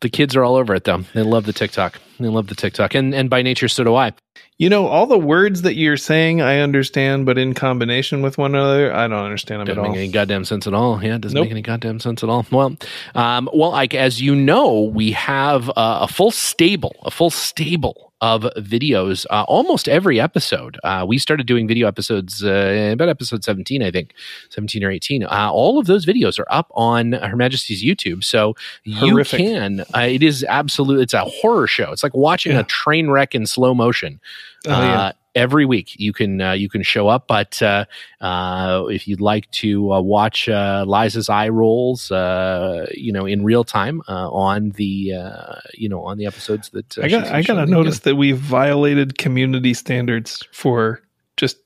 the 0.00 0.08
kids 0.08 0.36
are 0.36 0.44
all 0.44 0.56
over 0.56 0.74
it 0.74 0.84
though 0.84 0.98
they 1.14 1.22
love 1.22 1.44
the 1.46 1.52
TikTok 1.52 2.00
they 2.20 2.28
love 2.28 2.46
the 2.48 2.54
TikTok 2.54 2.94
and 2.94 3.14
and 3.14 3.28
by 3.30 3.42
nature 3.42 3.68
so 3.68 3.84
do 3.84 3.94
I 3.94 4.12
You 4.58 4.68
know, 4.68 4.86
all 4.88 5.06
the 5.06 5.18
words 5.18 5.62
that 5.62 5.76
you're 5.76 5.96
saying, 5.96 6.40
I 6.42 6.58
understand, 6.58 7.26
but 7.26 7.38
in 7.38 7.54
combination 7.54 8.22
with 8.22 8.38
one 8.38 8.56
another, 8.56 8.92
I 8.92 9.06
don't 9.06 9.24
understand 9.24 9.60
them 9.60 9.66
Doesn't 9.68 9.78
at 9.78 9.86
all. 9.86 9.92
make 9.92 9.98
any 10.02 10.10
goddamn 10.10 10.44
sense 10.44 10.66
at 10.66 10.74
all. 10.74 11.00
Yeah, 11.02 11.14
it 11.14 11.20
doesn't 11.20 11.34
Nope. 11.36 11.44
make 11.44 11.52
any 11.52 11.62
goddamn 11.62 12.00
sense 12.00 12.24
at 12.24 12.28
all. 12.28 12.44
Well, 12.50 12.76
um, 13.14 13.48
well, 13.54 13.70
like 13.70 13.94
as 13.94 14.20
you 14.20 14.34
know, 14.34 14.82
we 14.82 15.12
have 15.12 15.68
uh, 15.70 16.00
a 16.02 16.08
full 16.08 16.32
stable, 16.32 16.94
a 17.04 17.10
full 17.12 17.30
stable 17.30 18.07
of 18.20 18.42
videos 18.56 19.26
uh, 19.30 19.44
almost 19.46 19.88
every 19.88 20.20
episode. 20.20 20.78
Uh, 20.82 21.04
we 21.06 21.18
started 21.18 21.46
doing 21.46 21.68
video 21.68 21.86
episodes 21.86 22.42
uh, 22.44 22.90
about 22.92 23.08
episode 23.08 23.44
17, 23.44 23.82
I 23.82 23.90
think, 23.90 24.12
17 24.50 24.82
or 24.82 24.90
18. 24.90 25.24
Uh, 25.24 25.50
all 25.52 25.78
of 25.78 25.86
those 25.86 26.04
videos 26.04 26.38
are 26.38 26.46
up 26.50 26.70
on 26.74 27.12
Her 27.12 27.36
Majesty's 27.36 27.84
YouTube. 27.84 28.24
So 28.24 28.56
you 28.84 28.96
Horrific. 28.96 29.38
can, 29.38 29.80
uh, 29.94 30.00
it 30.00 30.22
is 30.22 30.44
absolute, 30.48 31.00
it's 31.00 31.14
a 31.14 31.24
horror 31.24 31.66
show. 31.66 31.92
It's 31.92 32.02
like 32.02 32.14
watching 32.14 32.52
Yeah. 32.52 32.60
a 32.60 32.64
train 32.64 33.10
wreck 33.10 33.34
in 33.34 33.46
slow 33.46 33.74
motion 33.74 34.20
Oh, 34.66 34.70
yeah. 34.82 35.12
Every 35.34 35.64
week. 35.64 35.98
You 35.98 36.12
can 36.12 36.40
uh, 36.40 36.52
you 36.52 36.68
can 36.68 36.82
show 36.82 37.08
up 37.08 37.26
but 37.28 37.60
uh, 37.62 37.84
uh, 38.20 38.84
if 38.88 39.06
you'd 39.06 39.20
like 39.20 39.50
to 39.52 39.92
uh, 39.92 40.00
watch 40.00 40.48
uh, 40.48 40.84
liza's 40.86 41.28
eye 41.28 41.48
rolls 41.48 42.10
uh, 42.10 42.86
you 42.92 43.12
know 43.12 43.26
in 43.26 43.44
real 43.44 43.64
time 43.64 44.02
uh, 44.08 44.30
on 44.30 44.70
the 44.70 45.14
uh, 45.14 45.60
you 45.74 45.88
know 45.88 46.04
on 46.04 46.18
the 46.18 46.26
episodes 46.26 46.70
that 46.70 46.98
uh, 46.98 47.02
I 47.02 47.08
got 47.08 47.26
I 47.26 47.42
gotta 47.42 47.66
notice 47.66 48.00
that 48.00 48.16
we've 48.16 48.38
violated 48.38 49.18
community 49.18 49.74
standards 49.74 50.42
for 50.52 51.02
just 51.36 51.58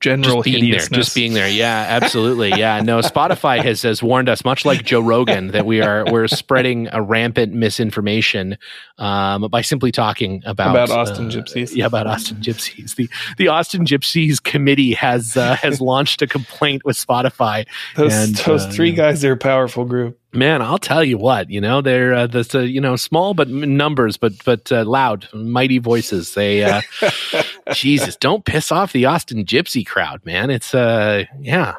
general 0.00 0.42
just 0.42 0.44
being 0.44 0.70
there 0.70 0.80
just 0.80 1.14
being 1.14 1.34
there. 1.34 1.48
Yeah 1.48 1.86
absolutely. 1.88 2.50
Yeah 2.50 2.80
no 2.80 3.00
spotify 3.00 3.62
has 3.62 3.82
has 3.82 4.02
warned 4.02 4.28
us 4.28 4.44
much 4.44 4.64
like 4.64 4.84
joe 4.84 5.00
rogan 5.00 5.48
that 5.48 5.66
we 5.66 5.82
are 5.82 6.04
we're 6.10 6.28
spreading 6.28 6.88
a 6.92 7.02
rampant 7.02 7.52
misinformation 7.52 8.56
um, 8.98 9.48
by 9.50 9.60
simply 9.60 9.92
talking 9.92 10.42
about 10.44 10.70
About 10.70 10.90
Austin 10.90 11.26
uh, 11.26 11.30
Gipsies. 11.30 11.74
yeah 11.74 11.86
about 11.86 12.06
austin 12.06 12.38
gipsies. 12.38 12.94
The 12.96 13.08
the 13.36 13.48
austin 13.48 13.84
gipsies 13.84 14.42
committee 14.42 14.94
has 14.94 15.36
uh, 15.36 15.56
has 15.56 15.80
launched 15.80 16.22
a 16.22 16.26
complaint 16.26 16.84
with 16.84 16.96
spotify 16.96 17.66
those 17.96 18.14
and, 18.14 18.34
those 18.36 18.66
uh, 18.66 18.70
three 18.70 18.92
guys 18.92 19.24
are 19.24 19.32
a 19.32 19.36
powerful 19.36 19.84
group. 19.84 20.19
Man, 20.32 20.62
I'll 20.62 20.78
tell 20.78 21.02
you 21.02 21.18
what, 21.18 21.50
you 21.50 21.60
know, 21.60 21.80
they're 21.80 22.14
uh, 22.14 22.26
the 22.28 22.48
uh, 22.54 22.58
you 22.60 22.80
know 22.80 22.94
small 22.94 23.34
but 23.34 23.48
numbers, 23.48 24.16
but 24.16 24.32
but 24.44 24.70
uh, 24.70 24.84
loud, 24.84 25.28
mighty 25.34 25.78
voices. 25.78 26.34
They, 26.34 26.62
uh, 26.62 26.82
Jesus, 27.72 28.14
don't 28.14 28.44
piss 28.44 28.70
off 28.70 28.92
the 28.92 29.06
Austin 29.06 29.44
Gipsy 29.44 29.84
crowd, 29.84 30.24
man. 30.24 30.50
It's 30.50 30.72
uh, 30.72 31.24
yeah, 31.40 31.76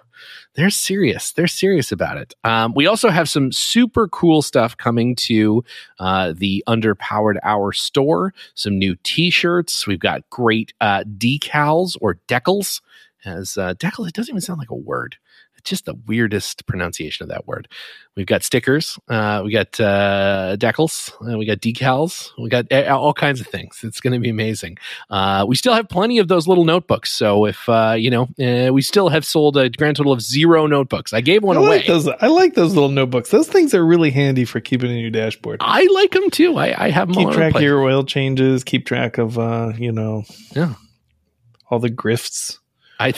they're 0.56 0.70
serious. 0.70 1.32
They're 1.32 1.48
serious 1.48 1.94
about 1.94 2.18
it. 2.18 2.34
Um, 2.44 2.74
we 2.76 2.88
also 2.88 3.10
have 3.10 3.30
some 3.30 3.54
super 3.54 4.10
cool 4.10 4.42
stuff 4.42 4.76
coming 4.76 5.16
to 5.16 5.64
uh, 5.98 6.34
the 6.36 6.62
Underpowered 6.68 7.38
Hour 7.44 7.72
store. 7.72 8.34
Some 8.54 8.78
new 8.78 8.98
T-shirts. 9.04 9.88
We've 9.88 10.00
got 10.00 10.30
great 10.30 10.74
uh, 10.82 11.06
decals 11.06 11.96
or 12.02 12.16
decals. 12.28 12.82
As 13.24 13.58
uh, 13.58 13.76
decal, 13.76 14.08
it 14.08 14.14
doesn't 14.14 14.32
even 14.32 14.42
sound 14.42 14.60
like 14.60 14.72
a 14.72 14.76
word. 14.76 15.18
Just 15.64 15.86
the 15.86 15.96
weirdest 16.08 16.66
pronunciation 16.66 17.24
of 17.24 17.30
that 17.30 17.48
word. 17.48 17.68
We've 18.16 18.26
got 18.26 18.44
stickers. 18.44 19.00
Uh, 19.08 19.42
we 19.46 19.54
got 19.54 19.80
uh, 19.80 20.58
decals. 20.60 21.12
Uh, 21.22 21.38
we 21.38 21.46
got 21.46 21.60
decals. 21.60 22.30
We 22.38 22.50
got 22.50 22.70
uh, 22.70 22.98
all 23.00 23.14
kinds 23.14 23.40
of 23.40 23.48
things. 23.48 23.80
It's 23.84 24.02
going 24.02 24.12
to 24.14 24.20
be 24.20 24.30
amazing. 24.30 24.78
Uh, 25.10 25.46
we 25.48 25.56
still 25.56 25.74
have 25.74 25.88
plenty 25.88 26.18
of 26.18 26.28
those 26.28 26.46
little 26.46 26.66
notebooks. 26.66 27.10
So 27.12 27.46
if 27.46 27.70
uh, 27.70 27.96
you 27.98 28.10
know, 28.10 28.24
uh, 28.40 28.74
we 28.74 28.82
still 28.82 29.08
have 29.10 29.26
sold 29.26 29.56
a 29.56 29.70
grand 29.70 29.96
total 29.96 30.12
of 30.12 30.22
zero 30.22 30.68
notebooks. 30.68 31.14
I 31.14 31.22
gave 31.22 31.42
one 31.42 31.56
I 31.58 31.62
away. 31.62 31.70
like 31.78 31.88
those. 31.88 32.08
I 32.10 32.28
like 32.28 32.54
those 32.54 32.74
little 32.74 32.90
notebooks. 32.90 33.30
Those 33.30 33.48
things 33.48 33.74
are 33.74 33.86
really 33.86 34.12
handy 34.12 34.44
for 34.44 34.60
keeping 34.60 34.92
in 34.92 34.98
your 34.98 35.10
dashboard. 35.12 35.60
I 35.62 35.88
like 35.94 36.12
them 36.12 36.30
too. 36.32 36.58
I, 36.58 36.86
I 36.88 36.90
have 36.90 37.08
them 37.08 37.16
keep 37.16 37.32
track 37.34 37.56
of 37.56 37.62
your 37.62 37.82
oil 37.82 38.04
changes. 38.04 38.66
Keep 38.66 38.86
track 38.86 39.20
of 39.20 39.40
uh, 39.40 39.72
you 39.78 39.94
know, 39.94 40.24
Yeah. 40.54 40.74
all 41.70 41.80
the 41.80 41.90
grifts 41.90 42.58
I, 43.00 43.14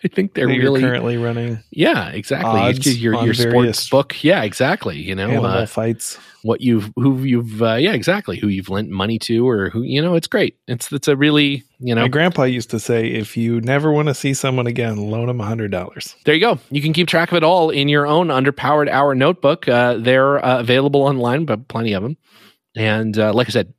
I 0.04 0.08
think 0.08 0.34
they're 0.34 0.48
you're 0.48 0.62
really 0.64 0.80
currently 0.80 1.16
running. 1.16 1.62
yeah, 1.70 2.08
exactly. 2.08 2.60
odds 2.60 3.00
your 3.02 3.22
your 3.24 3.34
sports 3.34 3.88
book. 3.90 4.22
Yeah, 4.24 4.42
exactly. 4.42 4.96
You 4.98 5.14
know, 5.14 5.44
uh, 5.44 5.66
fights. 5.66 6.18
what 6.42 6.60
you've 6.62 6.90
who 6.96 7.22
you've 7.22 7.62
uh, 7.62 7.74
yeah 7.74 7.92
exactly 7.92 8.38
who 8.38 8.48
you've 8.48 8.70
lent 8.70 8.88
money 8.88 9.18
to 9.18 9.46
or 9.46 9.68
who 9.70 9.82
you 9.82 10.00
know 10.00 10.14
it's 10.14 10.26
great 10.26 10.56
it's 10.66 10.90
it's 10.90 11.06
a 11.06 11.14
really 11.16 11.62
you 11.80 11.94
know 11.94 12.02
My 12.02 12.08
grandpa 12.08 12.44
used 12.44 12.70
to 12.70 12.80
say, 12.80 13.08
if 13.08 13.36
you 13.36 13.60
never 13.60 13.92
want 13.92 14.08
to 14.08 14.14
see 14.14 14.32
someone 14.32 14.66
again, 14.66 14.96
loan 14.96 15.26
them 15.26 15.40
a 15.40 15.44
hundred 15.44 15.70
dollars. 15.70 16.16
there 16.24 16.34
you 16.34 16.40
go 16.40 16.58
you 16.70 16.80
can 16.80 16.92
keep 16.94 17.08
track 17.08 17.30
of 17.30 17.36
it 17.36 17.44
all 17.44 17.68
in 17.70 17.88
your 17.88 18.06
own 18.06 18.28
underpowered 18.28 18.88
hour 18.88 19.14
notebook 19.14 19.68
uh, 19.68 19.94
they're 19.98 20.42
uh, 20.44 20.60
available 20.60 21.02
online 21.02 21.44
but 21.44 21.68
plenty 21.68 21.92
of 21.92 22.02
them 22.02 22.16
and 22.74 23.18
uh, 23.18 23.32
like 23.34 23.48
i 23.48 23.50
said 23.50 23.72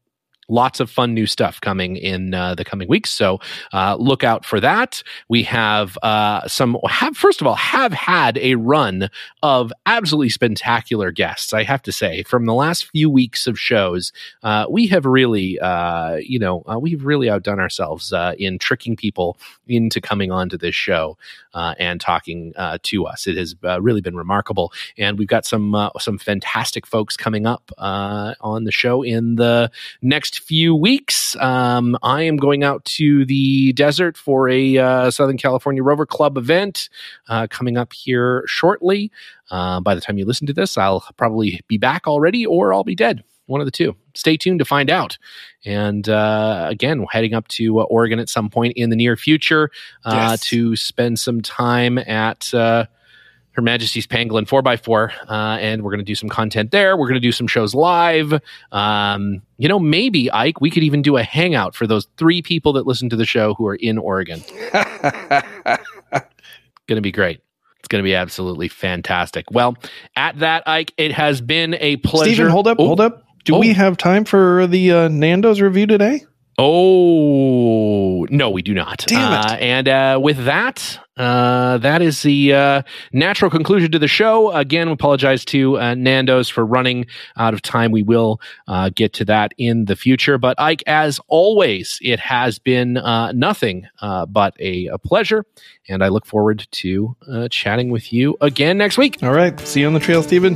lots 0.52 0.80
of 0.80 0.92
fun 0.92 1.14
new 1.14 1.26
stuff 1.26 1.62
coming 1.62 1.96
in 1.96 2.34
uh, 2.34 2.54
the 2.54 2.66
coming 2.66 2.88
weeks. 2.88 3.10
So 3.10 3.40
uh, 3.74 3.96
look 3.98 4.24
out 4.24 4.46
for 4.46 4.60
that. 4.60 5.02
We 5.30 5.44
have 5.44 5.98
uh, 6.04 6.48
some 6.48 6.78
have 6.88 7.16
first 7.16 7.42
of 7.42 7.48
all 7.48 7.56
have 7.56 7.94
had 7.94 8.38
a 8.40 8.56
run 8.56 9.10
of 9.42 9.72
absolutely 9.86 10.30
spectacular 10.30 11.12
guests 11.12 11.54
i 11.54 11.64
have 11.64 11.82
to 11.82 11.92
say. 11.92 12.24
From 12.24 12.46
the 12.46 12.54
last 12.54 12.90
few 12.92 13.10
weeks 13.10 13.48
of 13.48 13.58
shows 13.58 14.12
uh, 14.44 14.66
we 14.70 14.88
have 14.88 15.06
really 15.06 15.60
uh, 15.60 16.16
you 16.16 16.40
know 16.40 16.64
uh, 16.68 16.78
we've 16.78 17.06
really 17.06 17.30
outdone 17.30 17.60
ourselves 17.60 18.14
in 18.38 18.60
tricking 18.60 18.96
people 18.96 19.38
into 19.68 20.02
coming 20.02 20.32
onto 20.32 20.58
this 20.58 20.76
show 20.76 21.18
and 21.54 22.02
talking 22.02 22.54
to 22.84 23.06
us. 23.06 23.28
It 23.28 23.38
has 23.38 23.56
really 23.80 24.02
been 24.02 24.18
remarkable. 24.18 24.74
And 24.98 25.18
we've 25.18 25.28
got 25.28 25.46
some 25.46 25.90
some 26.00 26.18
fantastic 26.18 26.86
folks 26.86 27.16
coming 27.16 27.46
up 27.46 27.72
on 27.78 28.64
the 28.66 28.72
show 28.72 29.02
in 29.02 29.36
the 29.36 29.72
next 30.02 30.41
few 30.42 30.76
weeks. 30.76 31.36
Um, 31.38 31.98
I 32.04 32.24
am 32.24 32.38
going 32.38 32.64
out 32.64 32.84
to 32.86 33.26
the 33.26 33.74
desert 33.74 34.18
for 34.18 34.50
a 34.50 34.78
uh, 34.78 35.12
Southern 35.12 35.38
California 35.38 35.82
Rover 35.84 36.06
Club 36.06 36.38
event 36.38 36.90
uh, 37.30 37.48
coming 37.48 37.78
up 37.78 37.94
here 37.94 38.44
shortly. 38.48 39.12
Uh, 39.50 39.80
by 39.80 39.96
the 39.96 40.02
time 40.02 40.18
you 40.18 40.26
listen 40.26 40.48
to 40.48 40.54
this, 40.54 40.78
I'll 40.78 41.06
probably 41.18 41.62
be 41.68 41.78
back 41.78 42.08
already 42.08 42.46
or 42.46 42.74
I'll 42.74 42.84
be 42.84 42.96
dead. 42.96 43.24
One 43.48 43.60
of 43.60 43.66
the 43.66 43.72
two. 43.72 43.96
Stay 44.14 44.38
tuned 44.38 44.60
to 44.60 44.66
find 44.66 44.90
out. 44.90 45.18
And 45.66 46.08
uh, 46.08 46.68
again, 46.70 47.06
heading 47.12 47.34
up 47.34 47.48
to 47.50 47.80
uh, 47.80 47.84
Oregon 47.84 48.20
at 48.20 48.30
some 48.30 48.50
point 48.50 48.74
in 48.78 48.90
the 48.90 48.96
near 48.96 49.18
future 49.18 49.72
uh, 50.06 50.30
Yes. 50.32 50.46
to 50.48 50.76
spend 50.76 51.20
some 51.20 51.42
time 51.42 51.98
at. 51.98 52.54
Her 53.54 53.62
Majesty's 53.62 54.08
Pangolin 54.08 54.48
4x4, 54.48 55.12
uh, 55.30 55.34
and 55.60 55.84
we're 55.84 55.92
going 55.92 56.00
to 56.00 56.06
do 56.06 56.16
some 56.16 56.30
content 56.30 56.72
there. 56.72 56.96
We're 56.96 57.08
going 57.08 57.16
to 57.16 57.20
do 57.20 57.34
some 57.34 57.48
shows 57.48 57.76
live. 57.76 58.34
Um, 58.72 59.42
you 59.58 59.68
know, 59.68 59.78
maybe, 59.80 60.32
Ike, 60.32 60.62
we 60.62 60.70
could 60.70 60.84
even 60.84 61.02
do 61.02 61.18
a 61.18 61.24
hangout 61.24 61.76
for 61.76 61.86
those 61.86 62.08
three 62.18 62.42
people 62.42 62.72
that 62.74 62.88
listen 62.88 63.10
to 63.10 63.16
the 63.18 63.26
show 63.26 63.54
who 63.56 63.68
are 63.68 63.76
in 63.76 63.98
Oregon. 63.98 64.42
Going 66.88 66.98
to 66.98 67.02
be 67.02 67.12
great. 67.12 67.42
It's 67.80 67.88
going 67.88 68.04
to 68.04 68.08
be 68.08 68.16
absolutely 68.16 68.68
fantastic. 68.68 69.46
Well, 69.52 69.76
at 70.16 70.40
that, 70.40 70.68
Ike, 70.68 70.94
it 70.98 71.12
has 71.14 71.42
been 71.42 71.76
a 71.80 71.98
pleasure. 71.98 72.34
Steven, 72.34 72.52
hold 72.52 72.68
up, 72.68 72.78
Oh, 72.80 72.88
hold 72.88 73.02
up. 73.02 73.24
Do 73.44 73.56
Oh. 73.56 73.60
we 73.60 73.74
have 73.74 73.98
time 73.98 74.24
for 74.26 74.68
the 74.68 74.92
uh, 74.92 75.08
Nando's 75.08 75.62
review 75.62 75.88
today? 75.88 76.22
Oh, 76.58 78.28
No, 78.30 78.50
we 78.50 78.62
do 78.62 78.74
not. 78.74 79.04
Damn 79.08 79.34
it. 79.34 79.52
Uh, 79.52 79.56
and 79.56 79.88
uh, 79.88 80.20
with 80.22 80.46
that, 80.46 81.00
uh, 81.18 81.78
that 81.80 82.02
is 82.02 82.22
the 82.22 82.54
uh, 82.54 82.82
natural 83.14 83.50
conclusion 83.52 83.92
to 83.92 84.00
the 84.00 84.08
show. 84.08 84.52
Again, 84.52 84.88
we 84.88 84.94
apologize 84.94 85.44
to 85.46 85.80
uh, 85.80 85.96
Nando's 85.96 86.50
for 86.50 86.66
running 86.66 87.06
out 87.38 87.54
of 87.54 87.62
time. 87.62 87.92
We 87.92 88.04
will 88.04 88.40
uh, 88.68 88.90
get 88.94 89.14
to 89.14 89.26
that 89.26 89.54
in 89.58 89.86
the 89.86 89.96
future. 89.96 90.38
But 90.38 90.60
Ike, 90.60 90.84
as 90.88 91.20
always, 91.28 92.00
it 92.02 92.20
has 92.20 92.60
been 92.60 92.98
uh, 92.98 93.32
nothing 93.34 93.88
uh, 94.02 94.26
but 94.26 94.54
a, 94.60 94.88
a 94.88 94.98
pleasure, 94.98 95.46
and 95.90 96.04
I 96.04 96.10
look 96.10 96.26
forward 96.26 96.68
to 96.72 97.16
uh, 97.30 97.48
chatting 97.50 97.90
with 97.90 98.12
you 98.14 98.38
again 98.42 98.78
next 98.78 98.98
week. 98.98 99.22
All 99.24 99.34
right. 99.34 99.60
See 99.62 99.82
you 99.82 99.88
on 99.88 99.94
the 99.94 100.00
trail, 100.00 100.24
Stephen. 100.24 100.56